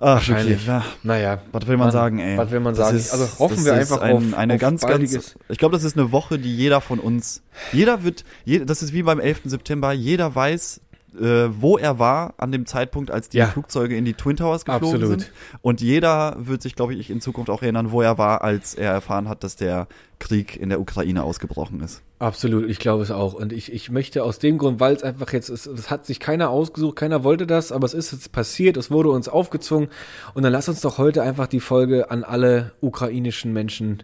Ach, 0.00 0.26
wirklich, 0.28 0.64
ja. 0.66 0.84
Naja. 1.02 1.42
Was 1.50 1.66
will 1.66 1.76
man 1.76 1.86
Mann, 1.86 1.92
sagen, 1.92 2.18
ey? 2.20 2.38
Was 2.38 2.50
will 2.52 2.60
man 2.60 2.74
Das 2.74 2.86
sagen? 2.86 2.96
ist- 2.96 3.12
also 3.12 3.28
hoffen 3.40 3.64
wir 3.64 3.74
einfach 3.74 4.00
ein, 4.00 4.16
auf, 4.16 4.34
eine 4.34 4.54
auf 4.54 4.60
ganz, 4.60 4.82
ganz. 4.82 5.34
Ich 5.48 5.58
glaube, 5.58 5.74
das 5.74 5.82
ist 5.84 5.96
eine 5.98 6.12
Woche, 6.12 6.38
die 6.38 6.54
jeder 6.56 6.80
von 6.80 7.00
uns, 7.00 7.42
jeder 7.72 8.04
wird, 8.04 8.24
je, 8.44 8.64
das 8.64 8.82
ist 8.82 8.92
wie 8.92 9.02
beim 9.02 9.18
11. 9.18 9.42
September, 9.46 9.92
jeder 9.92 10.34
weiß, 10.34 10.80
äh, 11.18 11.48
wo 11.60 11.78
er 11.78 11.98
war 11.98 12.34
an 12.38 12.52
dem 12.52 12.66
Zeitpunkt, 12.66 13.10
als 13.10 13.28
die 13.28 13.38
Ja. 13.38 13.46
Flugzeuge 13.46 13.96
in 13.96 14.04
die 14.04 14.14
Twin 14.14 14.36
Towers 14.36 14.64
geflogen 14.64 14.96
Absolut. 15.02 15.20
sind. 15.20 15.32
Und 15.62 15.80
jeder 15.80 16.36
wird 16.38 16.62
sich, 16.62 16.74
glaube 16.76 16.94
ich, 16.94 17.10
in 17.10 17.20
Zukunft 17.20 17.50
auch 17.50 17.62
erinnern, 17.62 17.92
wo 17.92 18.02
er 18.02 18.18
war, 18.18 18.42
als 18.42 18.74
er 18.74 18.92
erfahren 18.92 19.28
hat, 19.28 19.44
dass 19.44 19.56
der 19.56 19.86
Krieg 20.18 20.56
in 20.56 20.68
der 20.68 20.80
Ukraine 20.80 21.22
ausgebrochen 21.22 21.80
ist. 21.80 22.02
Absolut, 22.18 22.68
ich 22.68 22.78
glaube 22.80 23.02
es 23.04 23.10
auch. 23.10 23.34
Und 23.34 23.52
ich, 23.52 23.72
ich 23.72 23.90
möchte 23.90 24.24
aus 24.24 24.38
dem 24.38 24.58
Grund, 24.58 24.80
weil 24.80 24.94
es 24.96 25.02
einfach 25.04 25.32
jetzt 25.32 25.48
ist, 25.48 25.66
es 25.66 25.90
hat 25.90 26.04
sich 26.04 26.18
keiner 26.18 26.50
ausgesucht, 26.50 26.96
keiner 26.96 27.22
wollte 27.22 27.46
das, 27.46 27.70
aber 27.70 27.86
es 27.86 27.94
ist 27.94 28.12
jetzt 28.12 28.32
passiert, 28.32 28.76
es 28.76 28.90
wurde 28.90 29.10
uns 29.10 29.28
aufgezwungen. 29.28 29.88
Und 30.34 30.42
dann 30.42 30.52
lass 30.52 30.68
uns 30.68 30.80
doch 30.80 30.98
heute 30.98 31.22
einfach 31.22 31.46
die 31.46 31.60
Folge 31.60 32.10
an 32.10 32.24
alle 32.24 32.72
ukrainischen 32.80 33.52
Menschen 33.52 34.02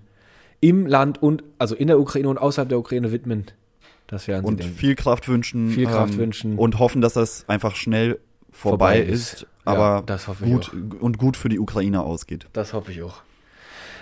im 0.61 0.87
Land 0.87 1.23
und, 1.23 1.43
also 1.59 1.75
in 1.75 1.89
der 1.89 1.99
Ukraine 1.99 2.29
und 2.29 2.39
außerhalb 2.39 2.69
der 2.69 2.79
Ukraine 2.79 3.13
widmen. 3.13 3.47
Das 4.15 4.29
wären 4.29 4.43
sie 4.43 4.49
Und 4.49 4.63
viel 4.65 4.95
Kraft 4.95 5.29
wünschen. 5.29 5.67
ähm, 5.69 5.75
Viel 5.75 5.87
Kraft 5.87 6.17
wünschen. 6.17 6.57
Und 6.57 6.79
hoffen, 6.79 7.01
dass 7.03 7.15
das 7.15 7.45
einfach 7.49 7.75
schnell 7.75 8.21
vorbei, 8.53 8.99
Vorbei 8.99 9.01
ist, 9.01 9.33
ist. 9.35 9.47
aber 9.65 10.05
Ja, 10.09 10.17
gut 10.47 10.73
und 11.01 11.19
gut 11.19 11.37
für 11.37 11.49
die 11.49 11.59
Ukraine 11.59 12.03
ausgeht. 12.03 12.47
Das 12.53 12.73
hoffe 12.73 12.93
ich 12.93 13.03
auch. 13.03 13.23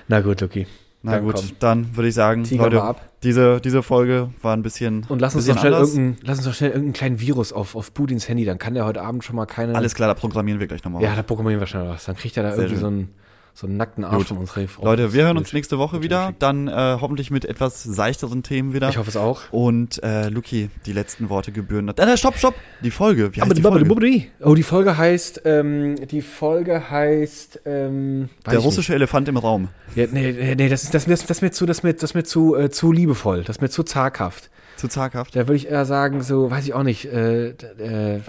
Na 0.08 0.20
gut, 0.20 0.40
Lucky. 0.42 0.66
Na 1.04 1.12
Dann 1.12 1.24
gut, 1.24 1.34
komm. 1.36 1.50
dann 1.58 1.96
würde 1.96 2.08
ich 2.10 2.14
sagen, 2.14 2.44
Tiger 2.44 2.68
Leute. 2.70 3.00
Diese, 3.22 3.60
diese 3.60 3.82
Folge 3.82 4.30
war 4.42 4.54
ein 4.56 4.62
bisschen 4.62 5.04
Und 5.08 5.20
lass 5.20 5.34
uns, 5.34 5.44
bisschen 5.46 5.54
doch 5.56 5.60
schnell 5.62 5.74
anders. 5.74 5.94
irgendein, 5.94 6.26
lass 6.26 6.38
uns 6.38 6.46
doch 6.46 6.54
schnell 6.54 6.70
irgendeinen 6.70 6.92
kleinen 6.92 7.20
Virus 7.20 7.52
auf, 7.52 7.74
auf 7.74 7.94
Putins 7.94 8.28
Handy, 8.28 8.44
dann 8.44 8.58
kann 8.58 8.74
der 8.74 8.84
heute 8.84 9.00
Abend 9.02 9.24
schon 9.24 9.34
mal 9.34 9.46
keine. 9.46 9.74
Alles 9.74 9.94
klar, 9.94 10.08
da 10.08 10.14
programmieren 10.14 10.60
wir 10.60 10.66
gleich 10.68 10.84
nochmal. 10.84 11.02
Ja, 11.02 11.16
da 11.16 11.22
programmieren 11.22 11.58
wir 11.60 11.66
schnell 11.66 11.88
was. 11.88 12.04
Dann 12.04 12.16
kriegt 12.16 12.36
er 12.36 12.42
da 12.42 12.50
Sehr 12.50 12.64
irgendwie 12.64 12.74
schön. 12.74 12.80
so 12.80 12.86
einen, 12.86 13.14
so 13.54 13.66
einen 13.66 13.76
nackten 13.76 14.02
Arsch 14.04 14.16
Gut. 14.16 14.26
von 14.28 14.38
uns. 14.38 14.56
Ref- 14.56 14.78
Leute, 14.82 15.12
wir 15.12 15.24
hören 15.24 15.36
uns 15.36 15.52
nächste 15.52 15.78
Woche 15.78 16.02
wieder. 16.02 16.32
Dann 16.38 16.68
äh, 16.68 16.72
hoffentlich 17.00 17.30
mit 17.30 17.44
etwas 17.44 17.82
seichteren 17.82 18.42
Themen 18.42 18.72
wieder. 18.72 18.88
Ich 18.88 18.96
hoffe 18.96 19.10
es 19.10 19.16
auch. 19.16 19.42
Und 19.50 20.02
äh, 20.02 20.28
Luki, 20.30 20.70
die 20.86 20.92
letzten 20.94 21.28
Worte 21.28 21.52
gebühren. 21.52 21.88
Äh, 21.88 22.16
stopp, 22.16 22.38
stopp! 22.38 22.54
Die 22.82 22.90
Folge. 22.90 23.36
Wie 23.36 23.42
heißt 23.42 23.56
die 23.56 23.64
Aber 23.64 23.78
Folge? 23.78 24.22
Oh, 24.40 24.54
die 24.54 24.62
Folge 24.62 24.96
heißt, 24.96 25.42
ähm, 25.44 25.96
die 26.08 26.22
Folge 26.22 26.90
heißt, 26.90 27.60
ähm, 27.66 28.30
Der 28.50 28.58
russische 28.58 28.94
Elefant 28.94 29.28
im 29.28 29.36
Raum. 29.36 29.68
nicht. 29.94 29.96
Ja, 29.96 30.06
nee, 30.10 30.32
nee, 30.32 30.54
nee, 30.54 30.68
das 30.70 30.84
ist, 30.84 30.94
das, 30.94 31.04
das, 31.04 31.26
das 31.26 31.42
mir 31.42 31.50
zu, 31.50 31.66
das 31.66 31.82
mir, 31.82 31.92
das 31.92 32.14
mir 32.14 32.24
zu, 32.24 32.56
äh, 32.56 32.70
zu 32.70 32.90
liebevoll, 32.90 33.44
das 33.44 33.56
ist 33.56 33.60
mir 33.62 33.68
zu 33.68 33.82
zaghaft. 33.82 34.48
Zu 34.76 34.88
zaghaft. 34.88 35.36
Da 35.36 35.40
würde 35.40 35.56
ich 35.56 35.68
eher 35.68 35.84
sagen, 35.84 36.22
so, 36.22 36.50
weiß 36.50 36.64
ich 36.64 36.72
auch 36.72 36.82
nicht, 36.82 37.04
äh, 37.04 37.48
äh, 37.50 38.20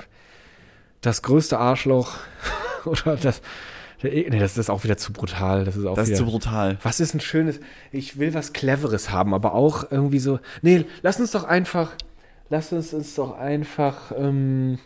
das 1.01 1.21
größte 1.21 1.57
Arschloch 1.57 2.15
oder 2.85 3.15
das, 3.15 3.41
nee, 4.03 4.39
das 4.39 4.57
ist 4.57 4.69
auch 4.69 4.83
wieder 4.83 4.97
zu 4.97 5.13
brutal, 5.13 5.65
das 5.65 5.75
ist 5.75 5.85
auch 5.85 5.95
Das 5.95 6.05
ist 6.09 6.19
wieder, 6.19 6.25
zu 6.25 6.25
brutal. 6.25 6.77
was 6.83 6.99
ist 6.99 7.13
ein 7.13 7.19
schönes, 7.19 7.59
ich 7.91 8.19
will 8.19 8.33
was 8.33 8.53
Cleveres 8.53 9.11
haben, 9.11 9.33
aber 9.33 9.53
auch 9.53 9.89
irgendwie 9.91 10.19
so, 10.19 10.39
nee, 10.61 10.85
lass 11.01 11.19
uns 11.19 11.31
doch 11.31 11.43
einfach, 11.45 11.91
lass 12.49 12.71
uns 12.73 12.93
uns 12.93 13.15
doch 13.15 13.37
einfach, 13.37 14.11
ähm, 14.17 14.79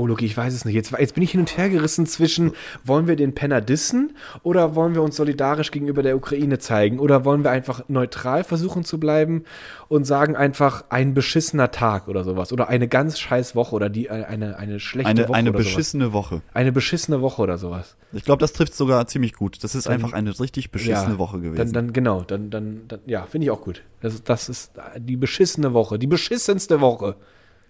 Oh, 0.00 0.06
Luki, 0.06 0.24
ich 0.24 0.34
weiß 0.34 0.54
es 0.54 0.64
nicht. 0.64 0.74
Jetzt, 0.74 0.92
jetzt 0.92 1.12
bin 1.14 1.22
ich 1.22 1.32
hin 1.32 1.40
und 1.40 1.58
her 1.58 1.68
gerissen 1.68 2.06
zwischen, 2.06 2.52
wollen 2.84 3.06
wir 3.06 3.16
den 3.16 3.34
Penner 3.34 3.60
dissen 3.60 4.16
oder 4.42 4.74
wollen 4.74 4.94
wir 4.94 5.02
uns 5.02 5.14
solidarisch 5.14 5.70
gegenüber 5.72 6.02
der 6.02 6.16
Ukraine 6.16 6.58
zeigen? 6.58 6.98
Oder 6.98 7.26
wollen 7.26 7.44
wir 7.44 7.50
einfach 7.50 7.84
neutral 7.88 8.42
versuchen 8.42 8.82
zu 8.82 8.98
bleiben 8.98 9.44
und 9.88 10.04
sagen 10.04 10.36
einfach 10.36 10.84
ein 10.88 11.12
beschissener 11.12 11.70
Tag 11.70 12.08
oder 12.08 12.24
sowas? 12.24 12.50
Oder 12.50 12.68
eine 12.70 12.88
ganz 12.88 13.18
scheiß 13.18 13.54
Woche 13.54 13.74
oder 13.76 13.90
die, 13.90 14.06
äh, 14.06 14.24
eine, 14.24 14.56
eine 14.56 14.80
schlechte 14.80 15.10
Eine, 15.10 15.28
Woche 15.28 15.34
eine 15.36 15.52
beschissene 15.52 16.14
Woche. 16.14 16.36
sowas. 16.36 16.54
Eine 16.54 16.72
beschissene 16.72 17.20
Woche 17.20 17.42
oder 17.42 17.58
sowas. 17.58 17.96
Ich 18.14 18.24
glaube, 18.24 18.40
das 18.40 18.54
trifft 18.54 18.74
sogar 18.74 19.06
ziemlich 19.06 19.34
gut. 19.34 19.62
Das 19.62 19.74
ist 19.74 19.86
einfach 19.86 20.14
eine 20.14 20.40
richtig 20.40 20.70
beschissene 20.70 21.12
Ja, 21.12 21.18
Woche 21.18 21.40
gewesen. 21.40 21.56
Dann, 21.56 21.72
dann 21.74 21.92
genau, 21.92 22.22
dann, 22.22 22.48
dann, 22.48 22.80
dann 22.88 23.00
ja, 23.04 23.26
finde 23.26 23.44
ich 23.44 23.50
auch 23.50 23.60
gut. 23.60 23.82
Das, 24.00 24.24
das 24.24 24.48
ist 24.48 24.72
die 24.96 25.18
beschissene 25.18 25.74
Woche, 25.74 25.98
die 25.98 26.06
beschissenste 26.06 26.80
Woche. 26.80 27.16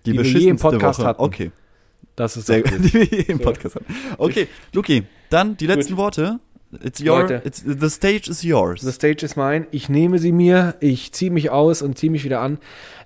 die 0.06 0.12
die 0.12 0.18
wir 0.18 0.22
je 0.22 0.28
im 0.28 0.34
beschissenste 0.56 0.68
Podcast 0.68 0.98
Woche. 1.00 1.08
hatten. 1.08 1.22
Okay, 1.22 1.50
Das 2.16 2.36
ist 2.36 2.46
sehr 2.46 2.62
gut. 2.62 2.72
Die 2.84 2.92
wir 2.92 3.04
hier 3.04 3.28
im 3.30 3.38
Podcast 3.38 3.76
hatten. 3.76 3.94
Okay, 4.18 4.48
Luki, 4.72 5.04
dann 5.30 5.56
die 5.56 5.66
letzten 5.66 5.96
Worte. 5.96 6.40
It's 6.84 7.00
your, 7.00 7.22
Leute. 7.22 7.42
it's, 7.44 7.64
the 7.64 7.90
stage 7.90 8.30
is 8.30 8.44
yours. 8.44 8.80
The 8.82 8.92
stage 8.92 9.24
is 9.24 9.34
mine. 9.34 9.66
Ich 9.72 9.88
nehme 9.88 10.18
sie 10.18 10.30
mir, 10.30 10.76
ich 10.78 11.12
ziehe 11.12 11.32
mich 11.32 11.50
aus 11.50 11.82
und 11.82 11.98
ziehe 11.98 12.12
mich 12.12 12.22
wieder 12.22 12.40
an. 12.40 12.58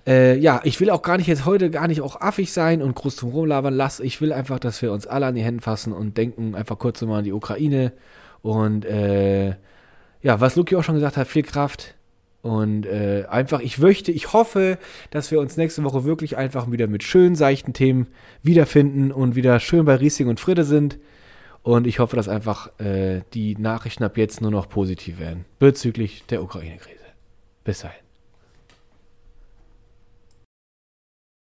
Äh, 0.05 0.37
ja, 0.37 0.61
ich 0.63 0.79
will 0.79 0.91
auch 0.91 1.01
gar 1.01 1.17
nicht 1.17 1.25
jetzt 1.25 1.45
heute 1.45 1.71
gar 1.71 1.87
nicht 1.87 2.01
auch 2.01 2.21
affig 2.21 2.53
sein 2.53 2.83
und 2.83 2.93
groß 2.93 3.15
zum 3.15 3.29
Rumlabern 3.31 3.73
lassen. 3.73 4.05
Ich 4.05 4.21
will 4.21 4.31
einfach, 4.33 4.59
dass 4.59 4.83
wir 4.83 4.91
uns 4.91 5.07
alle 5.07 5.25
an 5.25 5.33
die 5.33 5.41
Hände 5.41 5.63
fassen 5.63 5.93
und 5.93 6.15
denken 6.15 6.53
einfach 6.53 6.77
kurz 6.77 7.01
mal 7.01 7.19
an 7.19 7.23
die 7.23 7.33
Ukraine. 7.33 7.93
Und 8.43 8.85
äh, 8.85 9.55
ja, 10.21 10.39
was 10.39 10.55
Luki 10.55 10.75
auch 10.75 10.83
schon 10.83 10.95
gesagt 10.95 11.17
hat, 11.17 11.27
viel 11.27 11.43
Kraft. 11.43 11.95
Und 12.45 12.85
äh, 12.85 13.25
einfach, 13.27 13.59
ich 13.59 13.79
möchte, 13.79 14.11
ich 14.11 14.31
hoffe, 14.31 14.77
dass 15.09 15.31
wir 15.31 15.39
uns 15.39 15.57
nächste 15.57 15.83
Woche 15.83 16.03
wirklich 16.03 16.37
einfach 16.37 16.69
wieder 16.71 16.85
mit 16.85 17.01
schönen, 17.01 17.33
seichten 17.33 17.73
Themen 17.73 18.05
wiederfinden 18.43 19.11
und 19.11 19.35
wieder 19.35 19.59
schön 19.59 19.83
bei 19.83 19.95
Riesing 19.95 20.27
und 20.27 20.39
Friede 20.39 20.63
sind. 20.63 20.99
Und 21.63 21.87
ich 21.87 21.97
hoffe, 21.97 22.15
dass 22.15 22.29
einfach 22.29 22.69
äh, 22.79 23.21
die 23.33 23.55
Nachrichten 23.57 24.03
ab 24.03 24.15
jetzt 24.15 24.41
nur 24.41 24.51
noch 24.51 24.69
positiv 24.69 25.17
werden 25.17 25.45
bezüglich 25.57 26.23
der 26.29 26.43
Ukraine-Krise. 26.43 27.05
Bis 27.63 27.79
dahin. 27.79 28.04